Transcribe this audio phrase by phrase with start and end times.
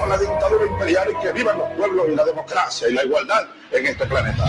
[0.00, 3.86] abajo la dictadura imperial que vivan los pueblos y la democracia y la igualdad en
[3.86, 4.44] este planeta.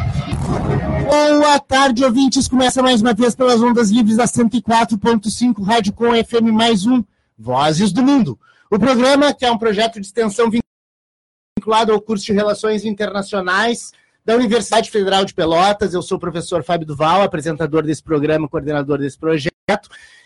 [1.40, 2.48] Boa tarde, ouvintes.
[2.48, 7.04] Começa mais uma vez pelas ondas livres da 104.5 Rádio com FM mais um
[7.38, 8.40] Vozes do Mundo.
[8.70, 13.92] O programa, que é um projeto de extensão vinculado ao curso de Relações Internacionais
[14.24, 15.94] da Universidade Federal de Pelotas.
[15.94, 19.52] Eu sou o professor Fábio Duval, apresentador desse programa, coordenador desse projeto.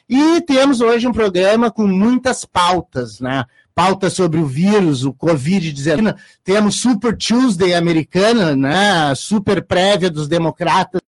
[0.07, 3.45] E temos hoje um programa com muitas pautas, né?
[3.75, 6.15] Pautas sobre o vírus, o Covid-19.
[6.43, 9.13] Temos Super Tuesday americana, né?
[9.13, 11.01] Super prévia dos democratas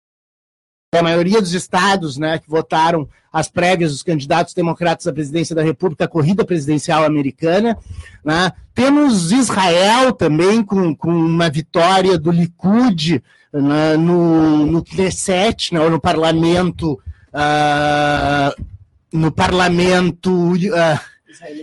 [0.92, 5.62] a maioria dos estados né, que votaram as prévias dos candidatos democratas à presidência da
[5.62, 7.76] República, a corrida presidencial americana.
[8.24, 8.50] Né?
[8.74, 16.00] Temos Israel também com, com uma vitória do Likud né, no, no Knesset, né, no
[16.00, 16.98] parlamento,
[17.32, 18.64] uh,
[19.12, 21.00] no parlamento uh,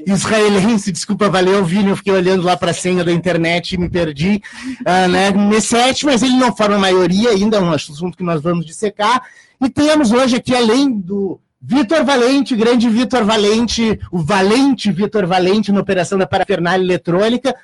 [0.05, 0.91] israelense.
[0.91, 4.41] Desculpa, valeu, Vini, eu fiquei olhando lá para a senha da internet e me perdi.
[4.81, 8.66] Uh, né, Knesset, mas ele não forma maioria ainda, é um assunto que nós vamos
[8.66, 9.23] dissecar.
[9.61, 15.71] E temos hoje aqui, além do Vitor Valente, grande Vitor Valente, o valente Vitor Valente
[15.71, 17.55] na operação da parafernália eletrônica.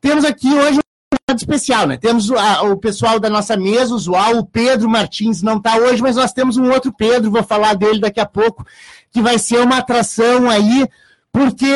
[0.00, 1.98] Temos aqui hoje um especial, né?
[1.98, 6.16] Temos a, o pessoal da nossa mesa usual, o Pedro Martins não está hoje, mas
[6.16, 8.66] nós temos um outro Pedro, vou falar dele daqui a pouco,
[9.10, 10.86] que vai ser uma atração aí,
[11.32, 11.66] porque,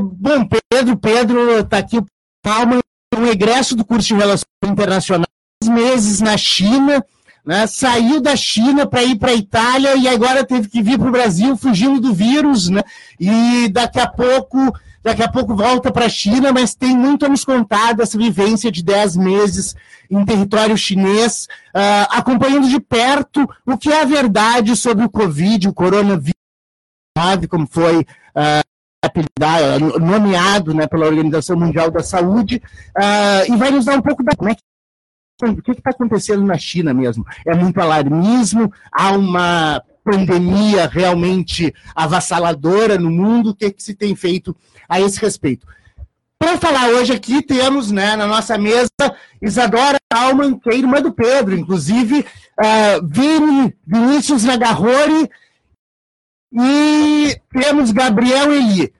[0.00, 1.98] bom, Pedro, Pedro está aqui,
[2.42, 2.80] palma,
[3.16, 5.26] um egresso do curso de Relações Internacionais,
[5.64, 7.04] meses na China,
[7.46, 7.66] né?
[7.68, 11.12] Saiu da China para ir para a Itália e agora teve que vir para o
[11.12, 12.82] Brasil fugindo do vírus, né?
[13.20, 14.58] E daqui a pouco,
[15.02, 18.72] daqui a pouco volta para a China, mas tem muito a nos contar dessa vivência
[18.72, 19.76] de 10 meses
[20.10, 25.68] em território chinês, uh, acompanhando de perto o que é a verdade sobre o Covid,
[25.68, 26.34] o coronavírus,
[27.48, 28.65] como foi uh,
[30.00, 32.62] nomeado né, pela Organização Mundial da Saúde,
[32.96, 34.62] uh, e vai nos dar um pouco da como é que
[35.44, 37.24] o que está acontecendo na China mesmo?
[37.46, 38.72] É muito alarmismo?
[38.90, 43.50] Há uma pandemia realmente avassaladora no mundo?
[43.50, 44.56] O que, que se tem feito
[44.88, 45.66] a esse respeito?
[46.38, 48.88] Para falar hoje aqui, temos né, na nossa mesa
[49.42, 55.28] Isadora Alman, que é irmã do Pedro, inclusive, uh, Vini, Vinícius Nagarrori
[56.58, 58.92] e temos Gabriel Eli.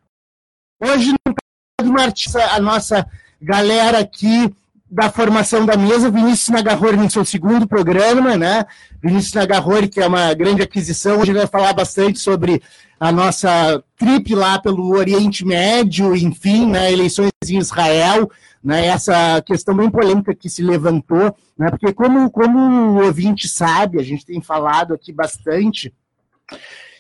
[0.78, 3.06] Hoje não está a nossa
[3.40, 4.54] galera aqui
[4.90, 8.66] da formação da mesa, Vinícius Nagarrori no seu segundo programa, né?
[9.02, 12.62] Vinícius Nagarrori, que é uma grande aquisição, hoje vai falar bastante sobre
[13.00, 18.30] a nossa trip lá pelo Oriente Médio, enfim, né, eleições em Israel,
[18.64, 24.00] né, essa questão bem polêmica que se levantou, né, porque como, como o ouvinte sabe,
[24.00, 25.92] a gente tem falado aqui bastante,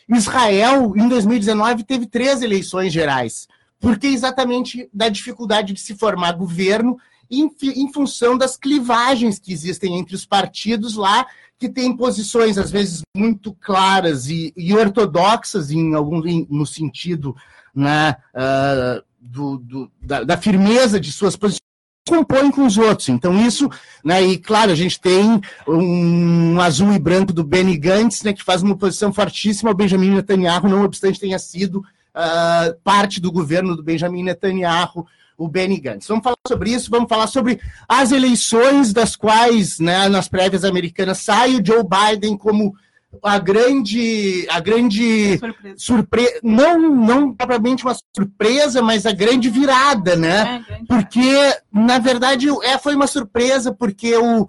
[0.08, 3.48] Israel, em 2019, teve três eleições gerais,
[3.80, 6.96] porque exatamente da dificuldade de se formar governo
[7.30, 11.26] em, em função das clivagens que existem entre os partidos lá,
[11.58, 17.34] que têm posições, às vezes, muito claras e, e ortodoxas em algum, em, no sentido
[17.74, 21.65] né, uh, do, do, da, da, firmeza de suas posições
[22.06, 23.08] compõem com os outros.
[23.08, 23.68] Então, isso,
[24.04, 28.44] né, e claro, a gente tem um azul e branco do Benny Gantz, né, que
[28.44, 33.76] faz uma oposição fortíssima ao Benjamin Netanyahu, não obstante tenha sido uh, parte do governo
[33.76, 35.06] do Benjamin Netanyahu
[35.36, 36.06] o Benny Gantz.
[36.06, 41.18] Vamos falar sobre isso, vamos falar sobre as eleições das quais, né, nas prévias americanas,
[41.18, 42.74] sai o Joe Biden como
[43.22, 46.40] a grande, a grande surpresa, surpre...
[46.42, 50.64] não, não propriamente uma surpresa, mas a grande virada, né?
[50.68, 54.46] É, grande porque, na verdade, é, foi uma surpresa, porque o,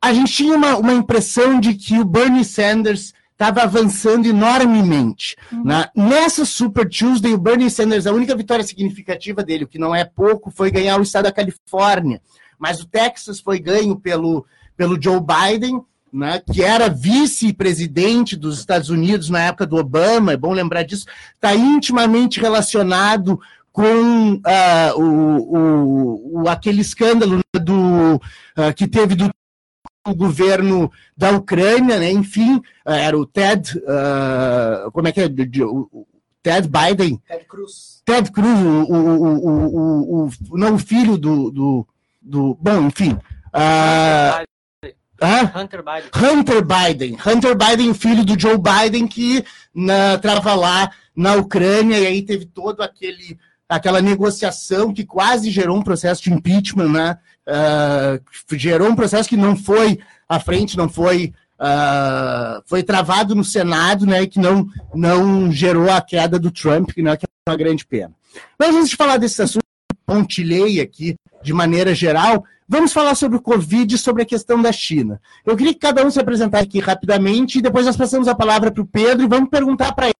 [0.00, 5.36] a gente tinha uma, uma impressão de que o Bernie Sanders estava avançando enormemente.
[5.50, 5.64] Uhum.
[5.64, 5.88] Né?
[5.94, 10.04] Nessa Super Tuesday, o Bernie Sanders, a única vitória significativa dele, o que não é
[10.04, 12.20] pouco, foi ganhar o estado da Califórnia.
[12.58, 18.90] Mas o Texas foi ganho pelo, pelo Joe Biden, né, que era vice-presidente dos Estados
[18.90, 23.40] Unidos na época do Obama, é bom lembrar disso, está intimamente relacionado
[23.72, 29.30] com uh, o, o, o, aquele escândalo do, uh, que teve do
[30.04, 32.10] o governo da Ucrânia, né?
[32.10, 35.26] enfim, eh, era o Ted, uh, como é que é?
[35.64, 36.06] O
[36.42, 37.22] Ted Biden.
[37.28, 38.02] Ted Cruz.
[38.04, 41.88] Ted Cruz, o, o, o, o não o filho do, do,
[42.20, 43.12] do bom, enfim.
[43.54, 44.44] Uh,
[45.56, 46.10] Hunter Biden.
[46.16, 47.18] Hunter Biden.
[47.24, 49.44] Hunter Biden, filho do Joe Biden, que
[50.16, 53.38] estava lá na Ucrânia, e aí teve todo aquele
[53.68, 57.18] aquela negociação que quase gerou um processo de impeachment, né?
[57.48, 59.98] Uh, gerou um processo que não foi
[60.28, 64.26] à frente, não foi uh, foi travado no Senado, né?
[64.26, 68.12] Que não não gerou a queda do Trump, que não é, é uma grande pena.
[68.58, 69.62] Mas antes de falar desse assunto
[70.04, 74.72] pontilhei aqui de maneira geral, vamos falar sobre o Covid e sobre a questão da
[74.72, 75.20] China.
[75.44, 78.70] Eu queria que cada um se apresentasse aqui rapidamente e depois nós passamos a palavra
[78.70, 80.14] para o Pedro e vamos perguntar para ele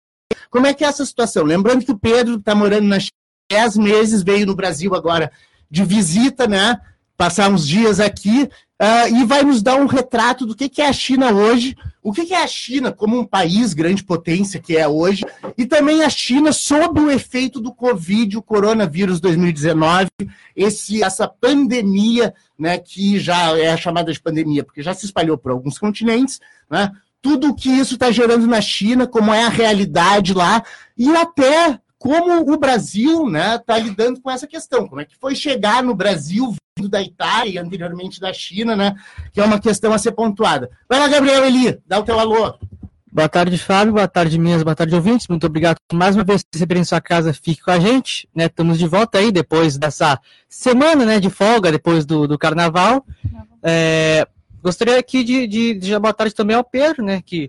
[0.50, 1.44] como é que é essa situação.
[1.44, 3.12] Lembrando que o Pedro está morando na China
[3.52, 5.30] há 10 meses, veio no Brasil agora
[5.70, 6.78] de visita, né?
[7.16, 8.50] Passar uns dias aqui
[8.82, 12.12] uh, e vai nos dar um retrato do que, que é a China hoje, o
[12.12, 15.24] que, que é a China como um país, grande potência que é hoje,
[15.56, 20.08] e também a China sob o efeito do Covid, o coronavírus 2019,
[20.56, 25.52] esse, essa pandemia, né, que já é chamada de pandemia, porque já se espalhou por
[25.52, 26.90] alguns continentes, né?
[27.20, 30.60] Tudo o que isso está gerando na China, como é a realidade lá,
[30.98, 34.88] e até como o Brasil está né, tá lidando com essa questão.
[34.88, 38.96] Como é que foi chegar no Brasil vindo da Itália e anteriormente da China, né?
[39.32, 40.68] Que é uma questão a ser pontuada.
[40.88, 42.54] Vai lá, Gabriel Eli, dá o teu alô.
[43.06, 43.92] Boa tarde, Fábio.
[43.92, 44.64] Boa tarde, minhas.
[44.64, 45.28] Boa tarde, ouvintes.
[45.28, 47.32] Muito obrigado mais uma vez por receberem em sua casa.
[47.32, 48.28] Fique com a gente.
[48.34, 48.46] Né?
[48.46, 50.18] Estamos de volta aí depois dessa
[50.48, 53.06] semana né, de folga, depois do, do carnaval.
[53.62, 54.26] É,
[54.60, 57.22] gostaria aqui de, de, de boa tarde também ao Pedro, né?
[57.24, 57.48] Que,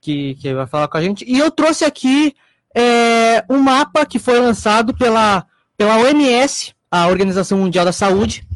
[0.00, 1.24] que, que vai falar com a gente.
[1.24, 2.34] E eu trouxe aqui
[2.76, 5.46] é, um mapa que foi lançado pela,
[5.78, 8.46] pela OMS, a Organização Mundial da Saúde,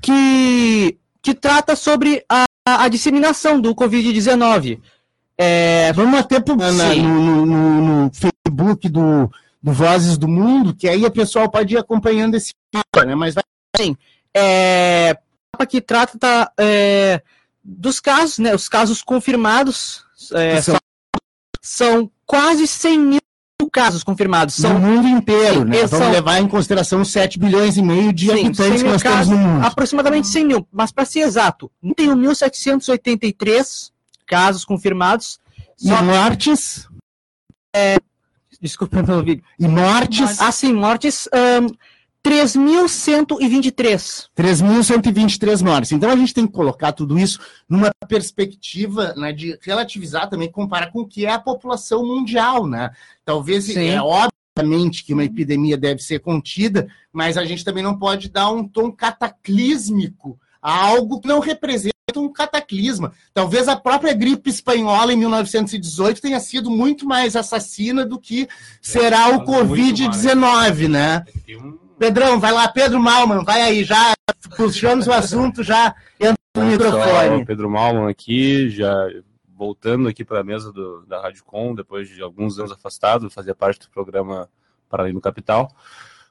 [0.00, 4.80] que, que trata sobre a, a disseminação do Covid-19.
[5.36, 9.30] É, vamos até pro, na, no, no, no, Facebook do,
[9.62, 13.14] do Vozes do Mundo, que aí a pessoal pode ir acompanhando esse mapa, né?
[13.14, 13.44] Mas vai.
[13.76, 13.94] Sim.
[14.32, 15.18] É,
[15.52, 17.20] mapa que trata tá, é,
[17.62, 18.54] dos casos, né?
[18.54, 20.02] Os casos confirmados
[20.32, 20.78] é, são,
[21.60, 23.23] são quase 100 mil
[23.72, 24.54] casos confirmados.
[24.54, 25.86] São no mundo inteiro, né?
[25.86, 26.10] Vamos são...
[26.10, 29.52] levar em consideração 7 bilhões e meio de Sim, habitantes que nós casos, temos no
[29.52, 29.66] mundo.
[29.66, 33.90] Aproximadamente 100 mil, mas para ser exato, 1.783
[34.26, 35.40] casos confirmados.
[35.82, 36.02] E só...
[36.02, 36.88] mortes?
[37.74, 37.96] É...
[38.60, 39.42] Desculpa, não ouvi.
[39.58, 40.40] E mortes?
[40.40, 41.28] Ah, sim, mortes...
[41.34, 41.66] Um
[42.24, 44.28] 3.123.
[44.34, 45.92] 3.123 mortes.
[45.92, 47.38] Então a gente tem que colocar tudo isso
[47.68, 52.66] numa perspectiva né, de relativizar também, comparar com o que é a população mundial.
[52.66, 52.90] Né?
[53.24, 53.88] Talvez Sim.
[53.88, 58.50] é obviamente que uma epidemia deve ser contida, mas a gente também não pode dar
[58.50, 63.12] um tom cataclísmico a algo que não representa um cataclisma.
[63.34, 68.48] Talvez a própria gripe espanhola em 1918 tenha sido muito mais assassina do que
[68.80, 71.22] será o Covid-19, né?
[72.04, 74.12] Pedrão, vai lá, Pedro Malman, vai aí, já
[74.58, 77.46] puxamos o assunto, já entra no microfone.
[77.46, 79.08] Pedro Malman aqui, já
[79.56, 83.54] voltando aqui para a mesa do, da Rádio Com, depois de alguns anos afastado, fazia
[83.54, 84.50] parte do programa
[84.86, 85.74] Para no Capital.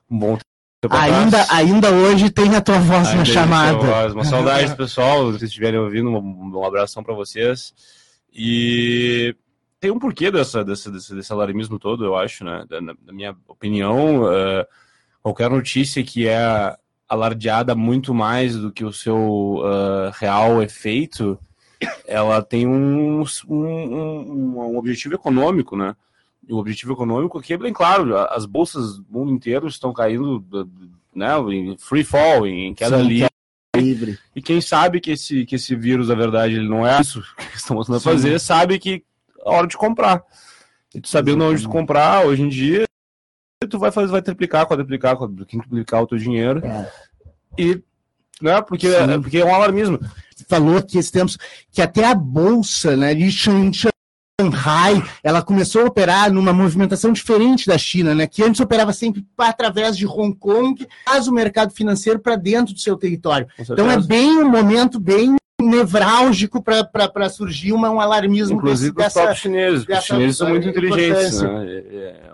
[0.07, 0.37] Um bom
[0.91, 3.77] ainda, ainda hoje tem a tua voz ainda na chamada.
[3.79, 4.13] Voz.
[4.13, 7.73] Uma saudade, pessoal, se vocês estiverem ouvindo, um, um abração para vocês.
[8.31, 9.35] E
[9.79, 12.63] tem um porquê dessa, desse, desse, desse alarmismo todo, eu acho, né?
[12.69, 14.65] Na, na minha opinião, uh,
[15.23, 16.75] qualquer notícia que é
[17.07, 19.17] alardeada muito mais do que o seu
[19.59, 21.39] uh, real efeito,
[22.05, 25.95] ela tem um, um, um, objetivo econômico, né?
[26.47, 30.43] E o objetivo econômico aqui é bem claro, as bolsas do mundo inteiro estão caindo
[31.15, 33.29] né, em free fall, em queda Sim, livre.
[33.77, 34.19] livre.
[34.35, 37.57] E quem sabe que esse, que esse vírus, na verdade, ele não é isso que
[37.57, 39.03] estamos a fazer, sabe que
[39.45, 40.21] é hora de comprar.
[40.93, 42.85] E tu sabendo onde tu comprar, hoje em dia,
[43.67, 45.17] tu vai fazer, vai triplicar, quadruplicar,
[45.47, 46.65] quintuplicar o teu dinheiro.
[46.65, 46.91] É.
[47.57, 47.81] E,
[48.41, 49.99] né, porque, é, porque é um alarmismo.
[50.47, 51.37] Falou que esses tempos,
[51.71, 57.77] que até a bolsa, né, de Shanghai, ela começou a operar numa movimentação diferente da
[57.77, 62.35] China, né, que antes operava sempre através de Hong Kong, traz o mercado financeiro para
[62.35, 63.47] dentro do seu território.
[63.59, 69.13] Então é bem um momento bem nevrálgico para surgir uma, um alarmismo Inclusive desse, os
[69.13, 69.85] próprios chineses.
[69.87, 71.41] Os chineses são muito inteligentes.
[71.41, 71.65] Né?
[71.65, 72.29] É, é,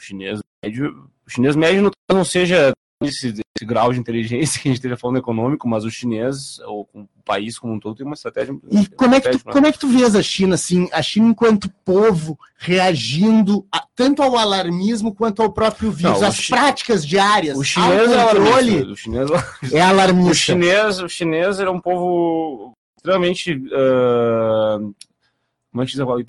[0.00, 4.78] chinês médio, o chinês médio não seja esse, esse, grau de inteligência que a gente
[4.78, 8.54] esteja falando econômico, mas o chinês, ou o país como um todo, tem uma estratégia.
[8.70, 11.28] E como, é que tu, como é que tu vês a China, assim, a China
[11.28, 16.50] enquanto povo reagindo a, tanto ao alarmismo quanto ao próprio vírus, não, as chi...
[16.50, 18.90] práticas diárias, o chinês é alarmista.
[18.90, 19.30] O chinês
[19.72, 20.30] é alarmista.
[20.30, 23.54] O chinês, o chinês era um povo extremamente.
[23.54, 24.94] Uh,
[25.70, 26.20] como é que se fala?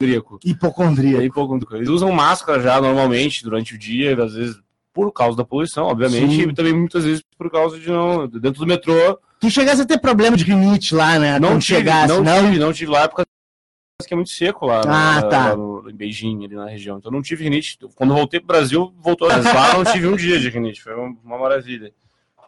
[0.00, 0.38] Hipocondríaco.
[0.44, 1.22] Hipocondríaco.
[1.22, 1.76] É hipocondríaco.
[1.76, 4.60] Eles usam máscara já normalmente durante o dia, às vezes
[4.92, 6.48] por causa da poluição, obviamente, Sim.
[6.48, 8.26] e também muitas vezes por causa de não.
[8.26, 9.18] Dentro do metrô.
[9.38, 11.38] Tu chegasse a ter problema de rinite lá, né?
[11.38, 13.24] Não tive, chegasse, não, não tive, não tive lá porque
[14.06, 15.48] que é muito seco lá, ah, lá, tá.
[15.48, 16.98] lá no, em Beijing, ali na região.
[16.98, 17.78] Então não tive rinite.
[17.94, 19.28] Quando voltei pro Brasil, voltou.
[19.28, 21.92] Mas lá não tive um dia de rinite, foi uma, uma maravilha.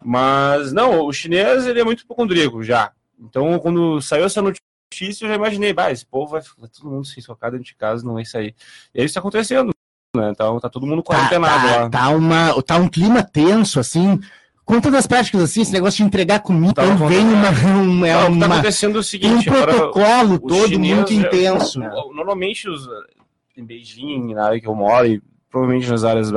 [0.03, 2.93] Mas não, o chinês ele é muito hipocondríaco já.
[3.19, 6.91] Então quando saiu essa notícia notícia, eu já imaginei, bah, esse povo vai, vai todo
[6.91, 8.55] mundo se socar dentro de casa, não vai sair.
[8.95, 9.71] E é isso está acontecendo.
[10.17, 10.31] né?
[10.31, 11.91] Então tá todo mundo Tá, quarentenado tá, lá.
[11.91, 14.19] tá, uma, tá um clima tenso, assim.
[14.65, 18.09] Com todas as práticas, assim, esse negócio de entregar comida, Tá, então vem uma, uma,
[18.09, 21.81] é tá uma- acontecendo é o um seguinte, agora, protocolo todo chineses, muito é, intenso.
[21.81, 21.89] né?
[22.15, 22.87] Normalmente os,
[23.57, 26.31] em Beijing, na área que eu moro, e provavelmente nas áreas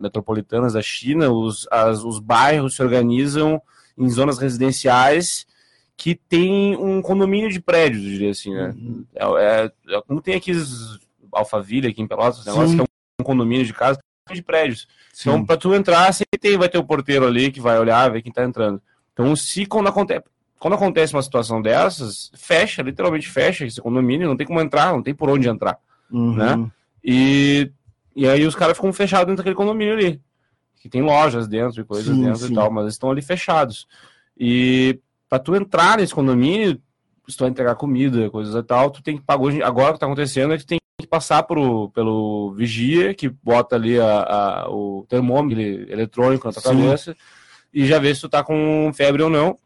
[0.00, 3.62] metropolitanas da China, os, as- os bairros se organizam
[3.96, 5.46] em zonas residenciais
[5.98, 8.72] que tem um condomínio de prédios, eu diria assim, né?
[8.78, 9.04] Uhum.
[9.16, 10.52] É, é- é como tem aqui
[11.32, 12.76] Alphaville aqui em Pelotas, negócio Sim.
[12.76, 12.84] que é
[13.20, 13.98] um condomínio de casa
[14.32, 14.86] de prédios.
[15.12, 15.30] Sim.
[15.30, 18.22] Então, para tu entrar, sempre tem, vai ter o porteiro ali que vai olhar, ver
[18.22, 18.80] quem tá entrando.
[19.12, 20.22] Então, se quando acontece,
[20.60, 25.02] quando acontece uma situação dessas, fecha, literalmente fecha esse condomínio, não tem como entrar, não
[25.02, 25.78] tem por onde entrar.
[26.12, 26.36] Uhum.
[26.36, 26.70] né?
[27.02, 27.72] E,
[28.14, 30.20] e aí os caras ficam fechados dentro daquele condomínio ali.
[30.80, 32.52] Que tem lojas dentro e coisas Sim, dentro sim.
[32.52, 33.88] e tal, mas eles estão ali fechados.
[34.38, 36.80] E para tu entrar nesse condomínio,
[37.28, 39.42] se tu vai entregar comida, coisas e tal, tu tem que pagar.
[39.42, 43.28] hoje- Agora o que tá acontecendo é que tem que passar pro, pelo vigia, que
[43.28, 46.68] bota ali a, a- o termômetro ele- eletrônico na tua Sim.
[46.68, 47.16] cabeça,
[47.72, 49.58] e já vê se tu tá com febre ou não.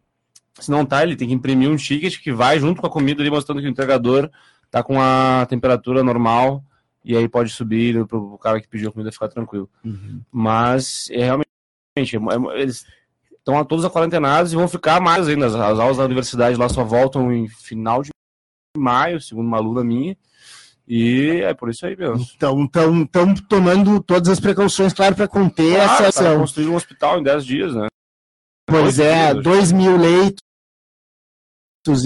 [0.58, 3.22] Se não tá, ele tem que imprimir um ticket que vai junto com a comida
[3.22, 4.28] ali, mostrando que o entregador
[4.70, 6.62] tá com a temperatura normal,
[7.04, 9.68] e aí pode subir pro cara que pediu a comida ficar tranquilo.
[9.84, 10.20] Uhum.
[10.30, 11.46] Mas é realmente,
[11.96, 12.84] é- é- eles
[13.42, 15.46] estão todos quarentenados e vão ficar mais ainda.
[15.46, 18.10] As, as aulas da universidade lá só voltam em final de
[18.76, 20.16] maio, segundo uma aluna minha.
[20.86, 22.24] E é por isso aí mesmo.
[22.34, 26.40] Então, estão tão tomando todas as precauções, claro, para conter Claro, essa tá ação.
[26.40, 27.86] construir um hospital em 10 dias, né?
[28.68, 29.44] Pois Oito é, dias.
[29.44, 30.42] 2 mil leitos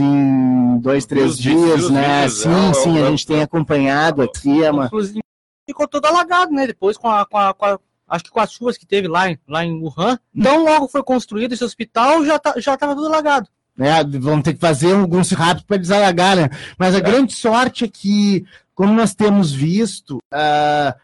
[0.01, 2.21] em dois, três dias, dias, né?
[2.21, 4.87] dias, sim, é, sim, é, a é, gente tem acompanhado aqui, é uma...
[4.87, 5.21] Inclusive,
[5.69, 6.67] ficou todo alagado, né?
[6.67, 9.31] Depois com a, com a, com a- acho que com as chuvas que teve lá
[9.31, 10.19] em, lá em Wuhan.
[10.35, 13.49] Então, logo foi construído esse hospital, já, tá, já tava tudo alagado.
[13.77, 16.49] né, vão ter que fazer alguns rápidos para desalagar, né?
[16.79, 18.45] Mas a grande sorte é que,
[18.75, 20.95] como nós temos visto, ah,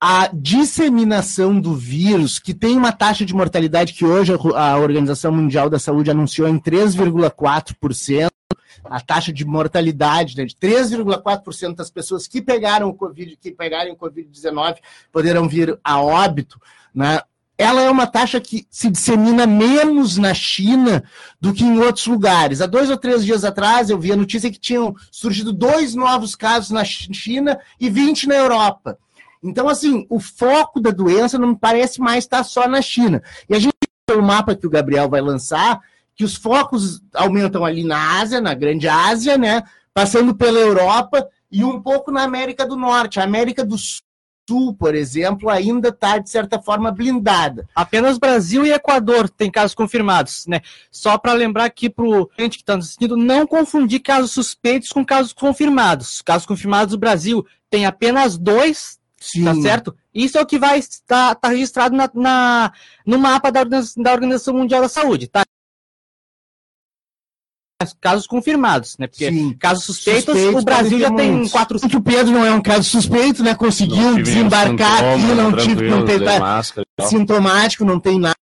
[0.00, 5.30] a disseminação do vírus, que tem uma taxa de mortalidade que hoje a a Organização
[5.30, 8.28] Mundial da Saúde anunciou em 3,4%,
[8.92, 13.90] a taxa de mortalidade né, de 3,4% das pessoas que pegaram o Covid, que pegarem
[13.90, 14.76] o Covid-19
[15.10, 16.60] poderão vir a óbito,
[16.94, 17.20] né?
[17.56, 21.04] Ela é uma taxa que se dissemina menos na China
[21.40, 22.60] do que em outros lugares.
[22.60, 26.34] Há dois ou três dias atrás eu vi a notícia que tinham surgido dois novos
[26.34, 28.98] casos na China e 20 na Europa.
[29.42, 33.22] Então, assim, o foco da doença não me parece mais estar só na China.
[33.48, 33.72] E a gente
[34.10, 35.80] o mapa que o Gabriel vai lançar,
[36.22, 39.64] que os focos aumentam ali na Ásia, na Grande Ásia, né?
[39.92, 43.18] Passando pela Europa e um pouco na América do Norte.
[43.18, 47.68] A América do Sul, por exemplo, ainda está, de certa forma, blindada.
[47.74, 50.60] Apenas Brasil e Equador têm casos confirmados, né?
[50.92, 55.04] Só para lembrar aqui pro gente que está nos assistindo, não confundir casos suspeitos com
[55.04, 56.22] casos confirmados.
[56.22, 59.44] Casos confirmados do Brasil tem apenas dois, Sim.
[59.44, 59.92] tá certo?
[60.14, 62.72] Isso é o que vai estar tá registrado na, na-
[63.04, 65.42] no mapa da, da Organização Mundial da Saúde, tá?
[68.00, 69.06] Casos confirmados, né?
[69.06, 69.54] Porque Sim.
[69.54, 71.52] casos suspeitos, Suspeitos o Brasil já tem muitos.
[71.52, 73.54] quatro que o Pedro não é um caso suspeito, né?
[73.54, 77.08] Conseguiu desembarcar sintoma, aqui, não tive, não tem tá máscara e tal.
[77.08, 78.36] sintomático, não tem nada.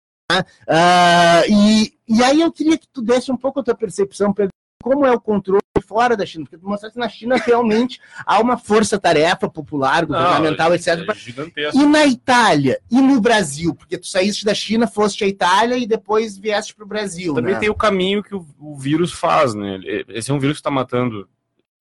[0.67, 4.51] Ah, e, e aí eu queria que tu desse um pouco a tua percepção, Pedro,
[4.81, 8.39] como é o controle fora da China, porque tu mostraste que na China realmente há
[8.39, 10.87] uma força-tarefa popular, governamental, Não, etc.
[10.87, 11.79] é gigantesco.
[11.79, 15.87] E na Itália e no Brasil, porque tu saíste da China, foste à Itália e
[15.87, 17.33] depois vieste para o Brasil.
[17.33, 17.59] Também né?
[17.59, 19.79] tem o caminho que o, o vírus faz, né?
[20.09, 21.27] Esse é um vírus que está matando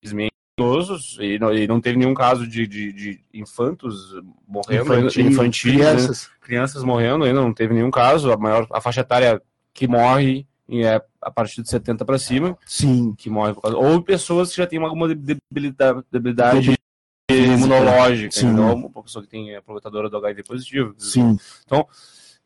[0.02, 4.14] infelizmente, idosos e não, e não teve nenhum caso de, de, de infantos
[4.46, 5.72] morrendo, Infantil, infantis, né?
[5.72, 6.30] crianças.
[6.40, 8.32] crianças morrendo ainda, não teve nenhum caso.
[8.32, 9.42] A maior a faixa etária
[9.74, 13.14] que morre é a partir de 70 para cima, Sim.
[13.16, 16.78] que morre por causa, ou pessoas que já têm alguma debilidade, debilidade
[17.30, 18.48] imunológica, Sim.
[18.52, 20.94] então uma pessoa que tem aproveitadora do HIV positivo.
[20.96, 21.38] Sim.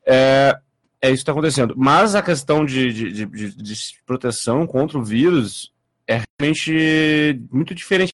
[0.04, 0.58] É,
[1.00, 1.74] é isso que está acontecendo.
[1.76, 5.72] Mas a questão de, de, de, de- proteção contra o vírus
[6.06, 8.12] é realmente muito diferente.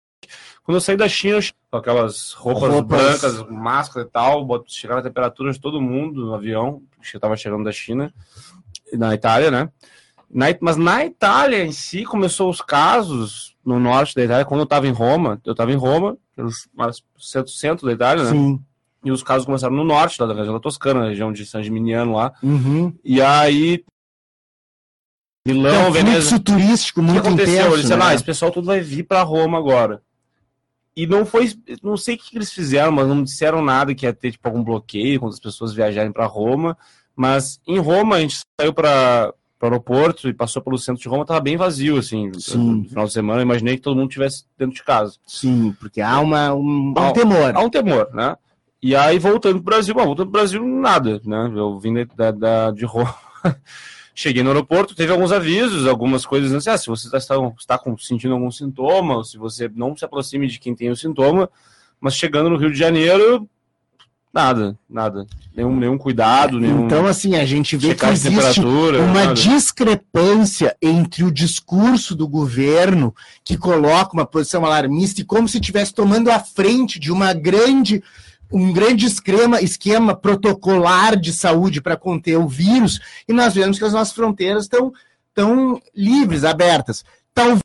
[0.63, 1.39] Quando eu saí da China,
[1.71, 2.99] com aquelas roupas, Roupas.
[3.03, 7.37] brancas, máscara e tal, chegaram a temperatura de todo mundo no avião, que eu estava
[7.37, 8.13] chegando da China,
[8.93, 9.71] na Itália, né?
[10.31, 14.65] Na mas na Itália em si, começou os casos no norte da Itália, quando eu
[14.65, 16.17] estava em Roma, eu estava em Roma,
[17.19, 18.31] centro, centro da Itália, né?
[18.31, 18.61] Sim.
[19.05, 21.63] E os casos começaram no norte, lá da região da Toscana, na região de San
[21.63, 22.33] Gimignano lá.
[22.43, 22.93] Uhum.
[23.05, 23.85] E aí.
[25.47, 26.29] Milão, um Veneza.
[26.29, 27.55] fluxo turístico O que muito aconteceu?
[27.55, 27.75] intenso.
[27.75, 27.97] Eles né?
[28.03, 30.03] ah, esse pessoal tudo vai vir pra Roma agora.
[30.97, 31.53] E não foi.
[31.83, 34.65] Não sei o que eles fizeram, mas não disseram nada que ia ter tipo, algum
[34.65, 36.77] bloqueio quando as pessoas viajarem pra Roma.
[37.15, 41.25] Mas em Roma, a gente saiu para o aeroporto e passou pelo centro de Roma,
[41.25, 42.31] tava bem vazio, assim.
[42.39, 42.83] Sim.
[42.83, 45.17] No final de semana, eu imaginei que todo mundo estivesse dentro de casa.
[45.27, 47.57] Sim, porque há uma, um, há um temor.
[47.57, 48.37] Há um temor, né?
[48.81, 51.51] E aí, voltando pro Brasil, bom, voltando pro Brasil, nada, né?
[51.55, 53.15] Eu vim da, da de Roma.
[54.15, 58.35] Cheguei no aeroporto, teve alguns avisos, algumas coisas, assim, ah, se você está, está sentindo
[58.35, 61.49] algum sintoma, se você não se aproxime de quem tem o sintoma,
[62.01, 63.49] mas chegando no Rio de Janeiro,
[64.33, 65.27] Nada, nada.
[65.57, 66.87] Nenhum, nenhum cuidado, nenhum.
[66.87, 69.35] Então, assim, a gente vê que existe uma nada.
[69.35, 75.95] discrepância entre o discurso do governo, que coloca uma posição alarmista, e como se estivesse
[75.95, 78.03] tomando a frente de uma grande
[78.51, 83.85] um grande esquema, esquema protocolar de saúde para conter o vírus, e nós vemos que
[83.85, 84.93] as nossas fronteiras estão,
[85.29, 87.05] estão livres, abertas.
[87.35, 87.63] Talvez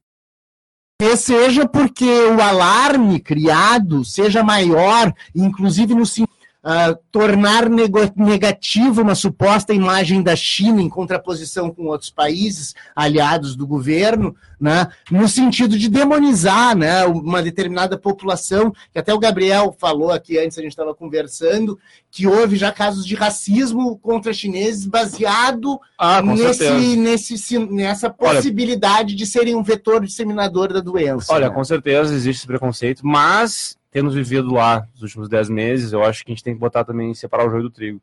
[1.15, 6.32] seja porque o alarme criado seja maior, inclusive no sentido
[6.63, 13.67] uh, tornar negativa uma suposta imagem da China em contraposição com outros países aliados do
[13.67, 20.11] governo, né, no sentido de demonizar né, uma determinada população, que até o Gabriel falou
[20.11, 21.77] aqui antes, a gente estava conversando,
[22.09, 29.17] que houve já casos de racismo contra chineses baseado ah, nesse, nesse, nessa possibilidade Olha,
[29.17, 31.33] de serem um vetor disseminador da doença.
[31.33, 31.55] Olha, né?
[31.55, 36.25] com certeza existe esse preconceito, mas tendo vivido lá nos últimos 10 meses, eu acho
[36.25, 38.01] que a gente tem que botar também, separar o joio do trigo.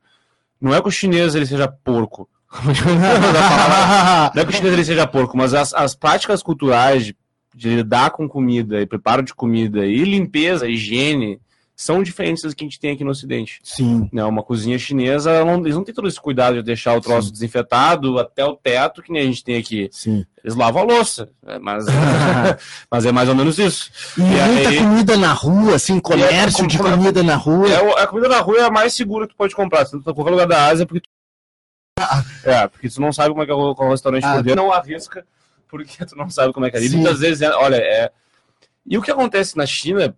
[0.61, 2.29] Não é que o chinês ele seja porco.
[4.35, 7.17] não é que o chinês ele seja porco, mas as, as práticas culturais de,
[7.55, 11.41] de lidar com comida e preparo de comida e limpeza, higiene,
[11.81, 13.59] são diferentes das que a gente tem aqui no Ocidente.
[13.65, 14.07] Sim.
[14.13, 17.29] Né, uma cozinha chinesa, não, eles não têm todo esse cuidado de deixar o troço
[17.29, 17.33] Sim.
[17.33, 19.89] desinfetado até o teto, que nem a gente tem aqui.
[19.91, 20.27] Sim.
[20.45, 21.87] Eles lavam a louça, né, mas,
[22.93, 23.91] mas é mais ou menos isso.
[24.19, 27.67] E, e muita aí, comida na rua, assim, comércio é, de comida na rua.
[27.67, 29.87] É, a comida na rua é a mais segura que tu pode comprar.
[29.87, 31.09] Se tu tá em qualquer lugar da Ásia, porque tu...
[32.45, 34.63] É, porque tu não sabe como é que é o, o restaurante ah, por dentro,
[34.63, 35.27] não arrisca,
[35.67, 36.85] porque tu não sabe como é que é.
[36.85, 38.13] E muitas vezes, é, olha, é...
[38.85, 40.15] E o que acontece na China,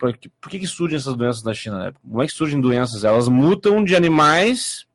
[0.00, 1.78] por, por que, que surgem essas doenças na China?
[1.78, 1.92] Né?
[2.02, 3.04] Como é que surgem doenças?
[3.04, 4.86] Elas mutam de animais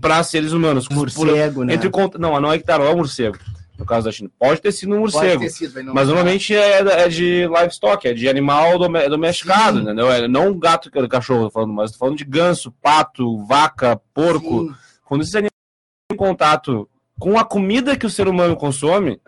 [0.00, 0.88] para seres humanos.
[0.88, 1.74] Morcego, por, né?
[1.74, 3.38] Entre, não, não é que tá, não é morcego.
[3.78, 4.28] No caso da China.
[4.38, 5.48] Pode ter sido um morcego.
[5.48, 8.76] Sido, mas normalmente é, é, de livestock, é de animal
[9.08, 9.84] domesticado, Sim.
[9.84, 10.12] entendeu?
[10.12, 14.64] É, não gato e cachorro, falando, mas falando de ganso, pato, vaca, porco.
[14.64, 14.74] Sim.
[15.04, 15.52] Quando esses animais
[16.08, 16.86] têm contato
[17.18, 19.18] com a comida que o ser humano consome,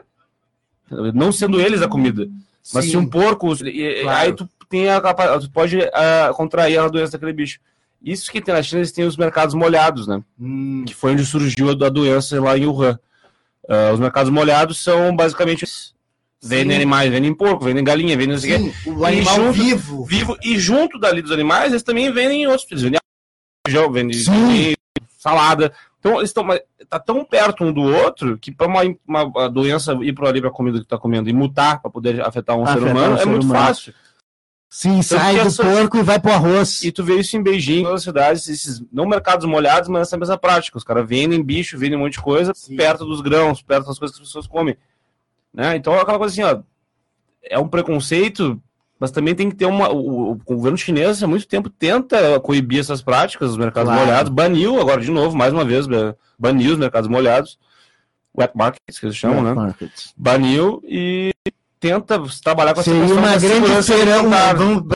[1.14, 2.28] não sendo eles a comida,
[2.74, 2.90] mas Sim.
[2.90, 3.56] se um porco.
[3.56, 4.10] Claro.
[4.10, 7.60] Aí tu tem a capacidade, pode uh, contrair a doença daquele bicho.
[8.02, 10.22] Isso que tem na China, eles têm os mercados molhados, né?
[10.40, 10.84] Hum.
[10.86, 12.98] Que foi onde surgiu a, doença lá em Wuhan.
[13.64, 15.66] Uh, os mercados molhados são basicamente
[16.42, 20.04] vendem animais, vendem porco, vendem galinha, vendem Sim, o animal junto, vivo.
[20.04, 20.36] vivo.
[20.42, 22.98] E junto dali dos animais, eles também vendem outros, eles vendem
[23.66, 24.76] feijão, vendem, vendem
[25.18, 25.72] salada.
[26.00, 26.48] Então, eles estão
[26.88, 30.50] tá tão perto um do outro que para uma, uma doença ir para ali para
[30.50, 33.16] a comida que está comendo e mutar para poder afetar um afetar ser humano um
[33.16, 33.64] é ser muito humano.
[33.66, 33.94] fácil.
[34.74, 35.62] Sim, sai do essa...
[35.62, 36.82] porco e vai pro arroz.
[36.82, 40.16] E tu vê isso em Beijing, em todas cidades, esses, não mercados molhados, mas essa
[40.16, 40.78] mesma prática.
[40.78, 42.74] Os caras vendem bicho, vendem um monte de coisa Sim.
[42.74, 44.74] perto dos grãos, perto das coisas que as pessoas comem.
[45.52, 45.76] Né?
[45.76, 46.62] Então é aquela coisa assim, ó,
[47.44, 48.58] é um preconceito,
[48.98, 49.90] mas também tem que ter uma.
[49.90, 54.06] O, o governo chinês há muito tempo tenta coibir essas práticas, os mercados claro.
[54.06, 55.86] molhados, baniu agora de novo, mais uma vez,
[56.38, 57.58] baniu os mercados molhados,
[58.34, 59.52] wet markets que eles chamam, wet né?
[59.52, 60.14] Markets.
[60.16, 61.30] Baniu e
[61.82, 64.94] tenta trabalhar com essa Seria uma grande feirão, vamos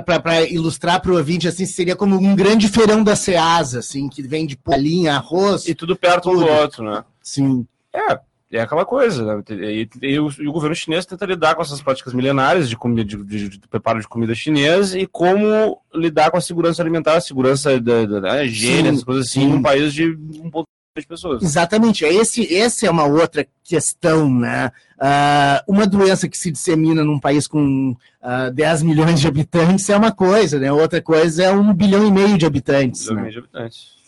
[0.00, 4.22] para ilustrar para o ouvinte, assim, seria como um grande feirão da Ceasa, assim, que
[4.22, 5.68] vende polinha, arroz.
[5.68, 6.42] E tudo perto tudo.
[6.42, 7.04] um do outro, né?
[7.22, 7.66] Sim.
[7.94, 8.18] É,
[8.50, 9.42] é aquela coisa, né?
[9.50, 12.76] E, e, e, o, e, o, governo chinês tenta lidar com essas práticas milenares de,
[12.78, 17.16] comida, de, de, de, preparo de comida chinesa e como lidar com a segurança alimentar,
[17.16, 20.64] a segurança da, da, da higiene, essas coisas assim, num país de 1,5
[20.96, 21.42] as pessoas.
[21.42, 21.48] Né?
[21.48, 22.04] Exatamente.
[22.04, 24.70] É esse, essa é uma outra questão, né?
[24.98, 29.88] Uh, uma doença que se dissemina num país com ah, uh, 10 milhões de habitantes
[29.88, 30.70] é uma coisa, né?
[30.70, 33.08] Outra coisa é um bilhão e meio de habitantes.
[33.08, 33.30] Um bilhão né?
[33.30, 34.02] de habitantes.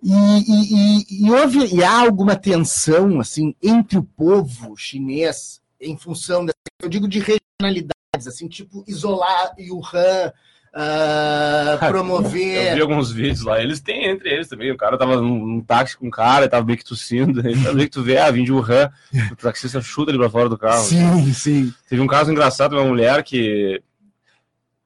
[0.00, 5.96] E, e, e, e, houve e há alguma tensão assim entre o povo chinês em
[5.96, 10.32] função dessa, eu digo de regionalidades, assim, tipo isolar Wuhan,
[10.74, 12.68] uh, promover.
[12.68, 14.70] Eu vi alguns vídeos lá, eles têm entre eles também.
[14.70, 17.40] O cara tava num, num táxi com um cara, tava meio que tossindo.
[17.46, 18.90] Aí que tu vê, ah, vim de Wuhan,
[19.32, 20.84] o taxista chuta ele pra fora do carro.
[20.84, 21.74] Sim, sim.
[21.88, 23.80] Teve um caso engraçado uma mulher que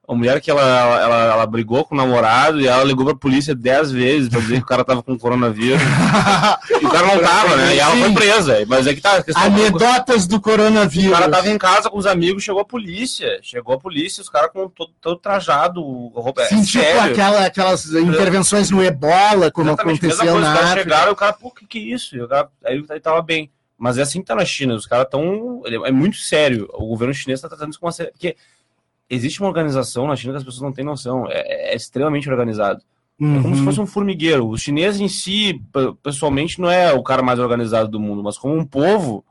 [0.05, 3.55] uma mulher que ela, ela, ela, brigou com o namorado e ela ligou pra polícia
[3.55, 5.81] dez vezes pra dizer que o cara tava com coronavírus.
[6.81, 7.75] e o cara não tava, né?
[7.75, 8.65] E ela foi presa.
[8.67, 9.23] Mas é que tá.
[9.35, 11.11] Anedotas do coronavírus.
[11.11, 13.39] O cara tava em casa com os amigos, chegou a polícia.
[13.41, 15.81] Chegou a polícia, os caras com todo, todo trajado.
[15.81, 17.11] Roupa, Sim, é tipo sério.
[17.13, 20.81] Aquela, aquelas intervenções no ebola, como Exatamente, aconteceu na África.
[20.81, 22.27] chegaram e o cara, pô, o que, que é isso?
[22.27, 23.49] Cara, aí ele tava bem.
[23.77, 24.75] Mas é assim que tá na China.
[24.75, 25.63] Os caras tão.
[25.65, 26.69] É muito sério.
[26.73, 27.93] O governo chinês tá tratando isso com uma.
[27.93, 28.35] Porque
[29.13, 31.25] existe uma organização na China que as pessoas não têm noção.
[31.29, 32.81] É, é extremamente organizado.
[33.19, 33.39] Uhum.
[33.39, 34.47] É como se fosse um formigueiro.
[34.47, 35.61] O chinês em si,
[36.01, 39.23] pessoalmente, não é o cara mais organizado do mundo, mas como um povo,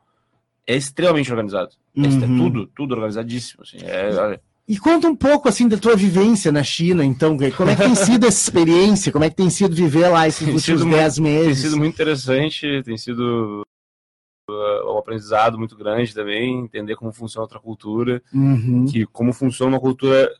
[0.66, 1.70] é extremamente organizado.
[1.96, 2.38] É Uhum.
[2.38, 3.62] tudo, tudo organizadíssimo.
[3.62, 3.78] Assim.
[3.82, 7.82] É, E conta um pouco assim da tua vivência na China, então, como é que
[7.82, 9.10] tem sido essa experiência?
[9.12, 11.58] Como é que tem sido viver lá esses Tem últimos sido 10 tem meses?
[11.58, 13.62] sido muito interessante, tem sido
[14.48, 18.86] uh, um aprendizado muito grande também, entender como funciona outra cultura, Uhum.
[18.86, 20.30] que como funciona uma cultura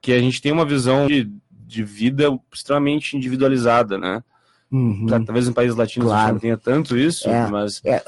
[0.00, 4.22] que a gente tem uma visão de, de vida extremamente individualizada, né?
[4.72, 5.04] Uhum.
[5.26, 6.32] Talvez em países latinos Claro.
[6.32, 7.46] não tenha tanto isso, É.
[7.46, 8.02] mas É,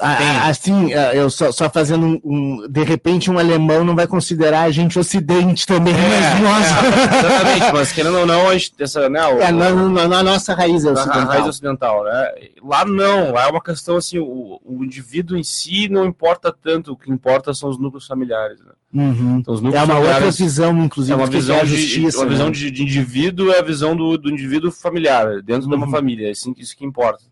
[0.49, 4.71] assim, é, eu só, só fazendo um, De repente, um alemão não vai considerar a
[4.71, 6.65] gente ocidente também, mas nós.
[6.65, 10.23] é, exatamente, mas querendo ou não, a gente, essa, né, o- É, na, na- na
[10.23, 11.25] nossa raiz é ocidental.
[11.27, 12.31] raiz ocidental, né?
[12.63, 16.93] Lá não, lá é uma questão assim, o, o indivíduo em si não importa tanto,
[16.93, 18.71] o que importa são os núcleos familiares, né?
[18.93, 19.39] Uhum.
[19.39, 22.17] Então, É uma outra visão, inclusive, é uma visão é a de justiça.
[22.19, 22.51] uma visão né?
[22.53, 25.91] de, de indivíduo é a visão do, do indivíduo familiar dentro de uma Uhum.
[25.91, 27.23] família, é assim, isso que importa.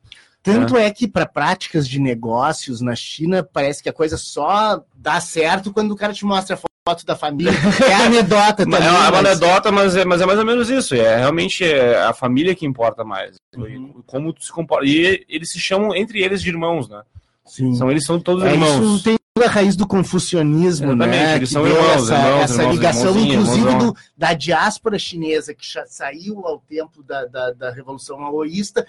[0.42, 5.20] Tanto é que para práticas de negócios na China, parece que a coisa só dá
[5.22, 6.60] certo quando o cara te mostra a
[6.90, 7.52] foto da família.
[7.90, 8.80] É anedota É também.
[8.86, 10.96] é uma mas- anedota, mas é, mas é mais ou menos isso.
[10.96, 13.38] É realmente é a família que importa mais.
[13.56, 14.04] Uhum.
[14.06, 14.86] Como tu se comporta.
[14.86, 17.02] E eles se chamam entre eles de irmãos, né?
[17.46, 17.74] Sim.
[17.76, 18.96] São eles são todos É, irmãos.
[18.96, 21.40] isso tem toda a raiz do confucionismo, Exatamente, né?
[21.40, 25.66] que são deu irmãos, essa, irmãos, essa irmãos, ligação, inclusive, do, da diáspora chinesa, que
[25.88, 28.86] saiu ao tempo da, da, da Revolução Maoísta,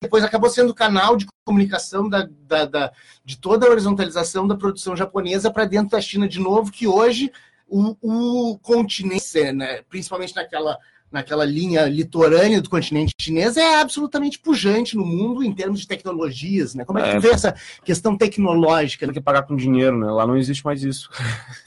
[0.00, 2.92] depois acabou sendo canal de comunicação da, da, da-
[3.24, 7.32] de toda a horizontalização da produção japonesa para dentro da China de novo, que hoje
[7.66, 10.78] o, o continente, né, principalmente naquela,
[11.10, 16.74] naquela linha litorânea do continente chinês, é absolutamente pujante no mundo em termos de tecnologias.
[16.74, 16.84] Né?
[16.84, 17.14] Como é que É.
[17.14, 19.06] tu vê essa questão tecnológica?
[19.06, 20.10] Tem que pagar com dinheiro, né?
[20.10, 21.08] Lá não existe mais isso.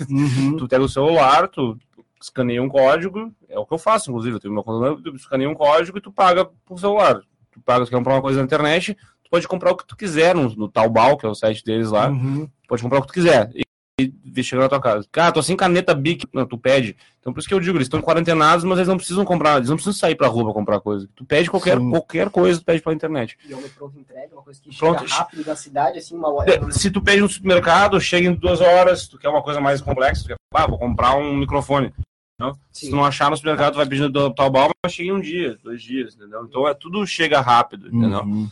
[0.09, 0.57] Uhum.
[0.57, 1.77] Tu pega o celular, tu
[2.21, 4.35] escaneia um código, é o que eu faço, inclusive.
[4.35, 7.19] Eu tenho uma conta, tu escaneia um código e tu paga por celular.
[7.51, 9.95] Tu paga, tu quer comprar uma coisa na internet, tu pode comprar o que tu
[9.97, 12.09] quiser no, no Taobao, que é o site deles lá.
[12.09, 12.47] Uhum.
[12.67, 13.49] Pode comprar o que tu quiser.
[13.55, 13.63] E,
[14.01, 15.07] e vir chegar na tua casa.
[15.11, 16.25] Cara, tô sem caneta Bic.
[16.33, 16.95] Não, tu pede.
[17.19, 19.69] Então por isso que eu digo, eles estão quarentenados, mas eles não precisam comprar, eles
[19.69, 21.07] não precisam sair pra rua pra comprar coisa.
[21.15, 21.89] Tu pede qualquer, Sim.
[21.91, 23.37] qualquer coisa, tu pede pela internet.
[23.47, 24.99] E é uma pronta entrega, uma coisa que Pronto.
[25.07, 26.71] chega rápido da cidade, assim, uma hora.
[26.71, 30.23] Se tu pede no supermercado, chega em duas horas, tu quer uma coisa mais complexa,
[30.23, 31.93] tu quer, ah, vou comprar um microfone.
[32.39, 32.57] Não?
[32.71, 35.21] Se tu não achar no supermercado, tu vai pedindo do Taobao, mas chega em um
[35.21, 36.43] dia, dois dias, entendeu?
[36.43, 38.21] Então é tudo chega rápido, entendeu?
[38.21, 38.49] Uhum.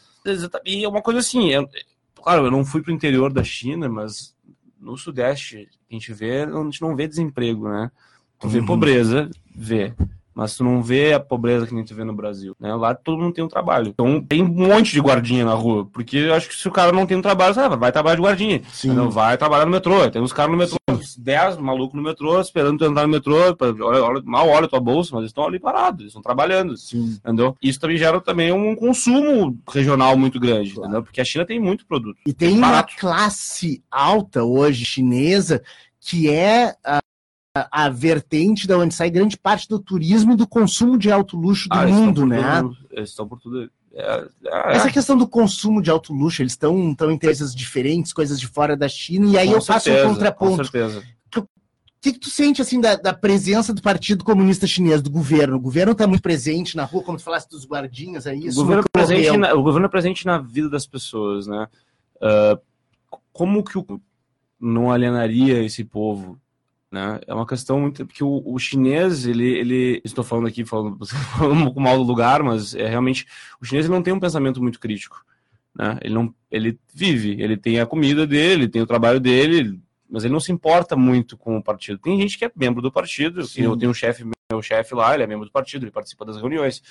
[0.64, 1.68] E é uma coisa assim, é-
[2.14, 4.36] claro, eu não fui pro interior da China, mas
[4.80, 7.92] no Sudeste a gente vê, a gente não vê desemprego, né?
[8.40, 8.66] Tu vê Uhum.
[8.66, 9.94] pobreza, vê.
[10.40, 12.74] Mas tu não vê a pobreza que a gente vê no Brasil, né?
[12.74, 13.90] Lá todo mundo tem um trabalho.
[13.90, 16.94] Então tem um monte de guardinha na rua, porque eu acho que se o cara
[16.94, 18.62] não tem um trabalho, sabe, vai trabalhar de guardinha.
[18.72, 18.94] Sim.
[18.94, 20.10] Não vai trabalhar no metrô.
[20.10, 23.54] Tem uns caras no metrô, uns 10 malucos no metrô, esperando tu entrar no metrô.
[23.54, 26.78] pra- Olha, olha, mal olha tua bolsa, mas eles estão ali parados, eles estão trabalhando.
[26.78, 27.18] Sim.
[27.22, 27.54] Entendeu?
[27.62, 31.04] Isso também gera também um consumo regional muito grande, entendeu?
[31.04, 32.18] Porque a China tem muito produto.
[32.26, 35.62] E tem uma classe alta hoje chinesa
[36.02, 36.74] que é
[37.72, 41.36] a, a vertente da onde sai grande parte do turismo e do consumo de alto
[41.38, 42.62] luxo do Ah, mundo, né?
[42.62, 43.70] todo- Eles estão por tudo.
[43.94, 48.14] É, é, Essa questão do consumo de alto luxo, eles estão tão em coisas diferentes,
[48.14, 50.58] coisas de fora da China, e aí eu faço certeza, um contraponto.
[50.58, 51.04] Com certeza.
[51.36, 55.58] O que, que tu sente assim da, da presença do Partido Comunista Chinês, do governo?
[55.58, 58.56] O governo está muito presente na rua, como tu falaste dos guardinhas aí, O isso
[58.62, 61.68] governo, é presente na, o governo é presente na vida das pessoas, né?
[62.22, 62.58] Ah,
[63.34, 63.86] como que o
[64.62, 66.40] não alienaria esse povo?
[66.92, 67.20] Né?
[67.28, 68.06] É uma questão muito.
[68.06, 70.02] Porque o, o chinês, ele, ele.
[70.04, 73.28] Estou falando aqui, falando, falando um pouco mal do lugar, mas é realmente.
[73.62, 75.24] O chinês ele não tem um pensamento muito crítico.
[75.76, 75.98] Né?
[76.02, 80.34] Ele, não, ele vive, ele tem a comida dele, tem o trabalho dele, mas ele
[80.34, 82.00] não se importa muito com o partido.
[82.00, 83.64] Tem gente que é membro do partido, Sim.
[83.64, 86.38] eu tenho um chefe, meu chefe lá, ele é membro do partido, ele participa das
[86.38, 86.82] reuniões.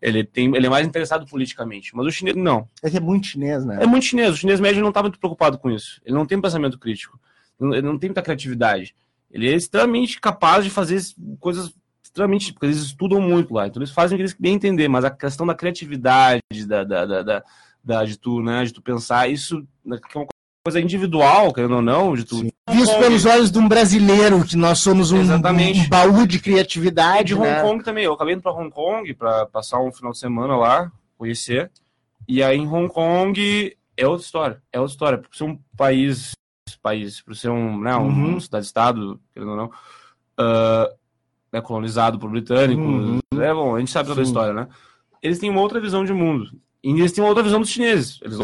[0.00, 1.94] Ele, tem, ele é mais interessado politicamente.
[1.94, 2.66] Mas o chinês, não.
[2.82, 3.78] É que é muito chinês, né?
[3.82, 4.32] É muito chinês.
[4.32, 6.00] O chinês médio não está muito preocupado com isso.
[6.04, 7.20] Ele não tem pensamento crítico.
[7.60, 8.94] Ele não tem muita criatividade.
[9.30, 11.00] Ele é extremamente capaz de fazer
[11.38, 12.52] coisas extremamente.
[12.52, 13.66] Porque eles estudam muito lá.
[13.66, 14.88] Então eles fazem o que eles bem entender.
[14.88, 17.44] Mas a questão da criatividade, da, da, da,
[17.82, 20.26] da, de, tu, né, de tu pensar, isso né, é uma
[20.64, 22.36] coisa individual, querendo ou não, de tu.
[22.36, 22.50] Sim.
[22.70, 25.40] Visto pelos olhos de um brasileiro, que nós somos um, um
[25.88, 27.62] baú de E criatividade, de Hong né?
[27.62, 28.04] Kong também.
[28.04, 31.70] Eu acabei indo para Hong Kong para passar um final de semana lá, conhecer.
[32.28, 34.62] E aí em Hong Kong é outra história.
[34.72, 35.18] É outra história.
[35.18, 36.32] Por ser um país,
[36.82, 38.40] país, por ser um, né, um Uhum.
[38.40, 39.70] cidade-estado, querendo ou não,
[40.38, 40.88] ah,
[41.52, 42.84] né, colonizado por britânicos.
[42.84, 43.20] Uhum.
[43.42, 44.30] É bom, a gente sabe toda a Sim.
[44.30, 44.68] história, né?
[45.22, 46.50] Eles têm uma outra visão de mundo.
[46.82, 48.18] E eles têm uma outra visão dos chineses.
[48.22, 48.38] Eles.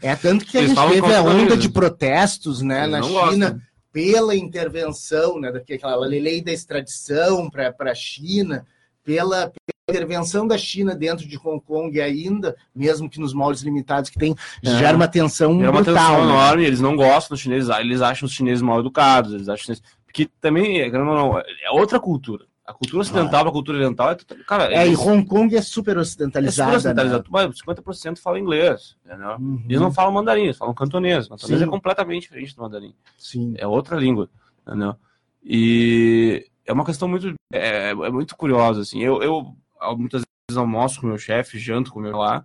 [0.00, 3.50] É tanto que a gente falam teve a onda de protestos, né, Eles na China,
[3.50, 3.60] gostam.
[3.92, 8.66] pela intervenção, né, daquela lei da extradição para a China,
[9.04, 9.52] pela
[9.94, 14.34] intervenção da China dentro de Hong Kong ainda, mesmo que nos moldes limitados que tem,
[14.64, 14.70] É.
[14.78, 15.94] gera uma tensão É uma brutal.
[15.94, 16.32] tensão né?
[16.32, 19.74] enorme, eles não gostam dos chineses, eles acham os chineses mal educados, eles acham.
[20.06, 22.46] Porque também, ou não, é outra cultura.
[22.66, 24.14] A cultura ocidental para a cultura oriental é...
[24.14, 27.24] total- Cara, É, e Hong Kong é super é super ocidentalizada.
[27.28, 29.14] Mas 50% fala inglês, né?
[29.38, 29.62] Uhum.
[29.68, 31.28] Eles não falam mandarim, eles falam cantonês.
[31.28, 31.66] Cantonês Sim.
[31.66, 32.94] é completamente diferente do mandarim.
[33.18, 33.52] Sim.
[33.58, 34.30] É outra língua,
[34.66, 34.96] entendeu?
[35.44, 39.02] E é uma questão muito, é, é muito curiosa, assim.
[39.02, 39.54] Eu, eu
[39.96, 42.44] muitas vezes almoço com meu chefe, janto com meu lá,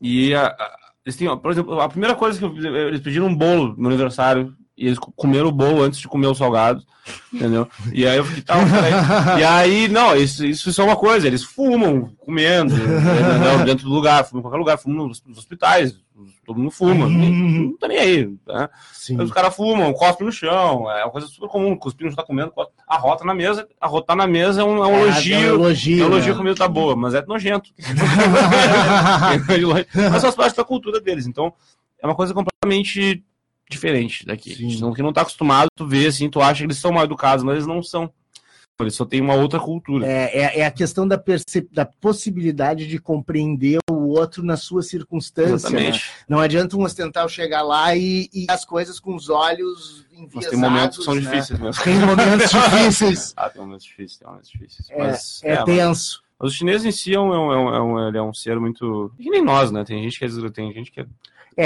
[0.00, 3.34] e a- a- eles têm, por exemplo, a primeira coisa que eu, eles pediram um
[3.34, 6.82] bolo no aniversário, e eles comeram o bolo antes de comer o salgado,
[7.32, 7.68] entendeu?
[7.92, 8.54] E aí eu fiquei, tá.
[9.38, 13.64] E aí, não, isso, isso é só uma coisa, eles fumam comendo, entendeu?
[13.66, 15.94] dentro do lugar, fumam em qualquer lugar, fumam nos hospitais,
[16.46, 17.62] todo mundo fuma, Uhum.
[17.70, 18.34] não tá nem aí.
[18.48, 22.22] Aí Os caras fumam, cospem no chão, é uma coisa super comum, cuspir não tá
[22.22, 22.72] comendo, cospe.
[22.86, 25.34] a rota na mesa, a rota tá na mesa é um, é um É, elogio,
[25.34, 26.02] é um elogio.
[26.02, 26.24] é um elogio né?
[26.26, 27.70] que a comida tá boa, mas é nojento.
[30.10, 31.52] mas faz parte da cultura deles, então
[32.02, 33.22] é uma coisa completamente
[33.68, 34.54] diferente daqui.
[34.54, 34.68] Sim.
[34.72, 37.44] Então, quem não tá acostumado, tu vê assim, tu acha que eles são mal educados,
[37.44, 38.10] mas eles não são.
[38.80, 40.06] Eles só têm uma outra cultura.
[40.06, 41.22] É, é, é a questão da,
[41.70, 43.78] da possibilidade de compreender
[44.10, 45.70] outro na sua circunstância.
[45.70, 45.92] né?
[46.28, 50.58] Não adianta um ocidental chegar lá e, e as coisas com os olhos Mas tem
[50.58, 51.20] momentos que são né?
[51.20, 51.82] difíceis mesmo.
[51.84, 53.32] Tem momentos difíceis.
[53.36, 54.90] Ah, tem momentos difíceis, tem momentos difíceis.
[54.90, 56.22] É, mas, é mas- tenso.
[56.38, 58.22] Mas o chinês em si é um, é um, é um, é um- ele é
[58.22, 59.12] um ser muito.
[59.18, 59.84] Que nem nós, né?
[59.84, 60.50] Tem gente que é.
[60.50, 61.06] Tem gente que é,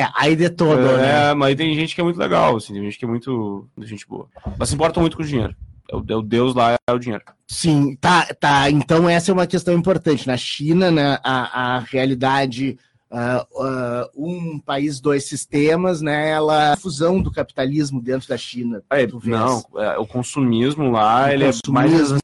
[0.00, 1.35] É, aí de todo, é, né?
[1.35, 3.68] mas tem gente que é muito legal, assim, tem gente que é muito.
[3.83, 4.26] gente boa.
[4.59, 5.54] Mas se importam muito com o dinheiro.
[5.94, 7.24] É o, é o Deus lá é o dinheiro.
[7.46, 8.70] Sim, tá, tá.
[8.70, 10.26] Então essa é uma questão importante.
[10.26, 12.78] Na China, né, a, a realidade
[13.16, 16.30] ah, ah, um país, dois sistemas, né?
[16.30, 18.83] Ela a fusão do capitalismo dentro da China.
[18.90, 21.61] É, não, é, o consumismo lá, O ele é mais.
[21.92, 22.18] consumismo.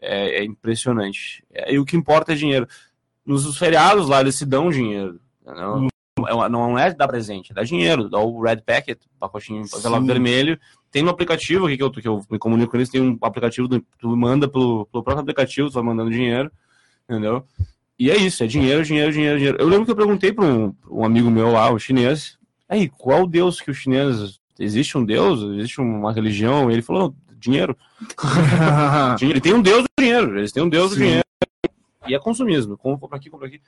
[0.00, 1.44] É, é impressionante.
[1.52, 2.66] É, e o que importa é dinheiro.
[3.24, 5.20] Nos feriados lá, eles se dão dinheiro.
[5.42, 5.89] entendeu?
[6.22, 6.44] Hum.
[6.44, 10.58] É Não é dar presente, é dar dinheiro, dá o red packet, pacotinho envelope vermelho.
[10.90, 13.68] Tem no aplicativo aqui que eu, que eu me comunico com eles, tem um aplicativo,
[13.68, 16.50] do- tu manda pelo, pelo próprio aplicativo, tu vai mandando dinheiro,
[17.08, 17.44] entendeu?
[17.98, 19.58] E é isso, é dinheiro, dinheiro, dinheiro, dinheiro.
[19.60, 22.36] Eu lembro que eu perguntei para um, pra um amigo meu lá, o chinês,
[22.68, 24.40] aí, qual Deus que os chineses.
[24.58, 25.42] Existe um Deus?
[25.58, 26.70] Existe uma religião?
[26.70, 27.76] Ele falou, dinheiro.
[29.20, 30.38] Ele tem um Deus do dinheiro.
[30.38, 30.96] Eles têm um Deus Sim.
[30.98, 31.24] do dinheiro.
[32.06, 32.76] E é consumismo.
[32.76, 33.60] Com- Compra aqui, compra aqui.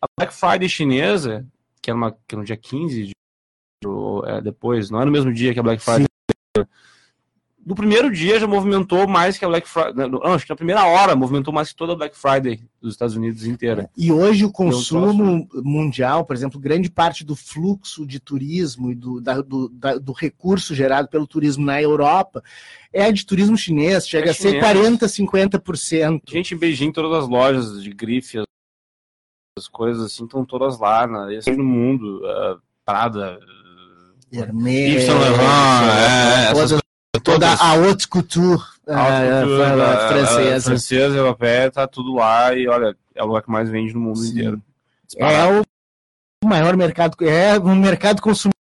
[0.00, 1.44] A Black Friday chinesa,
[1.86, 3.12] que era, uma, que era no dia 15 de
[3.86, 6.06] ou, é, depois, não é no mesmo dia que a Black Friday.
[7.64, 10.08] No primeiro dia já movimentou mais que a Black Friday.
[10.08, 13.14] Não, acho que na primeira hora movimentou mais que toda a Black Friday dos Estados
[13.16, 13.88] Unidos inteira.
[13.96, 19.20] E hoje o consumo mundial, por exemplo, grande parte do fluxo de turismo e do,
[19.20, 22.42] da- do, da- do recurso gerado pelo turismo na Europa
[22.92, 24.62] é de turismo chinês, chega É a ser chinês.
[24.64, 26.20] 40, 50%.
[26.28, 28.38] Gente em Beijing, todas as lojas de grife,
[29.56, 31.36] as- as coisas assim, estão todas lá, né?
[31.36, 32.22] Assim, no mundo.
[32.26, 33.38] ah, Prada.
[34.32, 35.40] Hermès, Yves Saint Laurent,
[35.98, 36.80] é, toda,
[37.22, 40.70] toda a haute couture, cultura, fala- a- a francesa.
[40.70, 44.18] francesa, europeia, tá tudo lá e olha, é o lugar que mais vende no mundo
[44.18, 44.30] Sim.
[44.30, 44.62] inteiro.
[45.16, 45.46] É
[46.44, 48.55] o maior mercado, é um mercado consumidor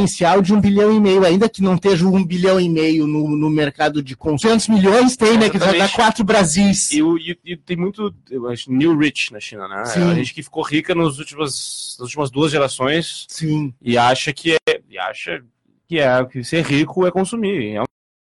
[0.00, 3.36] potencial de um bilhão e meio, ainda que não esteja um bilhão e meio no,
[3.36, 4.54] no mercado de consumo.
[4.54, 5.50] 200 milhões tem, né?
[5.50, 5.94] Que dá Exatamente.
[5.96, 6.92] quatro Brasis.
[6.92, 8.14] E, e- e tem muito,
[8.68, 9.84] new rich na China, né?
[9.86, 10.08] Sim.
[10.08, 13.74] A gente que ficou rica nos últimas, nas últimas duas gerações Sim.
[13.82, 15.42] e acha que é, e acha
[15.88, 17.80] que é que ser rico é consumir.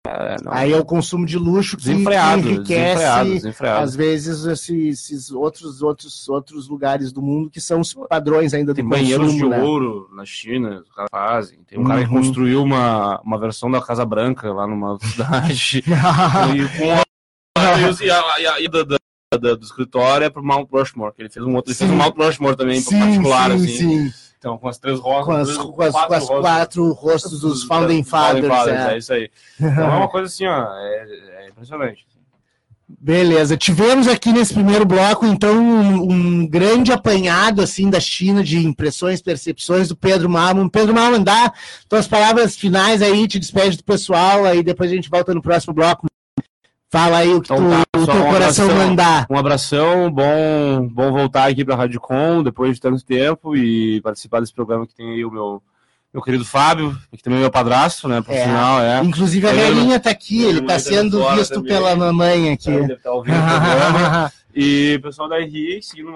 [0.06, 3.84] É, Aí é o consumo de luxo que, desenfreado, enriquece, desenfreado, desenfreado.
[3.84, 4.70] às vezes, esses,
[5.10, 9.26] esses outros, outros, outros lugares do mundo que são os padrões ainda Tem do banheiros
[9.32, 9.62] consumo, de né?
[9.62, 11.58] ouro na China, os caras fazem.
[11.68, 12.16] Tem um cara que Uhum.
[12.22, 15.84] construiu uma, uma versão da Casa Branca lá numa cidade.
[16.56, 17.02] E com a-
[18.02, 21.54] e a, e da- da- do escritório é pro Mount Rushmore, que ele fez um
[21.54, 24.08] outro, ele fez um Mount Rushmore também, sim, particular, sim, assim.
[24.08, 24.12] sim.
[24.40, 27.40] Então, com as três rosas, Com as, três- com as- com as rosas quatro rostos
[27.42, 28.66] dos Founding Fathers.
[28.68, 28.94] é.
[28.94, 28.98] é.
[28.98, 29.30] isso aí.
[29.60, 32.06] Então é uma coisa assim, ó, é, é impressionante.
[32.88, 38.58] Beleza, tivemos aqui nesse primeiro bloco, então, um, um grande apanhado, assim, da China, de
[38.66, 40.68] impressões, percepções do Pedro Malman.
[40.68, 41.52] Pedro Malman, dá
[41.88, 45.72] tuas palavras finais aí, te despede do pessoal, aí depois a gente volta no próximo
[45.74, 46.06] bloco.
[46.90, 48.88] Fala aí o que Então tu, tá, o teu um coração abração.
[48.88, 49.26] mandar.
[49.30, 54.00] Um abração, bom, bom voltar aqui para a Rádio Com depois de tanto tempo e
[54.02, 55.62] participar desse programa que tem aí o meu,
[56.12, 58.44] meu querido Fábio, que também é meu padrasto, né, por É.
[58.44, 59.02] sinal, é.
[59.04, 61.68] Inclusive a Eu- velhinha tá aqui, ele tá não sendo visto também.
[61.72, 62.70] pela mamãe aqui.
[62.70, 64.32] Deve estar ouvindo o programa.
[64.52, 66.10] E o pessoal da RI seguindo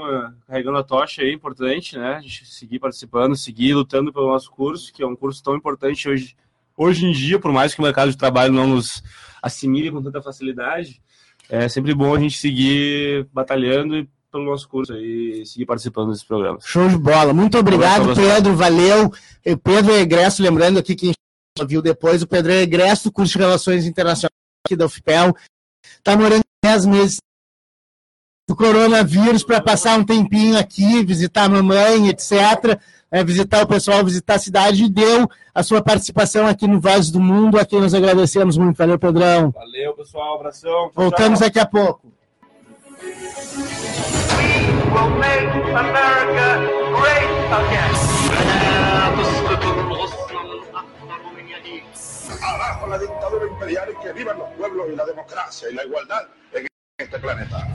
[0.48, 2.16] carregando a tocha aí, importante, né?
[2.16, 6.08] A gente seguir participando, seguir lutando pelo nosso curso, que é um curso tão importante
[6.08, 6.34] hoje
[6.76, 9.04] hoje em dia, por mais que o mercado de trabalho não nos
[9.40, 11.00] assimile com tanta facilidade,
[11.48, 16.24] é sempre bom a gente seguir batalhando e pelo nosso curso e seguir participando desses
[16.24, 16.64] programas.
[16.66, 17.32] Show de bola.
[17.32, 18.56] Muito obrigado, Pedro.
[18.56, 19.12] Valeu.
[19.62, 21.12] Pedro é egresso, lembrando aqui quem
[21.68, 24.32] viu depois, o Pedro é egresso do curso de Relações Internacionais
[24.66, 25.36] aqui da UFPEL.
[25.84, 27.18] Está morando 10 meses
[28.46, 32.78] do coronavírus para passar um tempinho aqui, visitar a mamãe, etc.
[33.10, 37.10] É, visitar o pessoal, visitar a cidade e deu a sua participação aqui no Voz
[37.10, 38.76] do Mundo, a quem nós agradecemos muito.
[38.76, 39.50] Valeu, Pedrão.
[39.52, 40.34] Valeu, pessoal.
[40.34, 40.70] Abração.
[40.70, 41.48] Tchau, Voltamos tchau.
[41.48, 42.12] daqui a pouco.
[44.94, 46.46] will make America
[46.94, 47.30] great
[47.60, 47.94] again.
[52.42, 56.22] Abajo la dictadura imperial y que vivan los pueblos y la democracia y la igualdad
[56.52, 56.66] en
[56.98, 57.66] este planeta.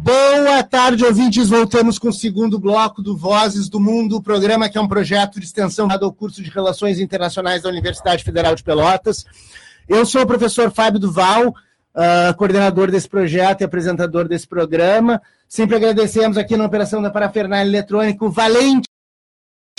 [0.00, 1.48] Boa tarde, ouvintes.
[1.48, 5.40] Voltamos com o segundo bloco do Vozes do Mundo, o programa que é um projeto
[5.40, 9.26] de extensão ao curso de Relações Internacionais da Universidade Federal de Pelotas.
[9.88, 11.52] Eu sou o professor Fábio Duval,
[11.92, 15.20] ah, coordenador desse projeto e apresentador desse programa.
[15.48, 18.88] Sempre agradecemos aqui na operação da Parafernália Eletrônica o Valente,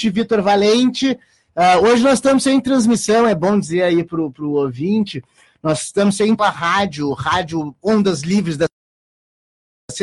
[0.03, 1.17] Vitor Valente.
[1.55, 5.23] Ah, hoje nós estamos sem transmissão, é bom dizer aí para o ouvinte,
[5.63, 8.67] nós estamos sem a rádio, rádio Ondas Livres da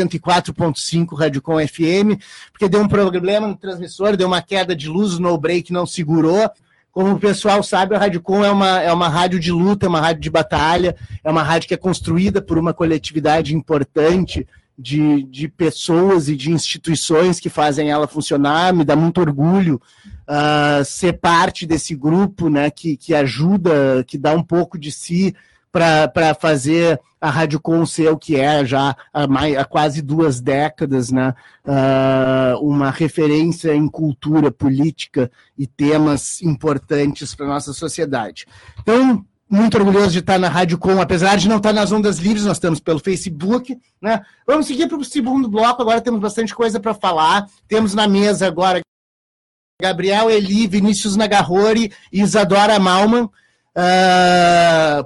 [0.01, 2.21] 104.5 Radicom FM,
[2.53, 5.87] porque deu um problema no transmissor, deu uma queda de luz, o no break não
[5.87, 6.51] segurou.
[6.93, 10.01] Como o pessoal sabe, a Radicom é uma, é uma rádio de luta, é uma
[10.01, 14.47] rádio de batalha, é uma rádio que é construída por uma coletividade importante
[14.79, 18.73] de, de pessoas e de instituições que fazem ela funcionar.
[18.75, 19.81] Me dá muito orgulho
[20.27, 25.35] ah, ser parte desse grupo né, que, que ajuda, que dá um pouco de si
[25.73, 30.41] para fazer a Rádio Com ser o que é já há, mais, há quase duas
[30.41, 31.35] décadas, né?
[31.65, 38.47] Ah, uma referência em cultura, política e temas importantes para a nossa sociedade.
[38.81, 42.45] Então, muito orgulhoso de estar na Rádio Com, apesar de não estar nas ondas livres,
[42.45, 44.23] nós estamos pelo Facebook, né?
[44.47, 47.47] Vamos seguir para o segundo bloco, agora temos bastante coisa para falar.
[47.69, 48.81] Temos na mesa agora
[49.81, 53.29] Gabriel Eli, Vinícius Nagarrori e Isadora Malman.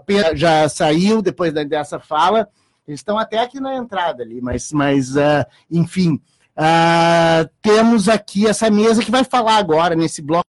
[0.06, 2.48] Pedro já saiu depois dessa fala.
[2.86, 6.20] Eles estão até aqui na entrada ali, mas, mas ah, enfim.
[6.56, 10.44] Ah, temos aqui essa mesa que vai falar agora, nesse bloco.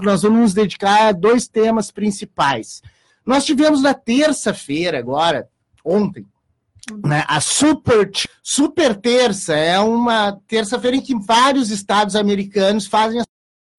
[0.00, 2.82] Nós vamos nos dedicar a dois temas principais.
[3.24, 5.48] Nós tivemos na terça-feira, agora,
[5.84, 6.26] ontem,
[7.04, 8.10] né, a Super,
[8.42, 9.54] Super Terça.
[9.54, 13.26] É uma terça-feira em que vários estados americanos fazem as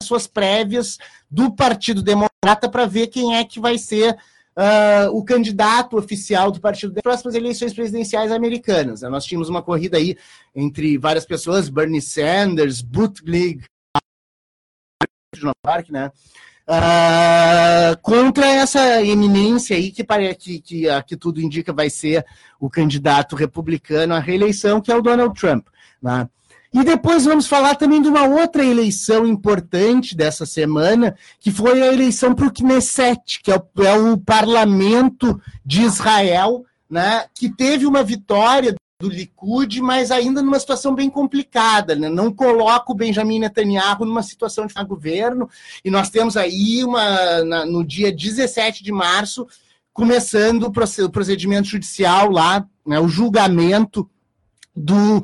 [0.03, 0.97] suas prévias
[1.29, 2.01] do Partido
[2.43, 4.17] Democrata para ver quem é que vai ser
[4.55, 9.01] ah, o candidato oficial do Partido das próximas eleições presidenciais americanas.
[9.03, 9.09] né?
[9.09, 10.17] Nós tínhamos uma corrida aí
[10.55, 13.63] entre várias pessoas, Bernie Sanders, Buttigieg,
[15.35, 16.11] de Nova York, né?
[16.67, 20.03] Ah, contra essa eminência aí que,
[20.35, 22.25] que, que, que tudo indica vai ser
[22.59, 25.67] o candidato republicano à reeleição, que é o Donald Trump.
[26.01, 26.27] Né?
[26.73, 31.91] E depois vamos falar também de uma outra eleição importante dessa semana, que foi a
[31.91, 37.85] eleição para o Knesset, que é o, é o parlamento de Israel, né, que teve
[37.85, 41.95] uma vitória do Likud, mas ainda numa situação bem complicada.
[41.95, 42.07] Né?
[42.07, 45.49] Não coloca o Benjamin Netanyahu numa situação de governo,
[45.83, 49.45] e nós temos aí uma, na- no dia 17 de março,
[49.91, 54.09] começando o proce- o procedimento judicial lá, né, o julgamento
[54.75, 55.21] do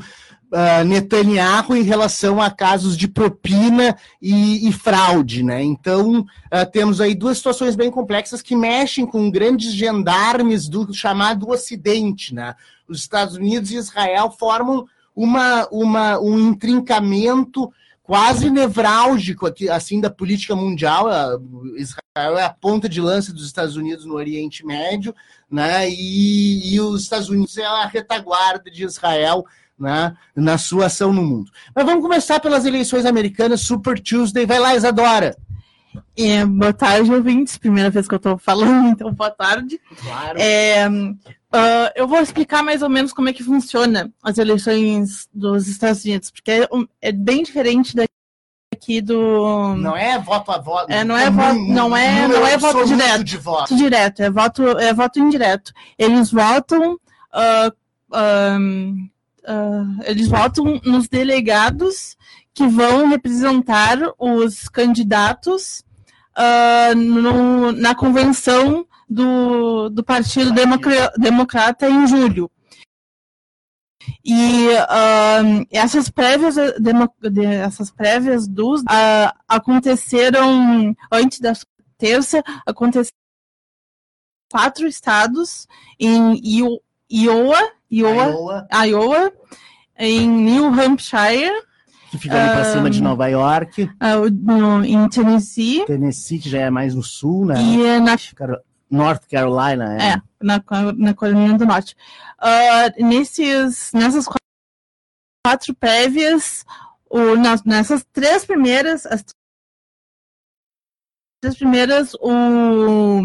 [0.51, 5.63] ah, Netanyahu em relação a casos de propina e, e fraude, né?
[5.63, 11.49] Então ah, temos aí duas situações bem complexas que mexem com grandes gendarmes do chamado
[11.49, 12.55] Ocidente, né?
[12.87, 17.71] Os Estados Unidos e Israel formam uma, uma, um intrincamento
[18.03, 21.09] quase nevrálgico aqui, assim da política mundial.
[21.09, 21.37] A-
[21.75, 25.13] Israel é a ponta de lança dos Estados Unidos no Oriente Médio,
[25.51, 25.89] né?
[25.89, 29.45] E, e os Estados Unidos é a retaguarda de Israel
[29.79, 31.51] né, na sua ação no mundo.
[31.75, 34.45] Mas vamos começar pelas eleições americanas, Super Tuesday.
[34.45, 35.35] Vai lá, Isadora.
[36.17, 37.57] É, boa tarde, ouvintes.
[37.57, 39.79] Primeira vez que eu tô falando, então boa tarde.
[40.01, 40.37] Claro.
[40.39, 40.85] É,
[41.51, 46.03] ah, eu vou explicar mais ou menos como é que funciona as eleições dos Estados
[46.05, 50.91] Unidos, porque é, um- é bem diferente daqui do Não é voto a voto.
[50.91, 53.23] É, não é voto- não é- não é voto direto.
[53.23, 53.75] de voto.
[53.75, 55.71] direto, é voto, é voto indireto.
[55.97, 56.97] Eles votam,
[58.11, 59.07] ahn,
[59.47, 62.15] ah, eles votam nos delegados
[62.53, 65.83] que vão representar os candidatos
[66.35, 72.51] ah, no- na convenção do, do Partido Democra- Democrata em julho.
[74.23, 81.65] E ahn, essas prévias, essas prévias dos ah, aconteceram antes das
[81.97, 85.67] terça, aconteceu em quatro estados,
[85.99, 86.79] em Io-
[87.09, 89.33] Iowa, Iowa, Iowa, Iowa,
[89.97, 91.63] em New Hampshire,
[92.11, 96.59] que fica ali Ah, cima de Nova York, o- no- em Tennessee Tennessee, que já
[96.61, 97.55] é mais no sul, né?
[97.61, 98.17] e é na
[98.89, 100.09] North Carolina, é.
[100.13, 100.61] É, na,
[100.95, 101.95] na Carolina do Norte.
[102.39, 104.37] Ah, nesses, nessas qua-
[105.45, 106.65] quatro prévias,
[107.09, 109.23] o, nas, nessas três primeiras, as
[111.41, 113.21] três primeiras, o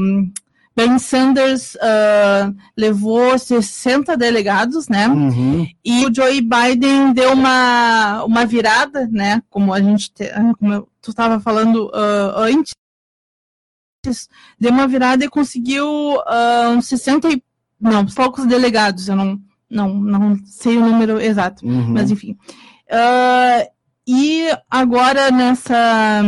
[0.74, 5.06] Bernie Sanders ah, levou 60 delegados, né?
[5.08, 5.66] Uhum.
[5.84, 9.42] E o Joe Biden deu uma, uma virada, né?
[9.50, 12.72] Como a gente, te- como eu- tu estava falando ah, antes,
[14.58, 15.86] deu uma virada e conseguiu
[16.26, 17.42] ah, uns 60 e,
[17.80, 21.88] não, poucos delegados, eu não, não, não sei o número exato, Uhum.
[21.92, 22.36] mas enfim.
[22.90, 23.66] Ah,
[24.06, 26.22] e agora nessa.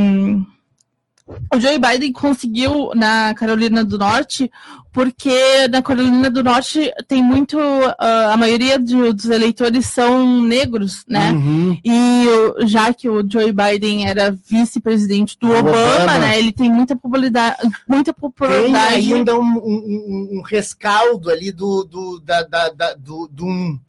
[1.26, 4.50] O Joe Biden conseguiu na Carolina do Norte,
[4.92, 7.58] porque na Carolina do Norte tem muito.
[7.98, 11.32] ah, a maioria de- dos eleitores são negros, né?
[11.32, 11.78] Uhum.
[11.82, 12.26] E
[12.66, 16.18] já que o Joe Biden era vice-presidente do Obama, Obama.
[16.18, 16.38] né?
[16.38, 17.56] Ele tem muita popularidade,
[17.88, 19.14] muita Tem popularidade.
[19.14, 23.80] ainda um, um- um- rescaldo ali do, do, da, da, da- do, de, um-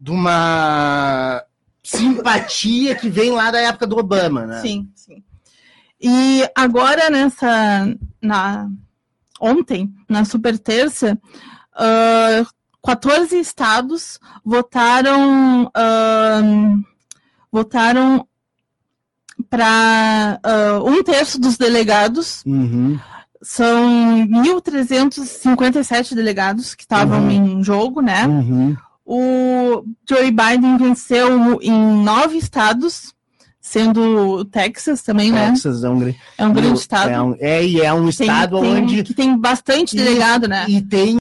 [0.00, 1.42] de uma
[1.82, 4.60] simpatia que vem lá da época do Obama, né?
[4.60, 5.22] Sim, sim.
[6.00, 8.68] E agora nessa na
[9.40, 11.18] ontem, na super terça,
[11.74, 12.44] ah,
[12.84, 16.82] 14 estados votaram ahn,
[17.50, 18.26] votaram
[19.50, 20.38] para
[20.84, 22.98] um terço dos delegados Uhum.
[23.42, 27.30] são 1.357 delegados que estavam Uhum.
[27.30, 28.26] em jogo, né?
[28.26, 28.76] Uhum.
[29.04, 33.14] O Joe Biden venceu em nove estados,
[33.68, 35.50] sendo o Texas também, né?
[35.50, 37.10] Texas é um, grande- É um grande estado.
[37.10, 40.46] É, um- é, e é um Tem- estado tem- onde que tem bastante E- delegado,
[40.46, 40.66] né?
[40.68, 41.16] E tem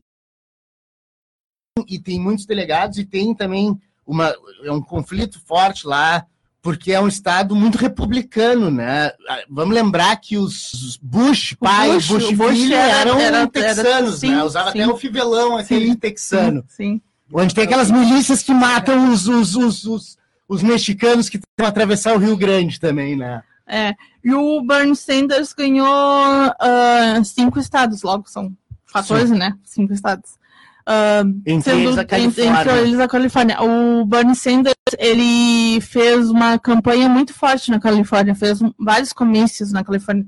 [1.88, 4.34] e tem muitos delegados e tem também uma
[4.64, 6.26] é um conflito forte lá
[6.62, 9.12] porque é um estado muito republicano, né?
[9.28, 13.48] Ah, Vamos lembrar que os Bush, pai, Bush- Bush, Bush filho era- eram era- era-
[13.48, 14.44] texanos, sim, né?
[14.44, 14.82] Usava sim.
[14.82, 15.96] até o fivelão aquele Sim.
[15.96, 17.02] texano, Sim.
[17.34, 20.18] onde tem aquelas milícias que matam os, os, os, os,
[20.48, 23.44] os mexicanos que tentam atravessar o Rio Grande também, né?
[23.68, 23.96] É.
[24.24, 28.56] E o Bernie Sanders ganhou ah, cinco estados, logo são
[28.94, 29.58] 14, né?
[29.64, 30.38] Cinco estados.
[30.86, 32.60] Ah, Entre sendo eles a Califórnia.
[32.62, 33.62] entre eles a Califórnia.
[33.62, 39.84] O Bernie Sanders ele fez uma campanha muito forte na Califórnia, fez vários comícios na
[39.84, 40.26] Califórnia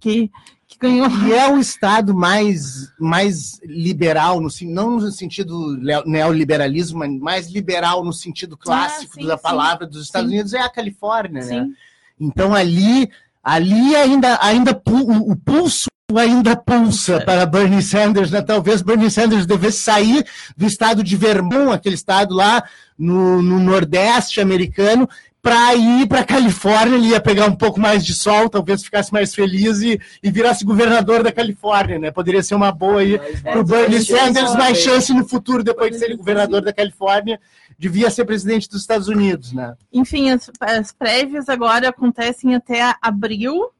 [0.00, 0.30] que
[0.78, 1.08] ganhou.
[1.26, 5.76] E é o estado mais, mais liberal, no, não no sentido
[6.06, 9.42] neoliberalismo, mas mais liberal no sentido clássico sim, da sim.
[9.42, 10.36] palavra dos Estados Sim.
[10.36, 11.64] Unidos é a Califórnia, né?
[11.64, 11.74] Sim.
[12.20, 13.10] Então ali,
[13.42, 18.40] ali ainda, ainda o, o pulso ainda pulsa para Bernie Sanders, né?
[18.40, 20.24] Talvez Bernie Sanders devesse sair
[20.56, 22.64] do estado de Vermont, aquele estado lá
[22.98, 25.06] no, no Nordeste americano,
[25.40, 29.34] para ir para Califórnia, ele ia pegar um pouco mais de sol, talvez ficasse mais
[29.34, 32.10] feliz e, e virasse governador da Califórnia, né?
[32.10, 35.98] Poderia ser uma boa aí para o Bernie Sanders, mais chance no futuro, depois de
[35.98, 37.40] ser governador da Califórnia,
[37.78, 39.76] devia ser presidente dos Estados Unidos, né?
[39.92, 43.70] Enfim, as, as prévias agora acontecem até abril.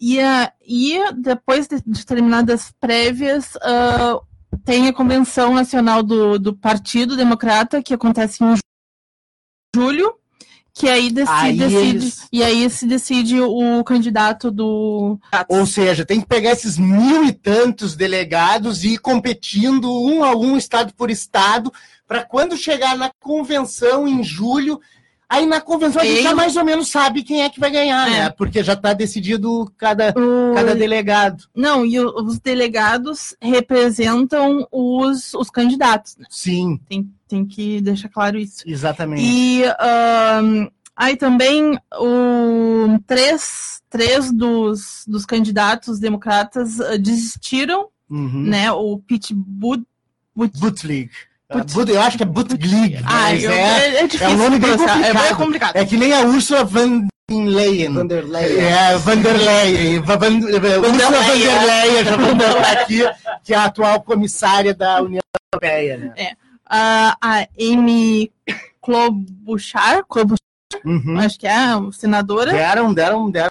[0.00, 0.18] E,
[0.66, 4.20] e depois de, de terminadas prévias, ah,
[4.64, 8.60] tem a Convenção Nacional do, do Partido Democrata, que acontece em ju-
[9.74, 10.14] julho,
[10.78, 15.18] que aí, deci- Aí decide, eles- e aí se decide o candidato do.
[15.48, 20.36] Ou seja, tem que pegar esses mil e tantos delegados e ir competindo um a
[20.36, 21.72] um, estado por estado,
[22.06, 24.78] para quando chegar na convenção em julho,
[25.28, 28.06] aí na convenção a gente já mais ou menos sabe quem é que vai ganhar,
[28.08, 28.10] É.
[28.10, 28.30] né?
[28.30, 31.44] Porque já está decidido cada, o- cada delegado.
[31.54, 36.16] Não, e os delegados representam os, os candidatos.
[36.16, 36.26] Né?
[36.30, 38.62] Sim, Tem, tem que deixar claro isso.
[38.66, 39.22] exatamente.
[39.22, 48.42] E ahn, aí também o, três, três dos, dos candidatos democratas ah, desistiram, Uhum.
[48.44, 48.70] né?
[48.70, 49.82] O Pete Bud,
[50.34, 51.10] Bud, Butlig.
[51.72, 53.00] Bud- eu acho que é Butlig.
[53.06, 55.36] ah, eu- é, é, difícil um nome bem É bem complicado.
[55.36, 55.76] complicado.
[55.76, 57.92] é que nem a Úrsula van der Leyen.
[57.94, 58.58] Vanderlei.
[58.58, 59.98] É, Vanderlei.
[60.00, 63.02] Va- Van- Ursula von der Leyen, já vou botar aqui,
[63.44, 65.22] que é a atual comissária da União
[65.52, 65.96] Europeia.
[65.98, 66.32] Né?
[66.68, 68.32] Ah, a Amy
[68.80, 70.38] Klobuchar, Klobuchar
[70.84, 71.18] Uhum.
[71.18, 73.50] acho que é a senadora, Deram, deram, deram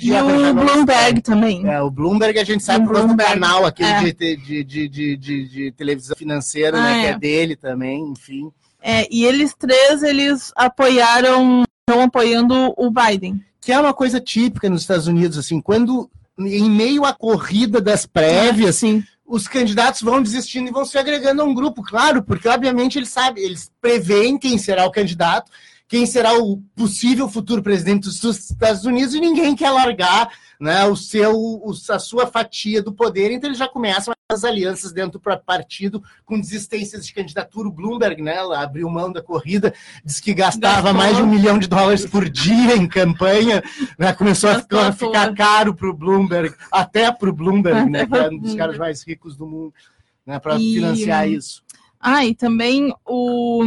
[0.00, 1.68] e o Bloomberg também.
[1.68, 4.12] É, o Bloomberg a gente sabe por do Bloomberg, canal aquele é.
[4.12, 5.16] de, de, de,
[5.46, 7.00] de, televisão financeira, Ah, né?
[7.00, 7.10] Que é.
[7.10, 8.50] é dele também, enfim.
[8.80, 13.44] É, e eles três, eles apoiaram, estão apoiando o Biden.
[13.60, 18.06] Que é uma coisa típica nos Estados Unidos, assim, quando em meio à corrida das
[18.06, 19.04] prévias, Sim.
[19.26, 23.10] os candidatos vão desistindo e vão se agregando a um grupo, claro, porque obviamente eles
[23.10, 25.50] sabem, eles preveem quem será o candidato,
[25.86, 30.30] quem será o possível futuro presidente dos Estados Unidos e ninguém quer largar
[30.60, 35.12] né, o seu, a sua fatia do poder, então eles já começam as alianças dentro
[35.12, 37.68] do próprio partido com desistências de candidatura.
[37.68, 39.74] O Bloomberg né, abriu mão da corrida,
[40.04, 43.62] disse que gastava mais de um milhão de dólares por dia em campanha,
[43.98, 48.06] né, começou a ficar, à ficar caro para o Bloomberg, até para o Bloomberg, né,
[48.06, 49.74] que é um dos caras mais ricos do mundo,
[50.24, 51.62] né, para E- financiar isso.
[52.00, 53.64] Ah, e também o,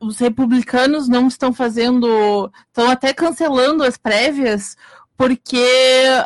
[0.00, 2.50] os republicanos não estão fazendo.
[2.68, 4.76] estão até cancelando as prévias,
[5.16, 5.64] porque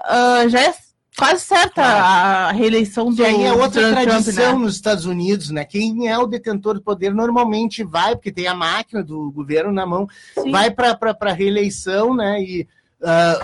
[0.05, 0.75] ah, já é
[1.16, 4.64] quase certa a reeleição do aí é outra Trump, tradição né?
[4.64, 5.64] nos Estados Unidos, né?
[5.64, 9.85] Quem é o detentor do poder normalmente vai, porque tem a máquina do governo na
[9.87, 10.51] mão, Sim.
[10.51, 12.41] vai para a reeleição, né?
[12.43, 12.68] E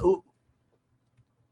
[0.02, 0.22] o-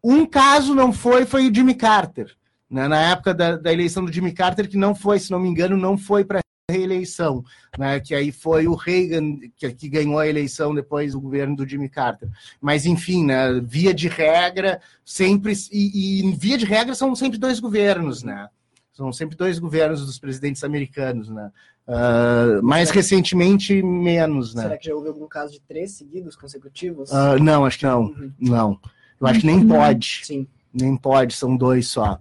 [0.03, 2.35] um caso não foi, foi o Jimmy Carter.
[2.71, 2.87] né?
[2.87, 5.77] Na época da, da eleição do Jimmy Carter, que não foi, se não me engano,
[5.77, 7.43] não foi para reeleição,
[7.79, 7.99] né?
[7.99, 11.89] Que aí foi o Reagan que, que ganhou a eleição depois do governo do Jimmy
[11.89, 12.29] Carter.
[12.61, 13.59] Mas enfim, né?
[13.63, 18.49] Via de regra, sempre e, e via de regra são sempre dois governos, né?
[18.93, 21.51] São sempre dois governos dos presidentes americanos, né?
[21.87, 24.65] Ah, mais recentemente, menos, né?
[24.65, 27.11] Será que já houve algum caso de três seguidos consecutivos?
[27.11, 28.03] Ah, não, acho que não.
[28.03, 28.33] Uhum.
[28.39, 28.81] Não.
[29.19, 30.21] Eu acho que nem pode.
[30.25, 30.47] Sim.
[30.71, 32.19] Nem pode, são dois só.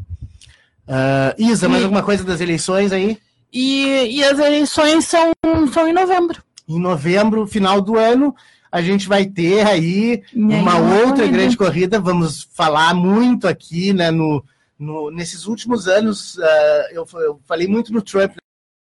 [0.87, 3.19] Ah, Isa, mais alguma coisa das eleições aí?
[3.51, 5.31] E, e as eleições são,
[5.73, 6.41] são em novembro.
[6.67, 8.35] Em novembro, final do ano,
[8.71, 11.27] a gente vai ter aí uma outra corrida.
[11.27, 11.99] grande corrida.
[11.99, 14.11] Vamos falar muito aqui, né?
[14.11, 14.43] No,
[14.77, 18.33] no- nesses últimos anos, ah, eu, eu falei muito no Trump.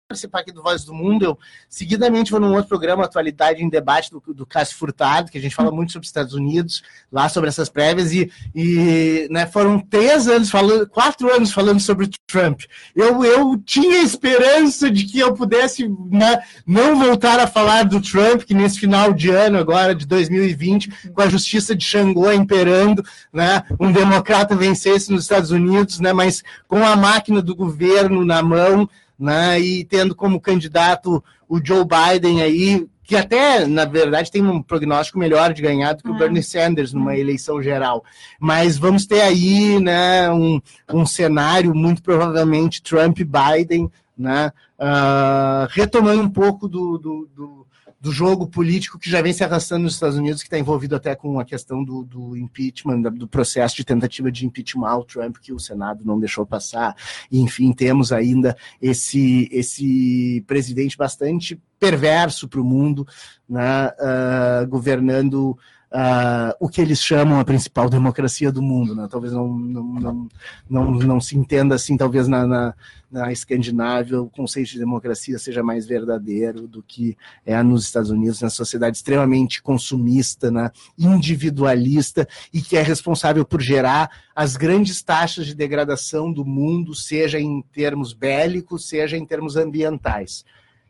[0.08, 1.38] Participar aqui do Voz do Mundo, eu
[1.68, 5.54] seguidamente vou num outro programa, Atualidade em Debate, do, do Cássio Furtado, que a gente
[5.54, 10.28] fala muito sobre os Estados Unidos, lá sobre essas prévias, e, e né, foram três
[10.28, 12.62] anos falando, quatro anos falando sobre Trump.
[12.94, 18.42] Eu, eu tinha esperança de que eu pudesse né, não voltar a falar do Trump,
[18.42, 23.64] que nesse final de ano agora, de 2020, com a justiça de Xangô imperando, né,
[23.80, 28.88] um democrata vencesse nos Estados Unidos, né, mas com a máquina do governo na mão,
[29.18, 34.60] né, e tendo como candidato o Joe Biden aí, que até, na verdade, tem um
[34.60, 36.18] prognóstico melhor de ganhar do que o Ah.
[36.18, 38.04] Bernie Sanders numa eleição geral.
[38.38, 40.60] Mas vamos ter aí né, um,
[40.92, 47.65] um cenário, muito provavelmente, Trump-Biden, né, ah, retomando um pouco do, do, do,
[48.00, 51.14] do jogo político que já vem se arrastando nos Estados Unidos, que está envolvido até
[51.14, 55.52] com a questão do, do impeachment, do processo de tentativa de impeachment ao Trump, que
[55.52, 56.94] o Senado não deixou passar.
[57.30, 63.06] E, enfim, temos ainda esse, esse presidente bastante perverso para o mundo,
[63.48, 65.58] né, ah, governando
[65.98, 68.94] ah, o que eles chamam a principal democracia do mundo.
[68.94, 69.08] Né?
[69.10, 70.28] Talvez não, não, não,
[70.68, 72.74] não, não se entenda assim, talvez na, na,
[73.10, 77.16] na Escandinávia o conceito de democracia seja mais verdadeiro do que
[77.46, 83.62] é nos Estados Unidos, na sociedade extremamente consumista, né, individualista e que é responsável por
[83.62, 89.56] gerar as grandes taxas de degradação do mundo, seja em termos bélicos, seja em termos
[89.56, 90.44] ambientais.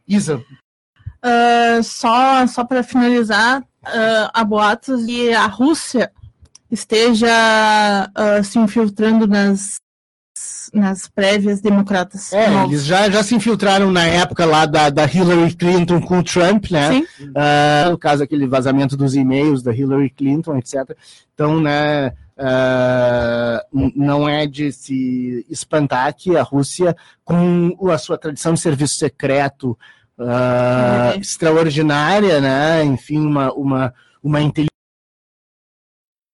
[0.08, 0.44] Isa,
[1.22, 6.10] Ah, só só para finalizar, ah, há boatos de a Rússia
[6.70, 7.28] esteja
[8.14, 9.76] ah, se infiltrando nas,
[10.74, 12.32] nas prévias democratas.
[12.32, 16.24] é, eles já, já se infiltraram na época lá da, da Hillary Clinton com o
[16.24, 16.90] Trump, né?
[16.92, 17.06] Sim.
[17.34, 20.96] Ah, no caso aquele vazamento dos e-mails da Hillary Clinton, etc.
[21.34, 22.12] Então, né,
[23.72, 28.96] n- não é de se espantar que a Rússia, com a sua tradição de serviço
[28.96, 29.78] secreto
[30.18, 31.18] ah, É.
[31.18, 34.40] extraordinária, né, enfim, uma, uma, uma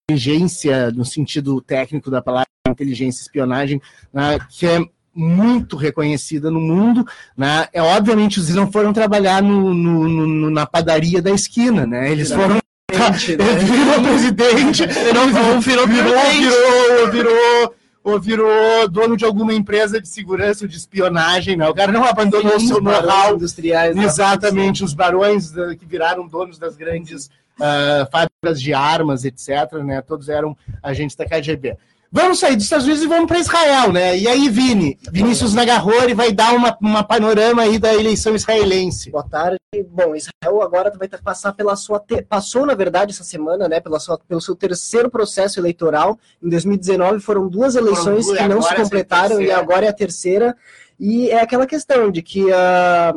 [0.08, 3.80] inteligência no sentido técnico da palavra, inteligência espionagem,
[4.12, 4.78] né, que é
[5.14, 7.04] muito reconhecida no mundo,
[7.36, 7.68] né?
[7.70, 12.10] É obviamente eles não foram trabalhar no, no- no- na padaria da esquina, né?
[12.10, 12.58] Eles foram
[12.90, 16.48] virou presidente, Virou- virou, virou virou, presidente.
[16.48, 17.74] virou, virou,
[18.04, 21.68] ou virou dono de alguma empresa de segurança ou de espionagem, né?
[21.68, 23.34] O cara não abandonou o seu know-how.
[23.36, 23.96] industriais.
[23.96, 27.30] Exatamente, os barões da- que viraram donos das grandes
[27.60, 30.00] ah, fábricas de armas, etc., né?
[30.02, 31.76] Todos eram agentes da KGB.
[32.14, 34.18] Vamos sair dos Estados Unidos e vamos para Israel, né?
[34.18, 39.10] E aí, Vini, Vinícius Nagarrori vai dar uma, uma panorama aí da eleição israelense.
[39.10, 39.56] Boa tarde.
[39.88, 41.98] Bom, Israel agora vai ter que passar pela sua.
[41.98, 43.80] te- Passou, na verdade, essa semana, né?
[43.80, 46.18] Pela sua, pelo seu terceiro processo eleitoral.
[46.42, 49.92] Em 2019 foram duas eleições duas, que não se é completaram e agora é a
[49.94, 50.54] terceira.
[51.00, 53.14] E é aquela questão de que ah,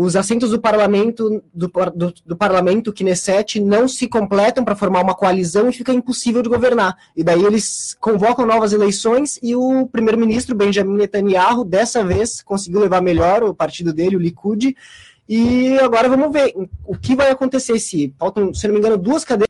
[0.00, 5.12] os assentos do parlamento do, do, do parlamento Knesset não se completam para formar uma
[5.12, 6.96] coalizão e fica impossível de governar.
[7.16, 13.02] E daí eles convocam novas eleições e o primeiro-ministro Benjamin Netanyahu dessa vez conseguiu levar
[13.02, 14.76] melhor o partido dele, o Likud.
[15.28, 16.54] E agora vamos ver
[16.86, 19.47] o que vai acontecer se faltam, se não me engano, duas cadeiras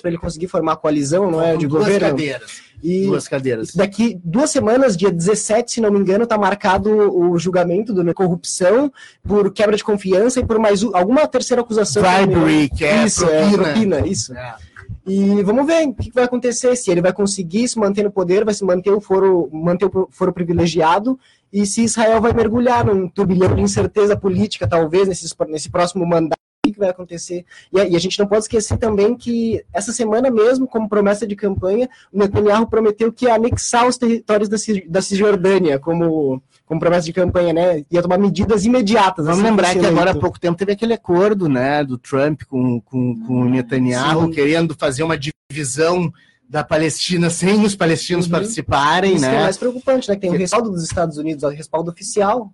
[0.00, 2.08] para ele conseguir formar a coalizão, não é, de duas governo.
[2.10, 2.62] cadeiras.
[2.82, 3.74] E Duas cadeiras.
[3.74, 8.92] Daqui duas semanas, dia 17, se não me engano, está marcado o julgamento da corrupção
[9.22, 12.02] por quebra de confiança e por mais um- alguma terceira acusação.
[12.02, 13.62] Bribery, que é isso, é, propina.
[13.62, 14.34] propina, isso.
[14.34, 14.54] É.
[15.06, 18.44] E vamos ver o que vai acontecer, se ele vai conseguir se manter no poder,
[18.44, 21.18] vai se manter o foro, manter o foro privilegiado,
[21.52, 26.38] e se Israel vai mergulhar num turbilhão de incerteza política, talvez, nesses, nesse próximo mandato,
[26.64, 27.44] que que vai acontecer.
[27.72, 31.26] E a, e a gente não pode esquecer também que essa semana mesmo, como promessa
[31.26, 36.40] de campanha, o Netanyahu prometeu que ia anexar os territórios da, Cis- da Cisjordânia, como,
[36.64, 37.84] como promessa de campanha, né?
[37.90, 39.26] Ia tomar medidas imediatas.
[39.26, 42.80] Vamos assim lembrar que agora há pouco tempo teve aquele acordo né, do Trump com,
[42.80, 44.30] com, com o Netanyahu, Sim.
[44.30, 46.12] querendo fazer uma divisão
[46.48, 48.32] da Palestina sem os palestinos Uhum.
[48.32, 49.42] participarem, Isso é né?
[49.42, 50.14] mais preocupante, né?
[50.14, 52.52] Que tem o respaldo dos Estados Unidos, o respaldo oficial.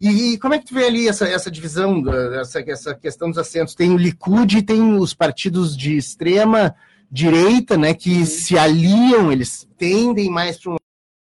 [0.00, 2.02] E, e como é que tu vê ali essa, essa divisão,
[2.40, 3.74] essa, essa questão dos assentos?
[3.74, 6.74] Tem o Likud e tem os partidos de extrema
[7.10, 10.76] direita, né, que se aliam, eles tendem mais para um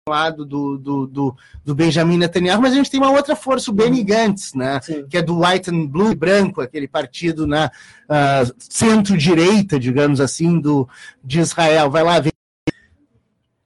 [0.09, 3.73] lado do, do, do, do Benjamin Netanyahu, mas a gente tem uma outra força, o
[3.73, 5.07] Benny Gantz, né, Sim.
[5.07, 7.71] que é do white and blue, branco, aquele partido na
[8.09, 10.89] ah, centro-direita, digamos assim, do,
[11.23, 11.89] de Israel.
[11.89, 12.33] Vai lá, vem.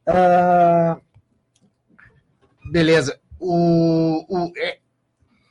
[0.06, 0.97] Ah,
[2.72, 3.20] Beleza.
[3.38, 4.78] O, o, é,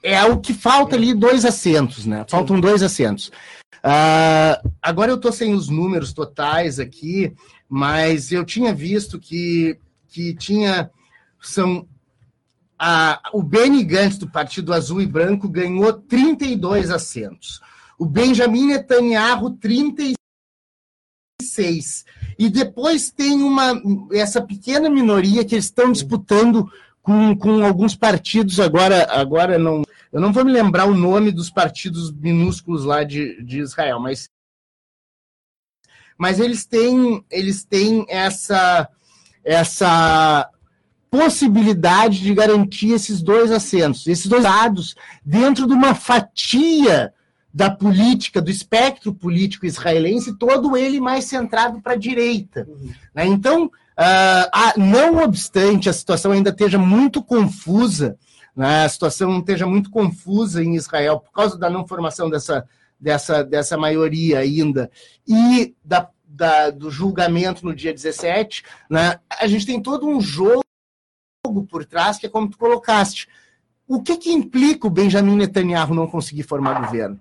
[0.02, 2.24] é o que falta ali, dois assentos, né?
[2.28, 3.30] Faltam dois assentos.
[3.82, 7.34] Ah, agora eu estou sem os números totais aqui,
[7.68, 9.78] mas eu tinha visto que,
[10.08, 10.90] que tinha.
[11.40, 11.88] São.
[12.78, 17.60] A, o Benny Gantz, do Partido Azul e Branco, ganhou 32 assentos.
[17.98, 20.16] O Benjamin Netanyahu, 36.
[22.38, 23.78] E depois tem uma
[24.12, 26.66] essa pequena minoria que eles estão disputando
[27.02, 29.82] com, com alguns partidos agora agora não
[30.12, 34.28] eu não vou me lembrar o nome dos partidos minúsculos lá de, de Israel mas
[36.18, 38.88] mas eles têm eles têm essa
[39.44, 40.48] essa
[41.10, 44.94] possibilidade de garantir esses dois assentos esses dois dados
[45.24, 47.12] dentro de uma fatia
[47.52, 52.66] da política, do espectro político israelense, todo ele mais centrado para a direita.
[53.12, 53.26] Né?
[53.26, 58.16] Então, ah, ah, não obstante a situação ainda esteja muito confusa,
[58.56, 58.84] né?
[58.84, 62.66] a situação esteja muito confusa em Israel por causa da não formação dessa,
[62.98, 64.90] dessa, dessa maioria ainda
[65.26, 69.18] e da, da- do julgamento no dia 17, né?
[69.28, 70.62] a gente tem todo um jogo
[71.68, 73.28] por trás que é como tu colocaste.
[73.88, 77.18] O que, que implica o Benjamin Netanyahu não conseguir formar governo?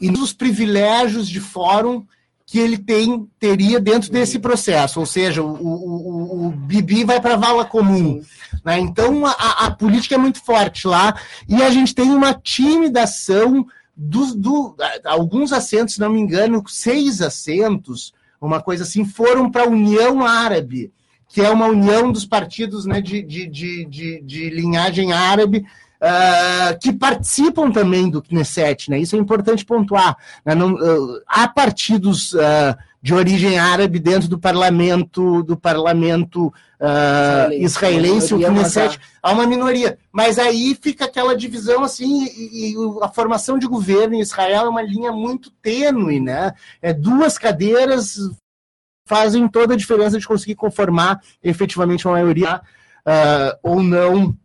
[0.00, 2.06] E nos privilégios de fórum
[2.52, 7.18] que ele tem teria dentro desse processo, ou seja, o, o, o- o Bibi vai
[7.18, 8.20] para a vala comum.
[8.62, 8.78] né?
[8.78, 9.30] Então a,
[9.64, 11.14] a- política é muito forte lá
[11.48, 14.76] e a gente tem uma tímida ação dos do,
[15.06, 20.22] alguns assentos, se não me engano, seis assentos, uma coisa assim, foram para a União
[20.22, 20.92] Árabe,
[21.30, 25.64] que é uma união dos partidos né, de, de, de, de, de linhagem árabe.
[26.04, 28.98] Ah, que participam também do Knesset, né?
[28.98, 30.16] Isso é importante pontuar.
[30.44, 30.52] né?
[30.52, 36.52] Não, ah, há partidos ah, de origem árabe dentro do parlamento do parlamento
[37.52, 38.34] Israelense.
[38.34, 39.96] o Maioria, Knesset há uma minoria.
[40.10, 44.68] Mas aí fica aquela divisão assim, e, e a formação de governo em Israel é
[44.68, 46.52] uma linha muito tênue, né?
[46.80, 48.18] É duas cadeiras
[49.06, 52.60] fazem toda a diferença de conseguir conformar efetivamente uma maioria
[53.06, 54.36] ah, ou não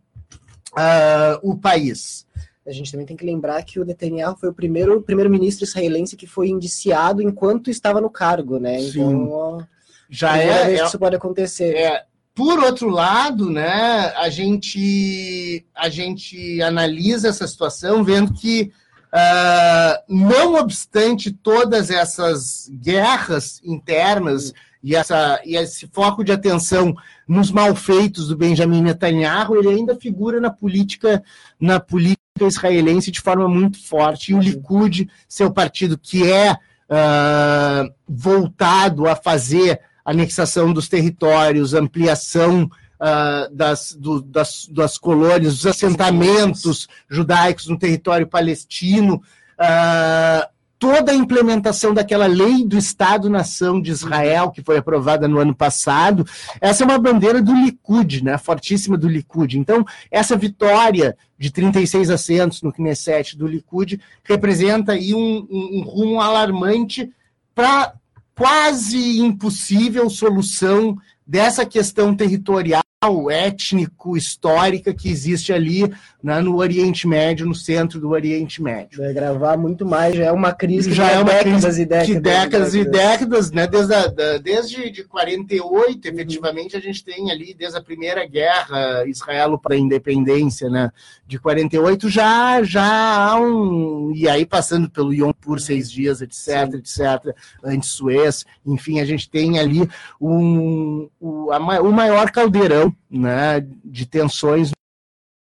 [0.76, 2.26] ah, o país.
[2.66, 6.26] A gente também tem que lembrar que o Netanyahu foi o primeiro primeiro-ministro israelense que
[6.26, 8.78] foi indiciado enquanto estava no cargo, né?
[8.80, 9.62] Então, ó,
[10.10, 11.74] Já é, é- isso pode acontecer.
[11.74, 12.04] É,
[12.34, 18.70] por outro lado, né, a gente, a gente analisa essa situação vendo que,
[19.12, 24.52] ah, não obstante todas essas guerras internas
[24.84, 26.94] e, essa, e esse foco de atenção
[27.28, 31.22] nos malfeitos do Benjamin Netanyahu, ele ainda figura na política,
[31.60, 34.32] na política israelense de forma muito forte.
[34.32, 36.56] E o Likud, seu partido que é
[36.88, 45.66] ah, voltado a fazer anexação dos territórios, ampliação ah, das, do- das, das colônias, dos
[45.66, 49.22] assentamentos judaicos no território palestino,
[49.58, 50.48] ah,
[50.78, 56.24] toda a implementação daquela lei do Estado-nação de Israel, que foi aprovada no ano passado.
[56.60, 58.38] Essa é uma bandeira do Likud, né?
[58.38, 59.58] fortíssima do Likud.
[59.58, 65.82] Então, essa vitória de 36 assentos no Knesset do Likud representa aí um, um, um
[65.82, 67.10] rumo alarmante
[67.54, 67.94] para
[68.34, 72.82] quase impossível solução dessa questão territorial,
[73.30, 75.88] étnico, histórica que existe ali
[76.20, 78.98] né, no Oriente Médio, no centro do Oriente Médio.
[78.98, 81.86] Vai gravar muito mais, já é uma crise Já vai é uma décadas crise e
[81.86, 82.06] décadas.
[82.08, 83.50] de décadas e décadas.
[83.52, 83.66] né?
[83.68, 89.06] Desde, a, da- desde de 48, efetivamente, a gente tem ali, desde a primeira guerra
[89.06, 90.90] israelo para a independência, né?
[91.24, 92.82] De 48 já, já
[93.30, 94.10] há um.
[94.12, 97.32] E aí passando pelo Yom por seis dias, etc, etc,
[97.62, 99.88] antes Suez, enfim, a gente tem ali
[100.20, 104.70] um, o, a o maior caldeirão né, de tensões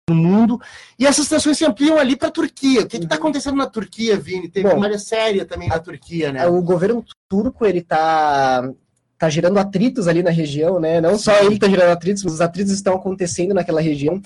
[0.10, 0.60] no mundo,
[1.00, 2.82] e essas tensões se ampliam ali para a Turquia.
[2.82, 4.50] O que está acontecendo na Turquia, Vini?
[4.50, 6.46] Teve Bom, uma área séria também na Turquia, né?
[6.48, 8.70] O governo turco, ele tá,
[9.18, 11.00] tá gerando atritos ali na região, né?
[11.00, 14.22] Não só ele tá gerando atritos, mas os atritos estão acontecendo naquela região.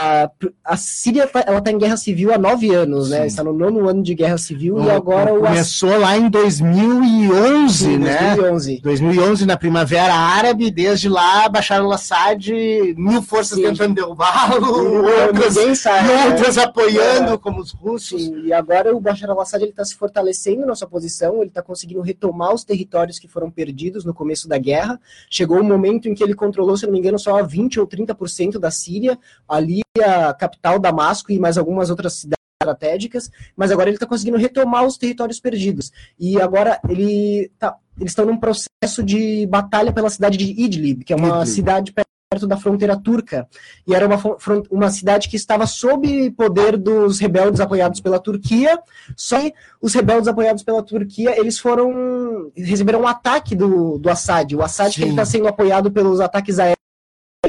[0.00, 0.30] A,
[0.64, 3.22] a Síria ela tá em guerra civil há nove anos, né?
[3.22, 3.26] Sim.
[3.26, 7.98] Está no nono ano de guerra civil e agora o Começou lá em 2011, Sim,
[7.98, 8.36] né?
[8.36, 8.80] 2011.
[8.80, 12.48] 2011, na Primavera Árabe, desde lá, Bashar al-Assad,
[12.96, 13.64] mil forças Sim.
[13.64, 16.26] tentando derrubá-lo, outras, né?
[16.30, 18.22] outras apoiando, como os russos.
[18.22, 22.02] Sim, e agora o Bashar al-Assad está se fortalecendo na sua posição, ele está conseguindo
[22.02, 25.00] retomar os territórios que foram perdidos no começo da guerra.
[25.28, 28.60] Chegou um momento em que ele controlou, se não me engano, só 20 ou 30%
[28.60, 29.18] da Síria,
[29.48, 34.36] ali a capital Damasco e mais algumas outras cidades estratégicas, mas agora ele está conseguindo
[34.36, 35.92] retomar os territórios perdidos.
[36.18, 41.12] E agora ele tá, eles estão num processo de batalha pela cidade de Idlib, que
[41.12, 41.46] é uma Idlib.
[41.46, 43.48] cidade perto da fronteira turca
[43.86, 44.20] e era uma,
[44.70, 48.78] uma cidade que estava sob poder dos rebeldes apoiados pela Turquia,
[49.16, 54.54] só que os rebeldes apoiados pela Turquia, eles foram, receberam um ataque do, do Assad,
[54.54, 55.10] o Assad que Sim.
[55.10, 56.78] está sendo apoiado pelos ataques aéreos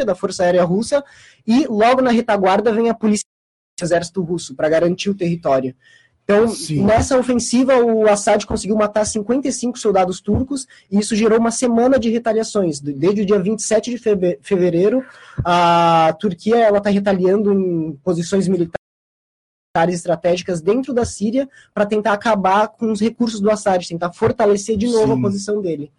[0.06, 1.04] da Força Aérea Russa,
[1.46, 3.24] e logo na retaguarda vem a polícia
[3.82, 5.74] o exército russo para garantir o território.
[6.24, 6.84] Então, Sim.
[6.84, 12.10] nessa ofensiva, o Assad conseguiu matar 55 soldados turcos, e isso gerou uma semana de
[12.10, 12.80] retaliações.
[12.80, 13.98] Desde o dia 27 de
[14.42, 15.04] fevereiro,
[15.44, 18.76] a Turquia está retaliando em posições militares
[19.88, 24.88] estratégicas dentro da Síria para tentar acabar com os recursos do Assad, tentar fortalecer de
[24.88, 25.20] novo Sim.
[25.20, 25.92] a posição dele.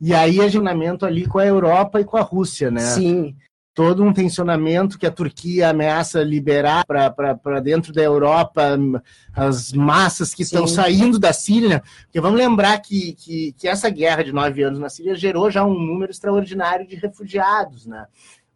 [0.00, 2.80] E aí, agendamento ali com a Europa e com a Rússia, né?
[2.80, 3.36] Sim,
[3.74, 8.76] todo um tensionamento que a Turquia ameaça liberar para dentro da Europa
[9.32, 10.74] as massas que estão Sim.
[10.74, 11.68] saindo da Síria.
[11.68, 11.82] né?
[12.02, 15.64] Porque vamos lembrar que, que, que essa guerra de nove anos na Síria gerou já
[15.64, 18.06] um número extraordinário de refugiados, né?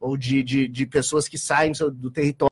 [0.01, 2.51] ou de, de, de pessoas que saem do- território.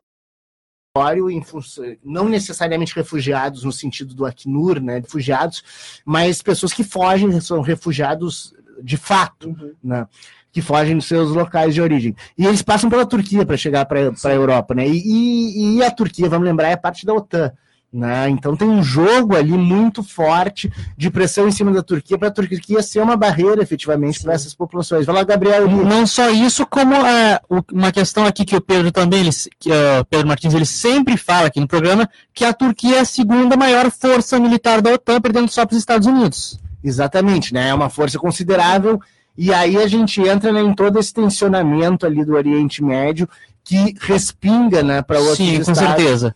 [2.03, 5.63] Não necessariamente refugiados no sentido do Acnur, né, refugiados,
[6.05, 8.53] mas pessoas que fogem, são refugiados
[8.83, 9.71] de fato Uhum.
[9.83, 10.07] né,
[10.51, 12.15] que fogem dos seus locais de origem.
[12.37, 14.87] E eles passam pela Turquia para chegar para a Europa, né?
[14.87, 17.51] E, e- e a Turquia, vamos lembrar, é parte da OTAN.
[17.93, 18.29] Né?
[18.29, 22.31] Então tem um jogo ali muito forte de pressão em cima da Turquia para a
[22.31, 25.05] Turquia ser uma barreira efetivamente para essas populações.
[25.05, 25.67] Vai lá, Gabriel.
[25.69, 27.37] Não só isso, como é,
[27.69, 31.47] uma questão aqui que o Pedro também, ele, que, é, Pedro Martins, ele sempre fala
[31.47, 35.51] aqui no programa, que a Turquia é a segunda maior força militar da OTAN, perdendo
[35.51, 36.57] só para os Estados Unidos.
[36.83, 37.69] Exatamente, né?
[37.69, 38.99] É uma força considerável.
[39.37, 43.27] E aí a gente entra né, em todo esse tensionamento ali do Oriente Médio
[43.63, 45.79] que respinga né, para outros Sim, com estados.
[45.79, 46.35] certeza.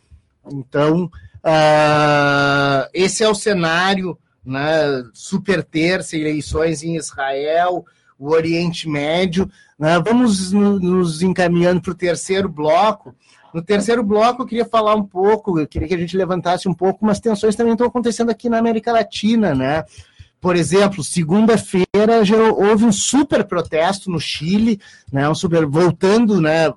[0.51, 1.09] Então,
[1.43, 7.85] ah, esse é o cenário, né, super terça, eleições em Israel,
[8.17, 9.49] o Oriente Médio.
[9.77, 9.99] né?
[9.99, 13.13] Vamos no- nos encaminhando para o terceiro bloco.
[13.53, 16.73] No terceiro bloco, eu queria falar um pouco, eu queria que a gente levantasse um
[16.73, 19.83] pouco, umas tensões também estão acontecendo aqui na América Latina, né?
[20.45, 22.21] Por exemplo, segunda-feira
[22.55, 24.79] houve um super protesto no Chile,
[25.11, 25.27] né?
[25.27, 26.71] Um super voltando, né?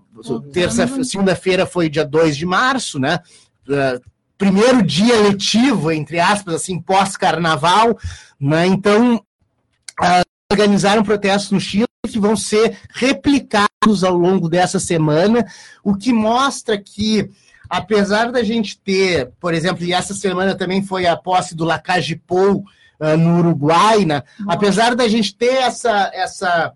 [0.54, 3.20] Terça, segunda-feira foi dia 2 de março, né?
[3.68, 4.02] Uh,
[4.38, 7.98] primeiro dia letivo, entre aspas, assim, pós-carnaval,
[8.40, 8.66] né?
[8.66, 15.44] Então, uh, organizaram protestos no Chile que vão ser replicados ao longo dessa semana,
[15.84, 17.30] o que mostra que
[17.68, 22.64] apesar da gente ter, por exemplo, e essa semana também foi a posse do Lacagepou
[23.00, 24.22] uh, no Uruguai, né?
[24.46, 26.72] apesar da gente ter essa, essa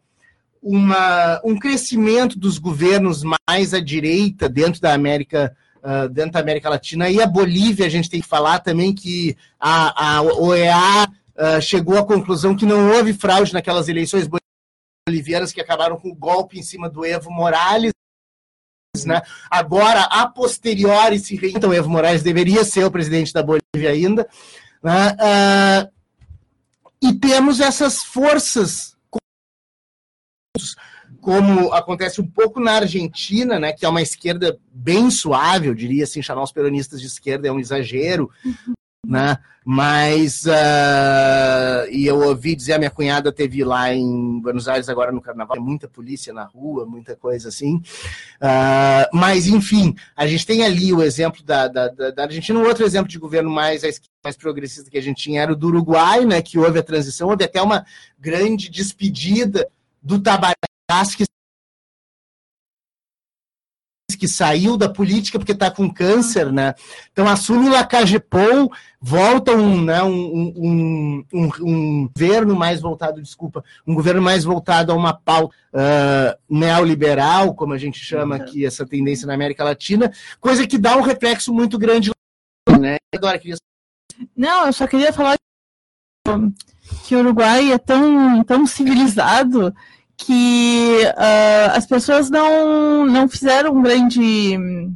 [0.62, 6.68] uma, um crescimento dos governos mais à direita dentro da América uh, dentro da América
[6.68, 11.60] Latina e a Bolívia a gente tem que falar também que a, a OEA uh,
[11.60, 14.28] chegou à conclusão que não houve fraude naquelas eleições
[15.08, 17.92] bolivianas que acabaram com o golpe em cima do Evo Morales
[19.06, 19.22] né?
[19.50, 24.28] Agora, a posteriori, se reinta, o Evo Morales deveria ser o presidente da Bolívia ainda,
[24.82, 25.16] né?
[25.18, 25.88] Ah,
[27.02, 28.96] e temos essas forças,
[31.20, 36.04] como acontece um pouco na Argentina, né, que é uma esquerda bem suave, eu diria
[36.04, 38.30] assim, chamar os peronistas de esquerda é um exagero,
[39.06, 39.38] né?
[39.64, 45.12] Mas uh, e eu ouvi dizer a minha cunhada teve lá em Buenos Aires agora
[45.12, 47.76] no Carnaval, muita polícia na rua, muita coisa assim.
[47.76, 52.84] Uh, mas enfim, a gente tem ali o exemplo da, da, da Argentina, um outro
[52.84, 53.82] exemplo de governo mais
[54.22, 56.42] mais progressista que a gente tinha era o do Uruguai, né?
[56.42, 57.84] Que houve a transição, houve até uma
[58.18, 59.68] grande despedida
[60.02, 61.24] do Tabarás que
[64.22, 66.76] que saiu da política porque está com câncer, né?
[67.10, 68.70] Então assume o Lacagepou,
[69.00, 74.92] volta um, né, um, um, um, um, governo mais voltado, desculpa, um governo mais voltado
[74.92, 80.12] a uma pauta uh, neoliberal, como a gente chama aqui essa tendência na América Latina,
[80.38, 82.12] coisa que dá um reflexo muito grande,
[82.78, 82.98] né?
[83.12, 83.56] Agora queria
[84.36, 85.36] Não, eu só queria falar
[87.08, 89.74] que o Uruguai é tão, tão civilizado
[90.24, 94.90] que uh, as pessoas não, não fizeram um grande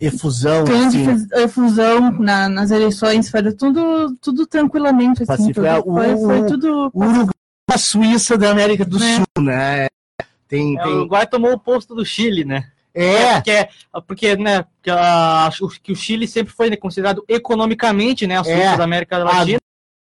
[0.00, 1.26] efusão, grande assim.
[1.42, 5.24] efusão na, nas eleições, foi tudo, tudo tranquilamente.
[5.28, 6.90] Assim, tudo, É, o, foi, foi tudo.
[6.92, 7.34] o Uruguai
[7.70, 9.16] é a Suíça da América do É.
[9.16, 9.86] Sul, né?
[10.46, 10.90] Tem, É, o.
[10.98, 12.64] Uruguai tomou o posto do Chile, né?
[12.94, 13.68] É, porque,
[14.06, 15.50] porque né, que, a-
[15.82, 18.76] que o Chile sempre foi né, considerado economicamente né, a Suíça É.
[18.76, 19.58] da América Latina.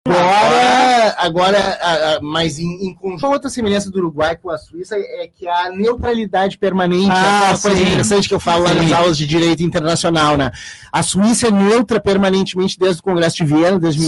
[0.08, 4.96] Agora, agora a- a- mas em, em conjunto, outra semelhança do Uruguai com a Suíça
[4.98, 7.84] é que a neutralidade permanente, Ah, é uma coisa sim.
[7.84, 10.52] interessante que eu falo lá nas aulas de direito internacional, né?
[10.92, 14.08] A Suíça é neutra permanentemente desde o Congresso de Viena, desde Sim.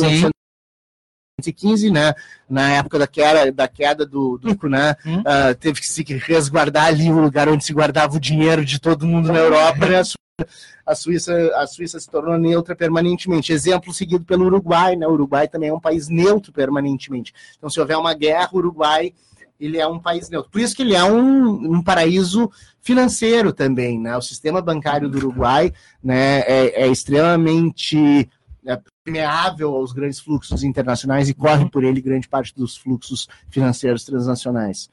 [1.41, 2.13] 1915, né?
[2.49, 4.95] Na época da queda, da queda do Duco, né?
[5.05, 5.23] Hum.
[5.25, 9.05] Ah, teve que se resguardar ali o lugar onde se guardava o dinheiro de todo
[9.07, 10.01] mundo na Europa, né?
[10.39, 10.47] A Su-
[10.85, 13.51] A Suíça, a Suíça se tornou neutra permanentemente.
[13.51, 15.07] Exemplo seguido pelo Uruguai, né?
[15.07, 17.33] O Uruguai também é um país neutro permanentemente.
[17.57, 19.13] Então, se houver uma guerra, o Uruguai
[19.59, 20.51] ele é um país neutro.
[20.51, 24.15] Por isso que ele é um, um paraíso financeiro também, né?
[24.15, 25.73] O sistema bancário do Uruguai,
[26.03, 28.29] né, é, é extremamente
[28.63, 34.03] é, permeável aos grandes fluxos internacionais e corre por ele grande parte dos fluxos financeiros
[34.03, 34.89] transnacionais.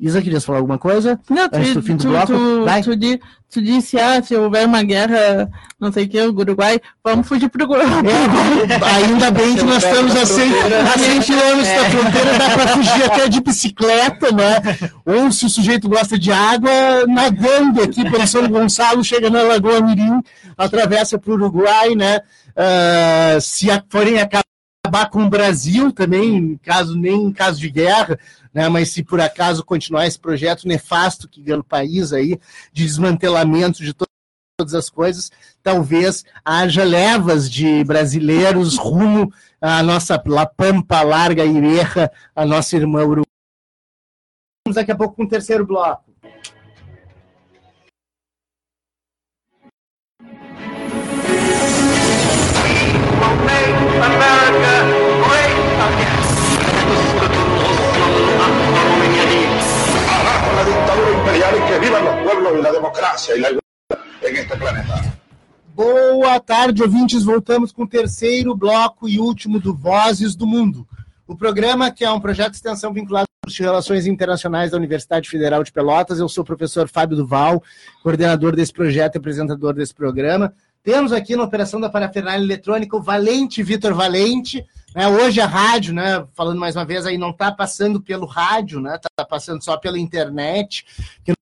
[0.00, 1.18] Isa, querias falar alguma coisa?
[1.28, 2.82] Não, Antes do tu, fim do tu, bloco, tu, vai.
[2.82, 2.90] tu,
[3.50, 7.48] tu disse, ah, se houver uma guerra, não sei o que, o Uruguai, vamos fugir
[7.48, 7.84] pro Uruguai.
[7.84, 10.52] É, ainda bem que nós estamos a 100,
[10.94, 14.90] a 100 quilômetros da fronteira, dá para fugir até de bicicleta, né?
[15.04, 16.70] Ou se o sujeito gosta de água,
[17.08, 20.22] nadando aqui pelo São Gonçalo, chega na Lagoa Mirim,
[20.56, 22.20] atravessa para o Uruguai, né?
[22.56, 24.20] Ah, se a- forem
[24.88, 28.18] acabar com o Brasil também, caso, nem em caso de guerra,
[28.52, 28.68] né?
[28.68, 32.40] Mas se por acaso continuar esse projeto nefasto que ganha o país aí,
[32.72, 34.06] de desmantelamento de to-
[34.58, 35.30] todas as coisas,
[35.62, 43.02] talvez haja levas de brasileiros rumo à nossa La Pampa Larga Ireja, a nossa irmã
[43.02, 43.24] Uruguai.
[44.66, 46.08] Vamos daqui a pouco com o terceiro bloco.
[53.98, 54.77] America
[61.56, 65.18] que vivan los pueblos y la democracia y la igualdad en este planeta.
[65.74, 67.24] Boa tarde, ouvintes.
[67.24, 70.86] Voltamos com o terceiro bloco e último do Vozes do Mundo.
[71.26, 75.28] O programa, que é um projeto de extensão vinculado curso de Relações Internacionais da Universidade
[75.28, 76.18] Federal de Pelotas.
[76.18, 77.62] Eu sou o professor Fábio Duval,
[78.02, 80.52] coordenador desse projeto e apresentador desse programa.
[80.82, 84.64] Temos aqui na operação da parafernália eletrônica o Valente Vitor Valente.
[84.94, 85.08] Né?
[85.08, 88.96] hoje a rádio, né, falando mais uma vez, aí não está passando pelo rádio, né,
[88.96, 90.84] está passando só pela internet.
[91.24, 91.32] Que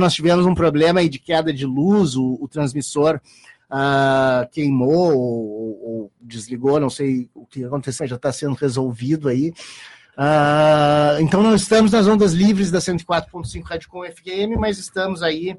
[0.00, 3.20] nós tivemos um problema aí de queda de luz, o, o transmissor
[3.70, 9.52] ah, queimou ou, ou desligou, não sei o que aconteceu, já está sendo resolvido aí.
[10.16, 15.56] Ah, então nós estamos nas ondas livres da 104.5 Rádio Com FM, mas estamos aí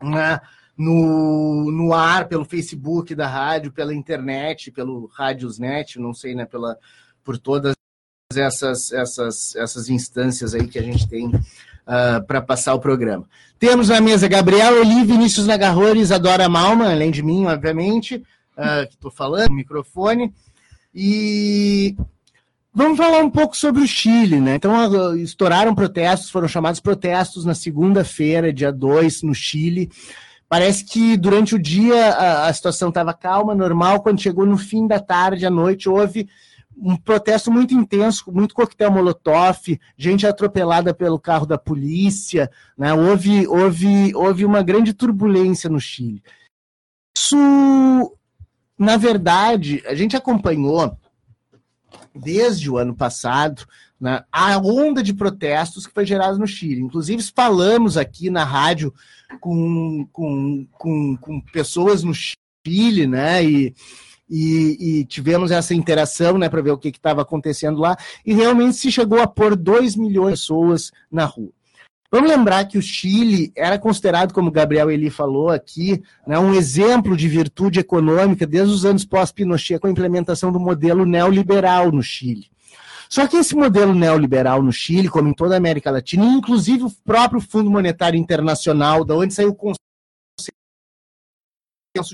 [0.00, 0.40] né,
[0.82, 6.76] no, no ar, pelo Facebook da rádio, pela internet, pelo Radiosnet, não sei, né, pela,
[7.22, 7.74] por todas
[8.34, 11.30] essas, essas, essas instâncias aí que a gente tem
[12.26, 13.28] para passar o programa.
[13.58, 18.22] Temos na mesa Gabriel Oli, Vinícius Nagarro e Isadora Malman, além de mim, obviamente,
[18.56, 20.32] ah, que estou falando microfone.
[20.94, 21.96] E
[22.72, 24.56] vamos falar um pouco sobre o Chile, né?
[24.56, 29.90] Então, ah, estouraram protestos, foram chamados protestos na segunda-feira, dia 2, no Chile.
[30.52, 34.02] Parece que durante o dia a, a situação estava calma, normal.
[34.02, 36.28] Quando chegou no fim da tarde, à noite, houve
[36.76, 42.92] um protesto muito intenso, muito coquetel molotov, gente atropelada pelo carro da polícia, né?
[42.92, 46.22] Houve, houve, houve uma grande turbulência no Chile.
[47.16, 48.14] Isso
[48.78, 50.98] na verdade, a gente acompanhou
[52.14, 53.66] desde o ano passado
[54.02, 56.80] né, a onda de protestos que foi gerada no Chile.
[56.80, 58.92] Inclusive, falamos aqui na rádio
[59.40, 63.44] com, com, com, com pessoas no Chile, né?
[63.44, 63.72] E,
[64.28, 67.96] e, e, tivemos essa interação né, para ver o que estava acontecendo lá,
[68.26, 71.52] e realmente se chegou a pôr 2 milhões de pessoas na rua.
[72.10, 76.54] Vamos lembrar que o Chile era considerado, como o Gabriel Eli falou aqui, né, um
[76.54, 82.02] exemplo de virtude econômica desde os anos pós-Pinochet, com a implementação do modelo neoliberal no
[82.02, 82.51] Chile.
[83.12, 86.90] Só que esse modelo neoliberal no Chile, como em toda a América Latina, inclusive o
[87.04, 89.76] próprio Fundo Monetário Internacional, da onde saiu o consenso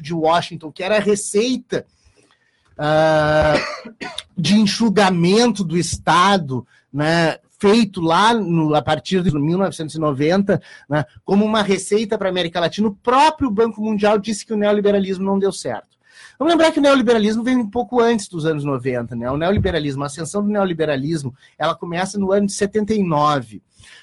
[0.02, 1.86] de Washington, que era a receita
[2.72, 3.94] uh,
[4.36, 11.62] de enxugamento do Estado, né, feito lá no, a partir de 1990, né, como uma
[11.62, 15.52] receita para a América Latina, o próprio Banco Mundial disse que o neoliberalismo não deu
[15.52, 15.87] certo.
[16.38, 19.28] Vamos lembrar que o neoliberalismo vem um pouco antes dos anos 90, né?
[19.30, 23.60] O neoliberalismo, a ascensão do neoliberalismo, ela começa no ano de 79,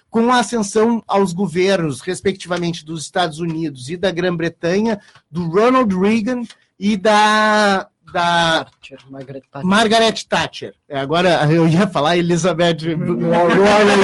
[0.09, 4.99] com a ascensão aos governos, respectivamente, dos Estados Unidos e da Grã-Bretanha,
[5.31, 6.43] do Ronald Reagan
[6.77, 8.65] e da da
[9.09, 9.65] Margaret Thatcher.
[9.67, 10.73] Margaret Thatcher.
[10.87, 14.03] É, agora eu ia falar Elizabeth Warren.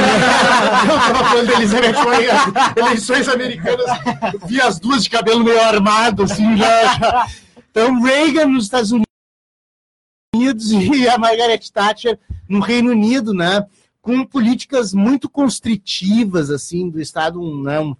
[0.89, 2.27] eu estava falando Elizabeth Warren.
[2.75, 3.85] Eleições americanas,
[4.47, 7.25] vi as duas de cabelo meio armado, assim, já.
[7.71, 13.65] Então, Reagan nos Estados Unidos e a Margaret Thatcher no Reino Unido, né?
[14.01, 17.79] Com políticas muito constritivas, assim, do Estado, um, né?
[17.79, 17.95] Um,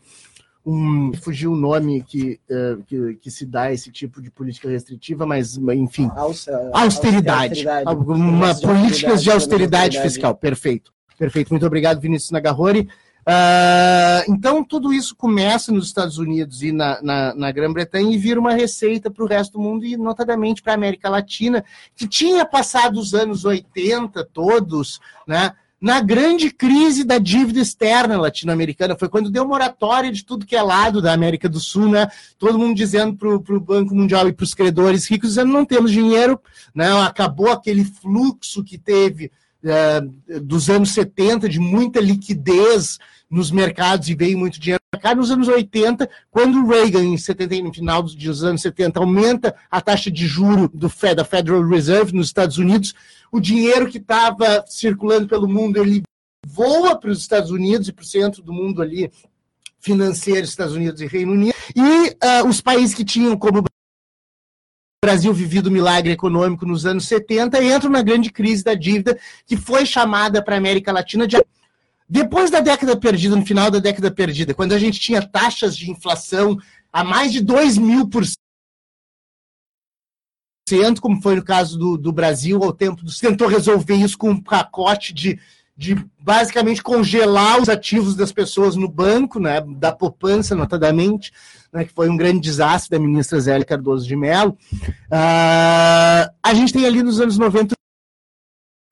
[0.65, 4.69] um, fugiu o nome que, uh, que, que, se dá a esse tipo de política
[4.69, 7.89] restritiva, mas enfim, austeridade, austeridade.
[7.89, 12.88] uma políticas de austeridade, fiscal, perfeito, perfeito, muito obrigado Vinícius Nagarrori.
[13.22, 18.39] Uh, então tudo isso começa nos Estados Unidos e na, na, na Grã-Bretanha e vira
[18.39, 21.63] uma receita para o resto do mundo e notadamente para a América Latina,
[21.95, 25.53] que tinha passado os anos 80 todos, né?
[25.82, 28.95] na grande crise da dívida externa latino-americana.
[28.95, 32.07] Foi quando deu moratória de tudo que é lado da América do Sul, né?
[32.38, 35.91] Todo mundo dizendo para o Banco Mundial e para os credores ricos, dizendo não temos
[35.91, 36.39] dinheiro,
[36.74, 36.91] né?
[37.01, 39.32] Acabou aquele fluxo que teve
[39.64, 42.97] uh, dos anos 70 de muita liquidez
[43.30, 45.16] nos mercados e veio muito dinheiro para cá.
[45.16, 50.12] Nos anos 80, quando Reagan, em 70, no final dos anos 70, aumenta a taxa
[50.12, 52.93] de juro do Fed, da Federal Reserve nos Estados Unidos,
[53.32, 56.03] o dinheiro que estava circulando pelo mundo, ele
[56.45, 59.09] voa para os Estados Unidos e para o centro do mundo ali,
[59.80, 63.64] financeiro, Estados Unidos e Reino Unido, e uh, os países que tinham como
[65.04, 69.58] Brasil vivido o milagre econômico nos anos 70 entram na grande crise da dívida, que
[69.58, 71.43] foi chamada para a América Latina de
[72.08, 75.89] depois da década perdida, no final da década perdida, quando a gente tinha taxas de
[75.89, 76.56] inflação
[76.93, 78.24] a mais de 2 mil por
[80.70, 84.30] cento, como foi no caso do, do Brasil, ao tempo do tentou resolver isso com
[84.30, 85.39] um pacote de,
[85.82, 91.34] de basicamente congelar os ativos das pessoas no banco, né, da poupança, notadamente,
[91.74, 94.56] né, que foi um grande desastre da ministra Zélia Cardoso de Mello.
[94.72, 97.74] Uh, a gente tem ali nos anos 90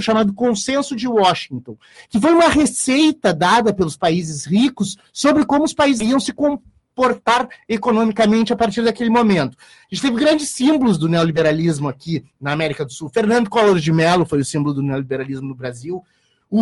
[0.01, 1.77] chamado Consenso de Washington,
[2.09, 7.47] que foi uma receita dada pelos países ricos sobre como os países iam se comportar
[7.67, 9.55] economicamente a partir daquele momento.
[9.59, 13.09] A gente teve grandes símbolos do neoliberalismo aqui na América do Sul.
[13.09, 16.03] Fernando Collor de Mello foi o símbolo do neoliberalismo no Brasil.
[16.49, 16.61] O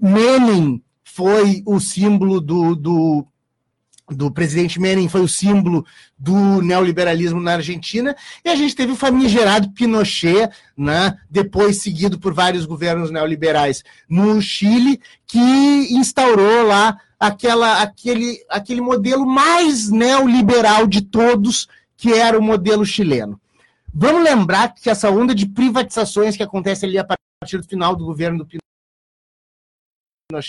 [0.00, 3.26] Menem foi o símbolo do, do
[4.10, 5.84] do presidente Menem foi o símbolo
[6.18, 12.32] do neoliberalismo na Argentina, e a gente teve o famigerado Pinochet, né, depois seguido por
[12.32, 21.02] vários governos neoliberais no Chile, que instaurou lá aquela, aquele, aquele modelo mais neoliberal de
[21.02, 23.40] todos, que era o modelo chileno.
[23.92, 28.04] Vamos lembrar que essa onda de privatizações que acontece ali a partir do final do
[28.04, 28.68] governo do Pinochet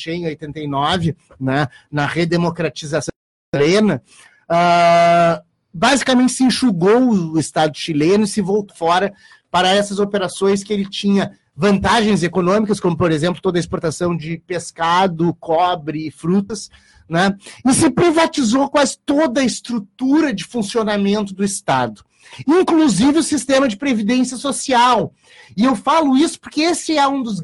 [0.07, 3.13] em 89, né, na redemocratização
[3.55, 4.03] Arena,
[4.51, 5.41] uh,
[5.73, 6.99] basicamente se enxugou
[7.31, 9.13] o Estado chileno e se voltou fora
[9.49, 14.37] para essas operações que ele tinha vantagens econômicas, como, por exemplo, toda a exportação de
[14.45, 16.69] pescado, cobre e frutas,
[17.07, 17.37] né?
[17.65, 22.03] e se privatizou quase toda a estrutura de funcionamento do Estado,
[22.45, 25.13] inclusive o sistema de previdência social.
[25.55, 27.39] E eu falo isso porque esse é um dos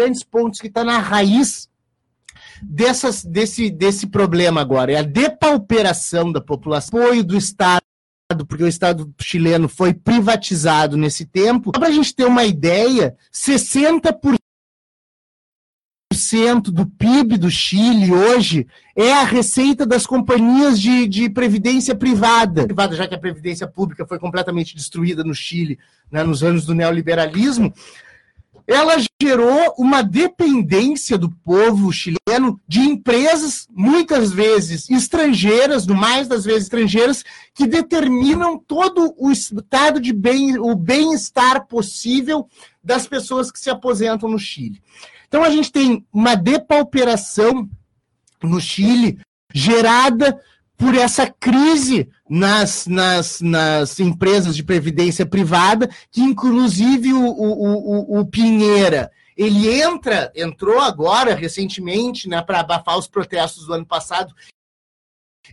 [0.00, 1.68] grandes pontos que está na raiz
[2.62, 7.82] dessas, desse, desse problema agora, é a depauperação da população, apoio do Estado,
[8.48, 11.70] porque o Estado chileno foi privatizado nesse tempo.
[11.70, 14.38] Para a gente ter uma ideia, 60%
[16.72, 22.64] do PIB do Chile hoje é a receita das companhias de, de previdência privada.
[22.64, 25.78] privada, já que a previdência pública foi completamente destruída no Chile
[26.10, 27.72] né, nos anos do neoliberalismo,
[28.66, 36.44] ela gerou uma dependência do povo chileno de empresas, muitas vezes estrangeiras, no mais das
[36.44, 42.48] vezes estrangeiras, que determinam todo o estado de bem, o bem-estar possível
[42.82, 44.80] das pessoas que se aposentam no Chile.
[45.28, 47.68] Então a gente tem uma depauperação
[48.42, 49.18] no Chile
[49.52, 50.40] gerada
[50.76, 58.20] por essa crise nas, nas, nas empresas de previdência privada, que inclusive o, o, o,
[58.20, 64.34] o Pinheira ele entra, entrou agora recentemente, né, para abafar os protestos do ano passado,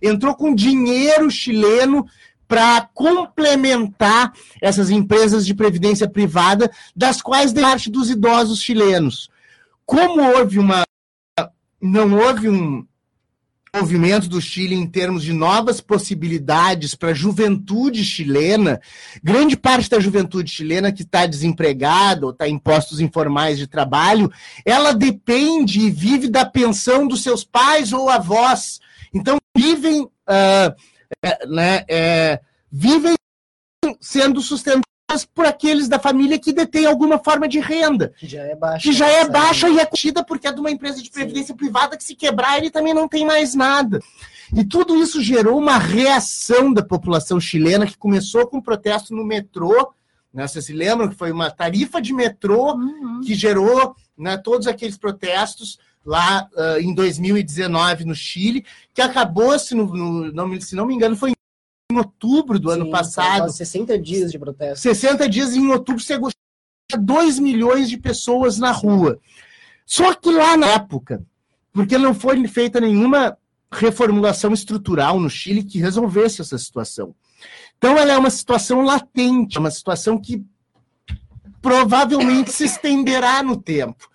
[0.02, 2.06] entrou com dinheiro chileno
[2.48, 9.30] para complementar essas empresas de previdência privada, das quais parte dos idosos chilenos
[9.88, 10.84] como houve uma.
[11.82, 12.86] Não houve um
[13.80, 18.82] movimento do Chile em termos de novas possibilidades para a juventude chilena,
[19.24, 24.32] grande parte da juventude chilena que está desempregada ou está em postos informais de trabalho,
[24.66, 28.80] ela depende e vive da pensão dos seus pais ou avós.
[29.14, 32.40] Então, vivem, uh, né, é,
[32.72, 33.16] vivem
[34.02, 34.87] sendo sustentados
[35.34, 38.14] por aqueles da família que detêm alguma forma de renda.
[38.18, 38.84] Que já é baixa.
[38.84, 41.58] Que já é baixa e é contida porque é de uma empresa de previdência Sim.
[41.58, 44.00] privada que se quebrar ele também não tem mais nada.
[44.54, 49.26] E tudo isso gerou uma reação da população chilena que começou com um protesto no
[49.26, 49.94] metrô.
[50.34, 50.46] Né?
[50.46, 53.22] Vocês se lembram que foi uma tarifa de metrô uhum.
[53.26, 59.76] que gerou né, todos aqueles protestos lá uh, em 2019 no Chile, que acabou, se,
[59.76, 61.37] no, no, não, se não me engano, foi em
[61.98, 63.52] outubro do Sim, ano passado.
[63.52, 64.82] 60 dias de protesto.
[64.82, 66.30] 60 dias em outubro chegou
[66.94, 69.20] a 2 milhões de pessoas na rua.
[69.86, 71.24] Só que lá na época,
[71.72, 73.38] porque não foi feita nenhuma
[73.72, 77.14] reformulação estrutural no Chile que resolvesse essa situação.
[77.78, 80.44] Então ela é uma situação latente, uma situação que
[81.62, 84.10] provavelmente se estenderá no tempo.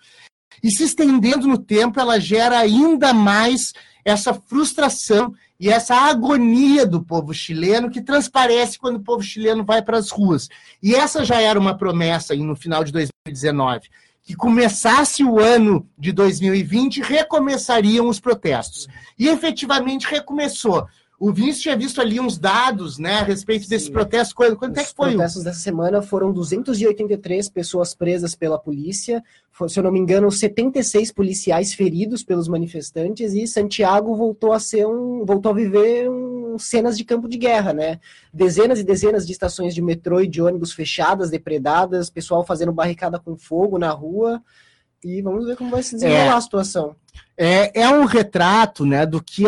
[0.61, 3.73] E se estendendo no tempo, ela gera ainda mais
[4.05, 5.33] essa frustração
[5.63, 10.09] e essa agonia do povo chileno que transparece quando o povo chileno vai para as
[10.11, 10.49] ruas.
[10.81, 13.87] E essa já era uma promessa no final de 2019,
[14.21, 18.89] que começasse o ano de 2020, recomeçariam os protestos.
[19.17, 20.85] E efetivamente recomeçou.
[21.19, 24.33] O Vinícius tinha visto ali uns dados né, a respeito desses protestos.
[24.33, 25.09] Quanto, quanto é que foi?
[25.09, 29.23] Os protestos dessa semana foram 283 pessoas presas pela polícia,
[29.67, 34.87] se eu não me engano, 76 policiais feridos pelos manifestantes e Santiago voltou a ser
[34.87, 37.99] um, voltou a viver um, cenas de campo de guerra, né?
[38.33, 43.19] Dezenas e dezenas de estações de metrô e de ônibus fechadas, depredadas, pessoal fazendo barricada
[43.19, 44.41] com fogo na rua.
[45.03, 46.95] E vamos ver como vai se desenrolar é, a situação.
[47.37, 49.45] É, é um retrato né, do que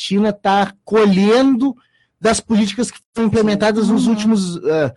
[0.00, 1.76] Latina está colhendo
[2.18, 4.56] das políticas que foram implementadas nos últimos.
[4.56, 4.92] Uh,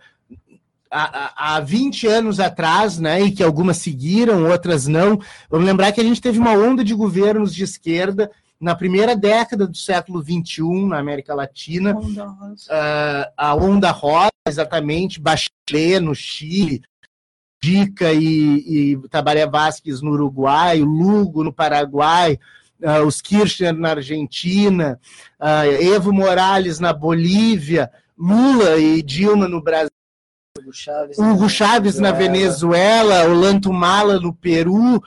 [0.90, 5.18] há, há 20 anos atrás, né, e que algumas seguiram, outras não.
[5.50, 9.66] Vamos lembrar que a gente teve uma onda de governos de esquerda na primeira década
[9.66, 11.94] do século XXI na América Latina.
[11.94, 16.82] Onda uh, a Onda Rosa, exatamente, Bachelet no Chile,
[17.62, 22.38] Dica e, e Tabaré Vasquez no Uruguai, Lugo no Paraguai,
[22.82, 24.98] uh, os Kirchner na Argentina,
[25.40, 29.90] uh, Evo Morales na Bolívia, Lula e Dilma no Brasil.
[30.56, 35.02] Hugo Chávez, Hugo Chávez na Venezuela, Olanto Mala no Peru.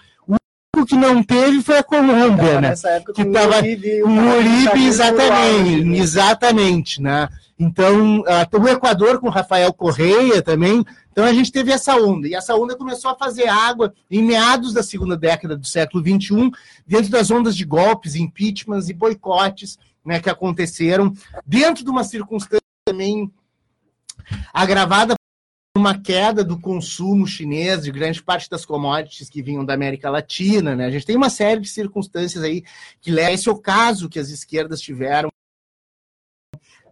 [0.88, 2.74] Que não teve foi a Colômbia, né?
[3.16, 7.28] que estava com o Uribe, exatamente, exatamente, né?
[7.60, 10.86] Então, uh, o Equador com Rafael Correia também.
[11.12, 12.28] Então, a gente teve essa onda.
[12.28, 16.52] E essa onda começou a fazer água em meados da segunda década do século XXI,
[16.86, 21.12] dentro das ondas de golpes, impeachments e boicotes né, que aconteceram,
[21.46, 23.32] dentro de uma circunstância também
[24.54, 25.16] agravada
[25.78, 30.76] uma queda do consumo chinês de grande parte das commodities que vinham da América Latina.
[30.76, 30.86] Né?
[30.86, 32.64] A gente tem uma série de circunstâncias aí
[33.00, 35.30] que leva esse é o caso que as esquerdas tiveram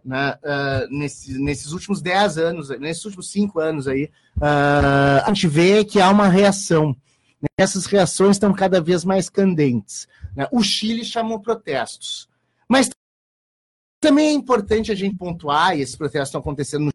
[0.06, 5.84] uh, nesse, nesses últimos 10 anos, nesses últimos 5 anos aí, uh, a gente vê
[5.84, 6.96] que há uma reação.
[7.40, 7.48] Né?
[7.58, 10.06] Essas reações estão cada vez mais candentes.
[10.34, 10.46] Né?
[10.52, 12.28] O Chile chamou protestos.
[12.68, 12.90] Mas
[14.00, 16.90] também é importante a gente pontuar, e esses protestos estão acontecendo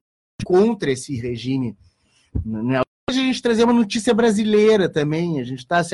[0.52, 1.76] contra esse regime
[2.46, 2.82] né?
[3.10, 5.94] Hoje a gente trazer uma notícia brasileira também, a gente está se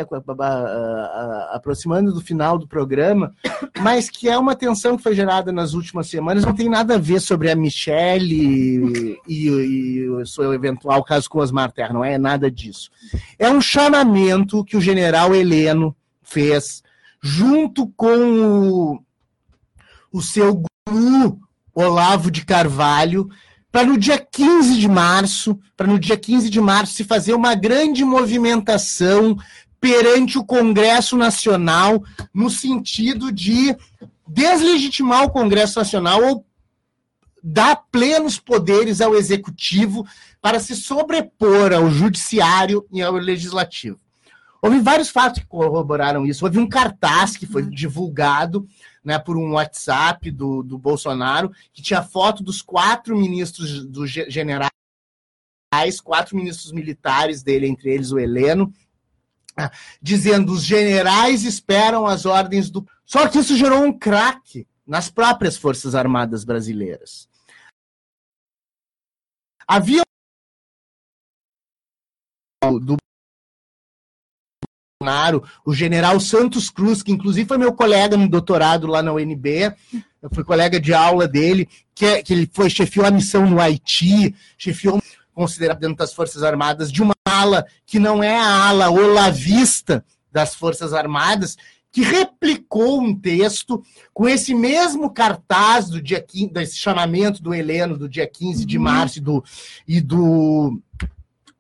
[1.52, 3.34] aproximando do final do programa,
[3.80, 7.00] mas que é uma tensão que foi gerada nas últimas semanas, não tem nada a
[7.00, 12.20] ver sobre a Michelle e, e o seu eventual caso com Osmar Terra, não é
[12.20, 12.92] nada disso.
[13.40, 16.84] É um chamamento que o general Heleno fez,
[17.20, 19.00] junto com o,
[20.12, 21.40] o seu guru
[21.74, 23.28] Olavo de Carvalho,
[23.78, 27.54] para no dia 15 de março, para no dia 15 de março se fazer uma
[27.54, 29.38] grande movimentação
[29.80, 33.78] perante o Congresso Nacional no sentido de
[34.28, 36.44] deslegitimar o Congresso Nacional ou
[37.44, 40.08] dar plenos poderes ao executivo
[40.42, 44.00] para se sobrepor ao judiciário e ao legislativo.
[44.60, 46.44] Houve vários fatos que corroboraram isso.
[46.44, 48.68] Houve um cartaz que foi divulgado
[49.08, 54.70] né, por um WhatsApp do, do Bolsonaro, que tinha foto dos quatro ministros dos generais,
[56.04, 58.70] quatro ministros militares dele, entre eles o Heleno,
[59.56, 59.72] ah,
[60.02, 62.86] dizendo os generais esperam as ordens do.
[63.06, 67.30] Só que isso gerou um craque nas próprias Forças Armadas brasileiras.
[69.66, 70.02] Havia
[72.82, 72.98] do
[75.08, 79.74] Bolsonaro, o general Santos Cruz, que inclusive foi meu colega no doutorado lá na UNB,
[80.22, 83.60] eu fui colega de aula dele, que, é, que ele foi chefiou a missão no
[83.60, 85.02] Haiti, chefiou
[85.34, 90.54] considerado dentro das Forças Armadas de uma ala que não é a ala olavista das
[90.54, 91.56] Forças Armadas,
[91.92, 93.82] que replicou um texto
[94.14, 98.78] com esse mesmo cartaz do dia 15, desse chamamento do Heleno do dia 15 de
[98.78, 99.44] março e do,
[99.88, 100.80] e do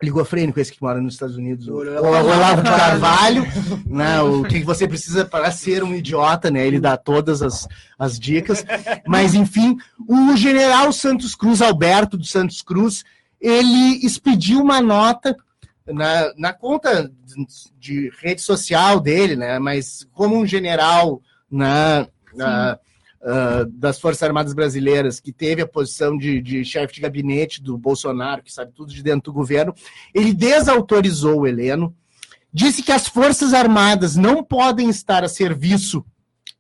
[0.02, 3.44] ligofrênico, esse que mora nos Estados Unidos, o Olavo de Carvalho,
[3.86, 7.68] né, o que você precisa para ser um idiota, né, ele dá todas as,
[7.98, 8.64] as dicas,
[9.08, 9.76] mas enfim,
[10.08, 13.04] o general Santos Cruz, Alberto dos Santos Cruz,
[13.42, 15.36] ele expediu uma nota
[15.88, 17.12] na, na conta
[17.80, 22.78] de rede social dele, né, mas como um general na, na
[23.22, 27.78] uh, das Forças Armadas Brasileiras, que teve a posição de, de chefe de gabinete do
[27.78, 29.74] Bolsonaro, que sabe tudo de dentro do governo,
[30.14, 31.96] ele desautorizou o Heleno,
[32.54, 36.06] disse que as Forças Armadas não podem estar a serviço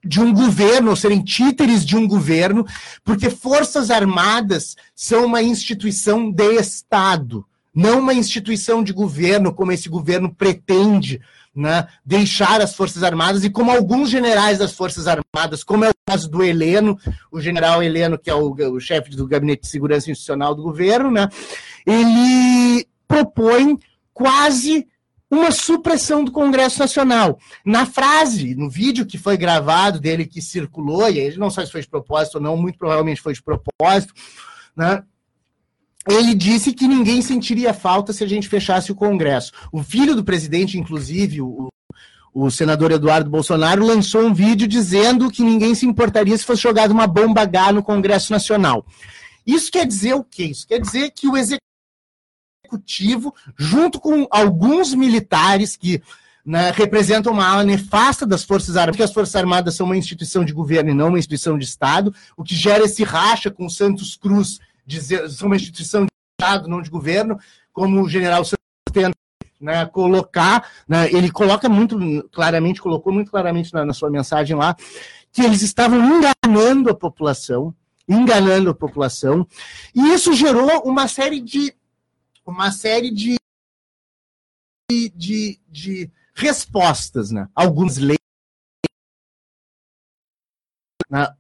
[0.04, 2.66] de um governo, ou serem títeres de um governo,
[3.04, 9.90] porque Forças Armadas são uma instituição de Estado, não uma instituição de governo, como esse
[9.90, 11.20] governo pretende
[11.58, 15.94] né, deixar as Forças Armadas, e como alguns generais das Forças Armadas, como é o
[16.06, 16.98] caso do Heleno,
[17.32, 21.12] o general Heleno, que é o, o chefe do Gabinete de Segurança Institucional do governo,
[21.12, 21.28] né,
[21.86, 23.78] ele propõe
[24.14, 24.88] quase
[25.30, 27.38] uma supressão do Congresso Nacional.
[27.66, 31.74] Na frase, no vídeo que foi gravado dele, que circulou, e ele não sabe se
[31.74, 34.14] foi de propósito ou não, muito provavelmente foi de propósito,
[34.76, 35.04] né?
[36.08, 39.52] Ele disse que ninguém sentiria falta se a gente fechasse o Congresso.
[39.72, 41.68] O filho do presidente, inclusive, o,
[42.34, 46.94] o senador Eduardo Bolsonaro, lançou um vídeo dizendo que ninguém se importaria se fosse jogada
[46.94, 48.86] uma bomba H no Congresso Nacional.
[49.46, 50.46] Isso quer dizer o quê?
[50.46, 56.02] Isso quer dizer que o executivo, junto com alguns militares que
[56.46, 60.46] né, representam uma ala nefasta das Forças Armadas, porque as Forças Armadas são uma instituição
[60.46, 63.70] de governo e não uma instituição de Estado, o que gera esse racha com o
[63.70, 67.38] Santos Cruz dizer, são uma instituição de Estado, não de governo,
[67.74, 68.44] como o general
[68.94, 69.12] tenta
[69.60, 71.98] né, colocar, né, ele coloca muito
[72.32, 74.76] claramente, colocou muito claramente na, na sua mensagem lá,
[75.32, 77.74] que eles estavam enganando a população,
[78.08, 79.46] enganando a população,
[79.94, 81.74] e isso gerou uma série de
[82.46, 83.38] uma série de,
[84.90, 87.50] de, de respostas, né?
[87.54, 88.17] Alguns leis?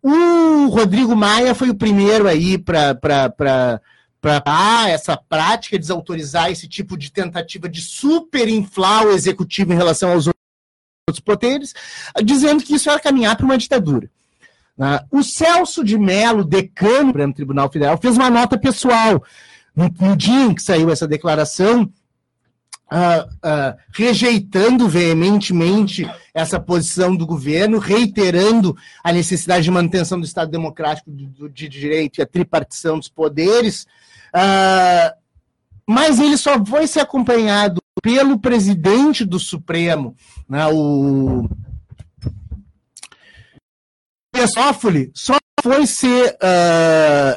[0.01, 2.97] O Rodrigo Maia foi o primeiro aí para
[4.45, 10.27] ah, essa prática, desautorizar esse tipo de tentativa de superinflar o executivo em relação aos
[10.27, 11.73] outros poderes,
[12.23, 14.09] dizendo que isso era caminhar para uma ditadura.
[14.77, 14.99] Né?
[15.11, 19.23] O Celso de Mello, decano do Tribunal Federal, fez uma nota pessoal
[19.75, 21.91] no, no dia em que saiu essa declaração,
[22.89, 30.49] Uh, uh, rejeitando veementemente essa posição do governo, reiterando a necessidade de manutenção do Estado
[30.49, 33.85] democrático de direito e a tripartição dos poderes,
[34.33, 35.13] uh,
[35.85, 40.15] mas ele só foi ser acompanhado pelo presidente do Supremo,
[40.47, 41.49] né, o
[44.55, 46.37] Toffoli, só foi ser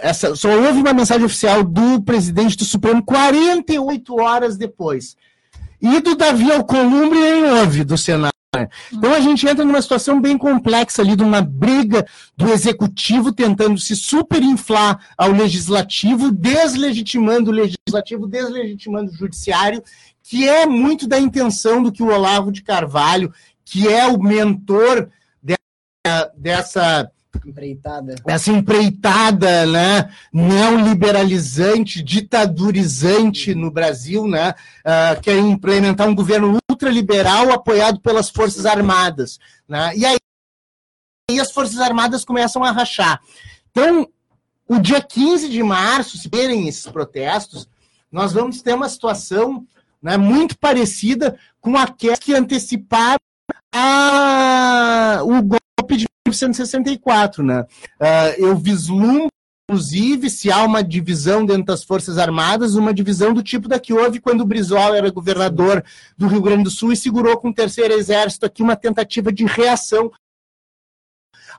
[0.01, 5.16] essa, só houve uma mensagem oficial do presidente do Supremo 48 horas depois.
[5.81, 8.31] E do Davi Alcolumbre nem houve do Senado.
[8.93, 12.05] Então a gente entra numa situação bem complexa ali, de uma briga
[12.36, 19.82] do executivo tentando se superinflar ao legislativo, deslegitimando o legislativo, deslegitimando o judiciário,
[20.23, 23.32] que é muito da intenção do que o Olavo de Carvalho,
[23.65, 25.09] que é o mentor
[25.40, 27.11] dessa, dessa
[27.47, 28.16] empreitada.
[28.27, 37.52] Essa empreitada, né, neoliberalizante, ditadurizante no Brasil, né, uh, que é implementar um governo ultraliberal
[37.52, 39.39] apoiado pelas Forças Armadas.
[39.69, 39.97] Né?
[39.97, 40.19] E aí,
[41.40, 43.20] as Forças Armadas começam a rachar.
[43.70, 44.09] Então,
[44.69, 47.69] o dia 15 de março, se verem esses protestos,
[48.11, 49.66] nós vamos ter uma situação
[50.02, 53.20] né, muito parecida com aquela que anteciparam
[53.73, 57.44] a, o golpe de 1964.
[57.44, 57.62] Né?
[58.01, 59.28] Uh, eu vislumbro,
[59.69, 63.93] inclusive, se há uma divisão dentro das Forças Armadas, uma divisão do tipo da que
[63.93, 65.85] houve quando o Brizola era governador
[66.16, 69.44] do Rio Grande do Sul e segurou com o Terceiro Exército aqui uma tentativa de
[69.44, 70.11] reação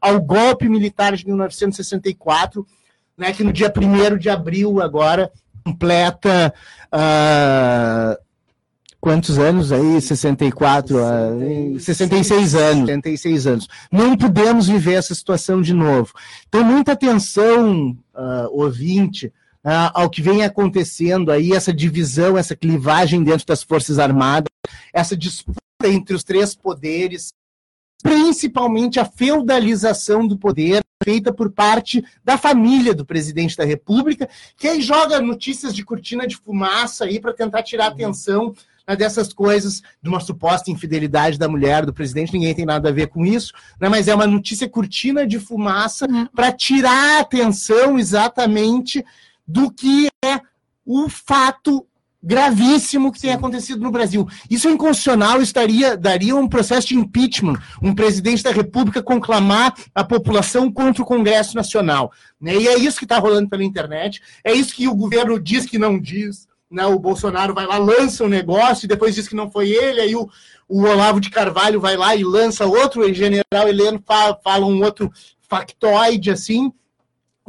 [0.01, 2.65] ao golpe militar de 1964,
[3.15, 5.31] né, que no dia 1 de abril agora
[5.63, 6.53] completa
[6.87, 8.30] uh,
[9.01, 9.99] quantos anos aí?
[9.99, 12.85] 64, uh, 66 anos.
[12.85, 13.67] 66 anos.
[13.91, 16.13] Não podemos viver essa situação de novo.
[16.47, 19.33] Então, muita atenção, uh, ouvinte,
[19.65, 24.51] uh, ao que vem acontecendo aí, essa divisão, essa clivagem dentro das Forças Armadas,
[24.93, 27.33] essa disputa entre os três poderes,
[28.03, 34.67] principalmente a feudalização do poder feita por parte da família do presidente da República, que
[34.67, 38.53] aí joga notícias de cortina de fumaça aí para tentar tirar atenção
[38.87, 42.91] né, dessas coisas, de uma suposta infidelidade da mulher do presidente, ninguém tem nada a
[42.91, 46.27] ver com isso, né, mas é uma notícia cortina de fumaça Uhum.
[46.27, 49.05] para tirar a atenção exatamente
[49.47, 50.41] do que é
[50.85, 51.85] o fato
[52.23, 54.27] gravíssimo que tem acontecido no Brasil.
[54.49, 60.03] Isso é inconstitucional, estaria daria um processo de impeachment, um presidente da República conclamar a
[60.03, 62.11] população contra o Congresso Nacional.
[62.39, 62.55] Né?
[62.55, 65.79] E é isso que está rolando pela internet, é isso que o governo diz que
[65.79, 66.47] não diz.
[66.71, 66.85] Né?
[66.85, 70.15] O Bolsonaro vai lá, lança um negócio, e depois diz que não foi ele, aí
[70.15, 70.29] o,
[70.67, 74.65] o Olavo de Carvalho vai lá e lança outro, e o general Heleno fala, fala
[74.65, 75.11] um outro
[75.41, 76.71] factoide assim,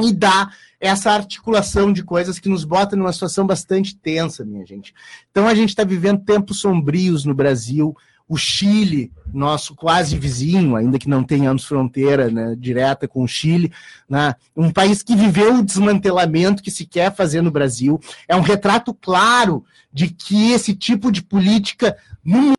[0.00, 0.50] e dá
[0.80, 4.92] essa articulação de coisas que nos bota numa situação bastante tensa, minha gente.
[5.30, 7.96] Então a gente está vivendo tempos sombrios no Brasil.
[8.28, 13.72] O Chile, nosso quase vizinho, ainda que não tenhamos fronteira né, direta com o Chile,
[14.08, 18.40] né, um país que viveu o desmantelamento que se quer fazer no Brasil, é um
[18.40, 22.54] retrato claro de que esse tipo de política no mundo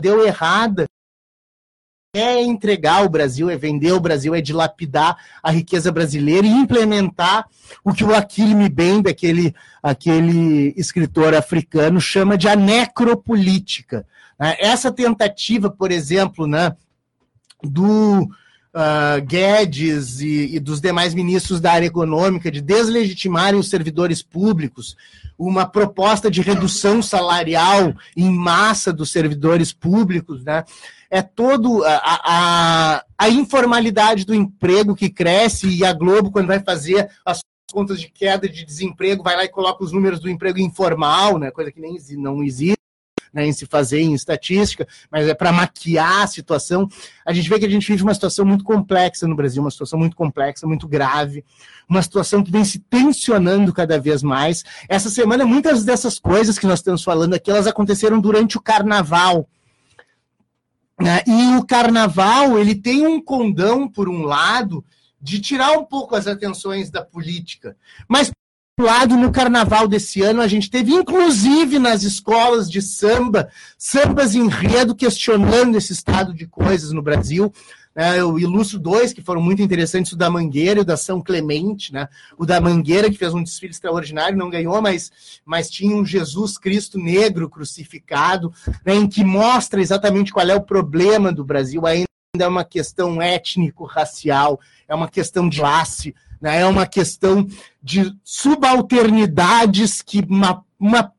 [0.00, 0.86] deu errada
[2.14, 7.44] é entregar o Brasil, é vender o Brasil, é dilapidar a riqueza brasileira e implementar
[7.84, 14.06] o que o Achille Mbembe, aquele, aquele escritor africano, chama de anecropolítica.
[14.38, 14.56] né?
[14.60, 16.76] Essa tentativa, por exemplo, né,
[17.60, 18.28] do
[18.72, 24.96] ah, Guedes e, e dos demais ministros da área econômica de deslegitimarem os servidores públicos,
[25.38, 30.64] uma proposta de redução salarial em massa dos servidores públicos, né?
[31.14, 36.58] É todo a, a, a informalidade do emprego que cresce e a Globo, quando vai
[36.58, 37.38] fazer as
[37.70, 41.52] contas de queda de desemprego, vai lá e coloca os números do emprego informal, né,
[41.52, 42.80] coisa que nem não existe
[43.32, 46.88] né, em se fazer em estatística, mas é para maquiar a situação.
[47.24, 50.00] A gente vê que a gente vive uma situação muito complexa no Brasil, uma situação
[50.00, 51.44] muito complexa, muito grave,
[51.88, 54.64] uma situação que vem se tensionando cada vez mais.
[54.88, 59.48] Essa semana, muitas dessas coisas que nós estamos falando aqui, elas aconteceram durante o carnaval.
[61.04, 61.22] Né?
[61.26, 64.82] E o carnaval, ele tem um condão, por um lado,
[65.20, 67.76] de tirar um pouco as atenções da política.
[68.08, 68.30] Mas,
[68.74, 73.50] por outro lado, no carnaval desse ano, a gente teve, inclusive nas escolas de samba,
[73.76, 77.52] sambas enredo questionando esse estado de coisas no Brasil.
[77.94, 78.18] Né?
[78.18, 81.92] eu ilustro dois que foram muito interessantes, o da Mangueira e o da São Clemente.
[81.92, 82.08] Né?
[82.36, 85.12] O da Mangueira, que fez um desfile extraordinário, não ganhou, mas,
[85.44, 88.52] mas tinha um Jesus Cristo negro crucificado,
[88.84, 91.86] né, em que mostra exatamente qual é o problema do Brasil.
[91.86, 92.08] Ainda
[92.38, 97.46] é uma questão étnico-racial, é uma questão de classe, né, é uma questão
[97.82, 101.13] de subalternidades que uma, uma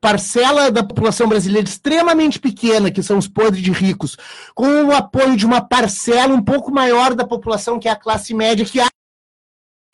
[0.00, 4.16] parcela da população brasileira extremamente pequena, que são os podres de ricos,
[4.54, 8.32] com o apoio de uma parcela um pouco maior da população, que é a classe
[8.32, 8.80] média, que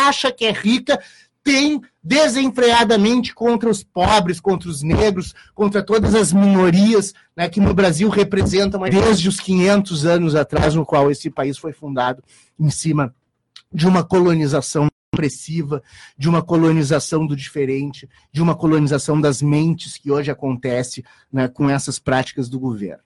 [0.00, 1.02] acha que é rica,
[1.42, 7.74] tem desenfreadamente contra os pobres, contra os negros, contra todas as minorias né, que no
[7.74, 12.22] Brasil representam desde os 500 anos atrás, no qual esse país foi fundado
[12.58, 13.14] em cima
[13.72, 15.82] de uma colonização opressiva,
[16.16, 21.70] de uma colonização do diferente, de uma colonização das mentes que hoje acontece né, com
[21.70, 23.02] essas práticas do governo.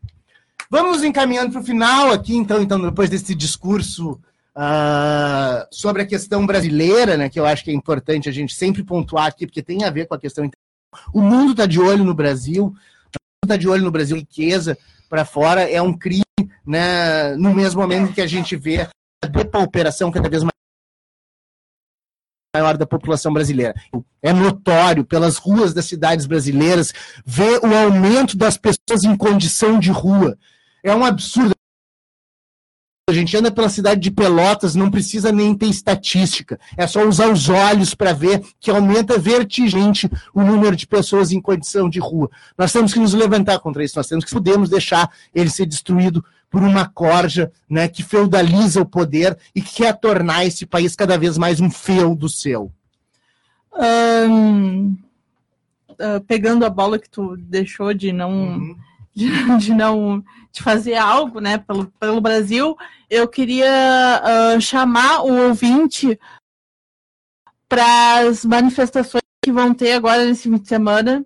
[0.69, 4.21] Vamos encaminhando para o final aqui, então, então, depois desse discurso
[4.55, 8.83] ah, sobre a questão brasileira, né, que eu acho que é importante a gente sempre
[8.85, 10.49] pontuar aqui, porque tem a ver com a questão.
[11.13, 12.75] O mundo está de olho no Brasil,
[13.43, 14.77] está de olho no Brasil, riqueza
[15.09, 16.23] para fora é um crime,
[16.65, 18.89] né, no mesmo momento que a gente vê
[19.23, 20.60] a depauperação cada vez mais
[22.55, 23.75] maior da população brasileira.
[24.21, 26.93] É notório pelas ruas das cidades brasileiras
[27.25, 30.37] ver o aumento das pessoas em condição de rua.
[30.83, 31.55] É um absurdo.
[33.11, 36.59] A gente anda pela cidade de Pelotas, não precisa nem ter estatística.
[36.77, 41.41] É só usar os olhos para ver que aumenta vertigentemente o número de pessoas em
[41.41, 42.31] condição de rua.
[42.57, 43.97] Nós temos que nos levantar contra isso.
[43.97, 48.87] Nós temos que podemos deixar ele ser destruído por uma corja né, que feudaliza o
[48.87, 52.71] poder e que quer tornar esse país cada vez mais um feudo seu.
[53.73, 54.95] Ahn,
[55.99, 58.77] ah, pegando a bola que tu deixou de não Uhum.
[59.21, 62.77] De, de não de fazer algo né pelo, pelo Brasil
[63.09, 63.71] eu queria
[64.25, 66.19] ah, chamar o ouvinte
[67.69, 71.25] para as manifestações que vão ter agora nesse fim de semana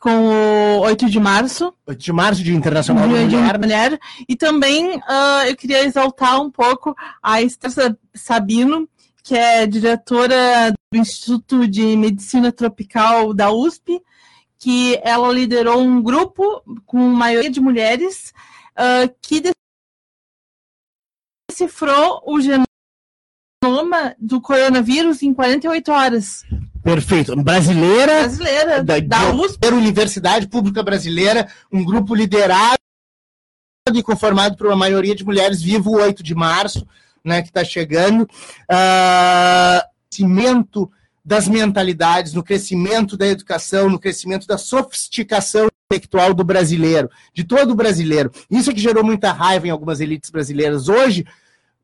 [0.00, 3.58] com o 8 de março 8 de março, Dia Internacional da Dia de Mulher.
[3.58, 4.00] Mulher.
[4.28, 8.88] E também ah, eu queria exaltar um pouco a Esther Sa- Sabino,
[9.22, 14.02] que é diretora do Instituto de Medicina Tropical da USP,
[14.64, 18.32] que ela liderou um grupo com maioria de mulheres
[18.74, 19.42] ah, que
[21.50, 22.66] decifrou o genoma
[24.18, 26.46] do coronavírus em 48 horas.
[26.82, 27.36] Perfeito.
[27.36, 29.58] Brasileira, Brasileira, da, da USP.
[29.58, 32.78] da Universidade Pública Brasileira, um grupo liderado
[33.94, 36.88] e conformado por uma maioria de mulheres, vivo o 8 de março,
[37.22, 38.26] né, que está chegando.
[38.66, 40.90] Ah, crescimento
[41.24, 47.70] das mentalidades, no crescimento da educação, no crescimento da sofisticação intelectual do brasileiro, de todo
[47.70, 48.30] o brasileiro.
[48.50, 50.88] Isso é que gerou muita raiva em algumas elites brasileiras.
[50.88, 51.24] Hoje,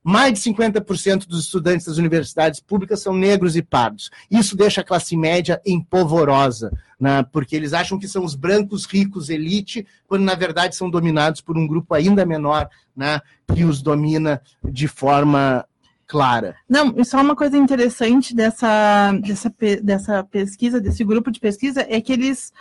[0.03, 4.11] mais de 50% dos estudantes das universidades públicas são negros e pardos.
[4.31, 7.23] Isso deixa a classe média empolvorosa, né?
[7.31, 11.57] porque eles acham que são os brancos ricos elite, quando na verdade são dominados por
[11.57, 13.21] um grupo ainda menor, né?
[13.55, 15.67] que os domina de forma
[16.11, 16.57] clara.
[16.69, 22.01] Não, e só uma coisa interessante dessa, dessa, dessa pesquisa, desse grupo de pesquisa, é
[22.01, 22.53] que eles,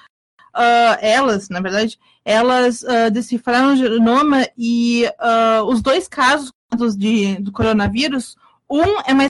[0.53, 6.53] ah, elas, na verdade, elas ah, decifraram o genoma e ah, os dois casos
[6.95, 8.35] de, do coronavírus,
[8.69, 9.29] um é mais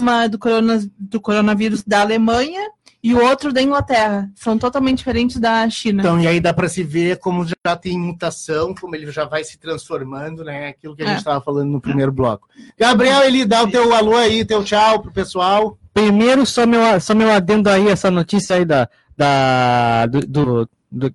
[0.00, 2.70] uma do, corona, do coronavírus da Alemanha
[3.02, 4.28] e o outro da Inglaterra.
[4.34, 6.02] São totalmente diferentes da China.
[6.02, 9.44] Então, e aí dá para se ver como já tem mutação, como ele já vai
[9.44, 10.68] se transformando, né?
[10.68, 11.08] Aquilo que a É.
[11.10, 12.48] gente estava falando no primeiro bloco.
[12.78, 15.78] Gabriel, ele dá o teu alô aí, teu tchau pro pessoal.
[15.94, 21.14] Primeiro, só meu, só meu adendo aí, essa notícia aí da, da, do, do- do-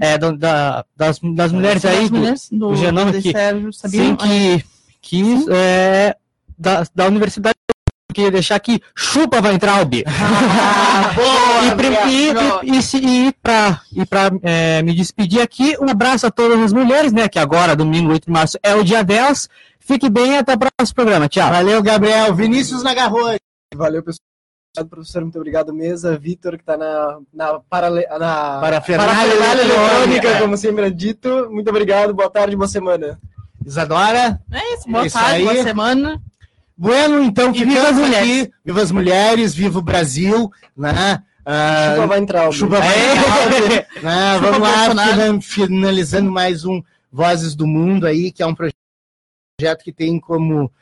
[0.00, 3.72] é, do- da, das, das mulheres aí, Das do, mulheres do, do genoma que- Sérgio
[3.72, 4.64] sim, que,
[5.00, 6.14] que é,
[6.58, 7.56] da, da universidade,
[8.20, 9.94] queria deixar aqui, chupa Weintraub.
[11.66, 12.28] e, prim- e,
[12.70, 16.72] e, e, e pra, e pra é, me despedir aqui, um abraço a todas as
[16.72, 19.48] mulheres, né, que agora, domingo 8 de março, é o dia delas.
[19.78, 21.28] Fique bem e até o próximo programa.
[21.28, 21.50] Tchau.
[21.50, 22.34] Valeu, Gabriel.
[22.34, 23.18] Vinícius Nagarro.
[23.74, 24.20] Valeu, pessoal.
[24.76, 25.22] Obrigado, professor.
[25.22, 26.16] Muito obrigado, mesa.
[26.16, 30.40] Vitor, que está na, na, parale, na Parafernália eletrônica, eletrônica.
[30.40, 31.48] como sempre é dito.
[31.50, 33.18] Muito obrigado, boa tarde, boa semana.
[33.66, 34.40] Isadora.
[34.52, 35.42] É isso, boa Isso tarde, aí.
[35.44, 36.22] boa semana.
[36.80, 38.42] Bueno, então, E viva as mulheres.
[38.42, 38.52] aqui.
[38.64, 41.22] Viva as mulheres, viva o Brasil, né?
[41.44, 42.48] Ah, Chupa vai entrar.
[42.48, 42.68] Bruno.
[42.68, 42.88] vai
[44.02, 44.38] né?
[44.40, 46.82] Vamos lá, finalizando mais um
[47.12, 50.72] Vozes do Mundo aí, que é um projeto que tem como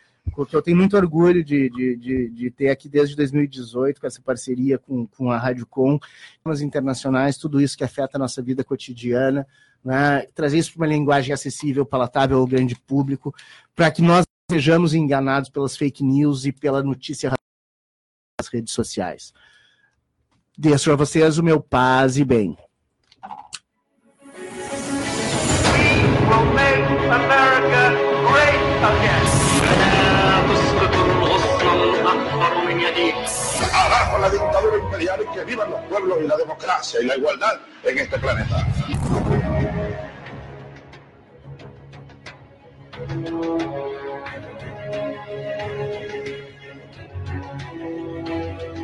[0.48, 4.22] que eu tenho muito orgulho de, de, de, de ter aqui desde 2018, com essa
[4.22, 5.98] parceria com, com a Rádio Com,
[6.44, 9.44] temas internacionais, tudo isso que afeta a nossa vida cotidiana,
[9.82, 10.26] né?
[10.32, 13.34] trazer isso para uma linguagem acessível, palatável ao grande público,
[13.74, 17.30] para que nós sejamos enganados pelas fake news e pela notícia
[18.40, 19.34] nas redes sociais.
[20.56, 22.56] Deixo a vocês o meu paz e bem.
[33.70, 37.60] Abajo la dictadura imperial y que vivan los pueblos y la democracia y la igualdad
[37.84, 38.66] en este planeta.
[43.06, 43.28] Thank
[48.62, 48.77] you.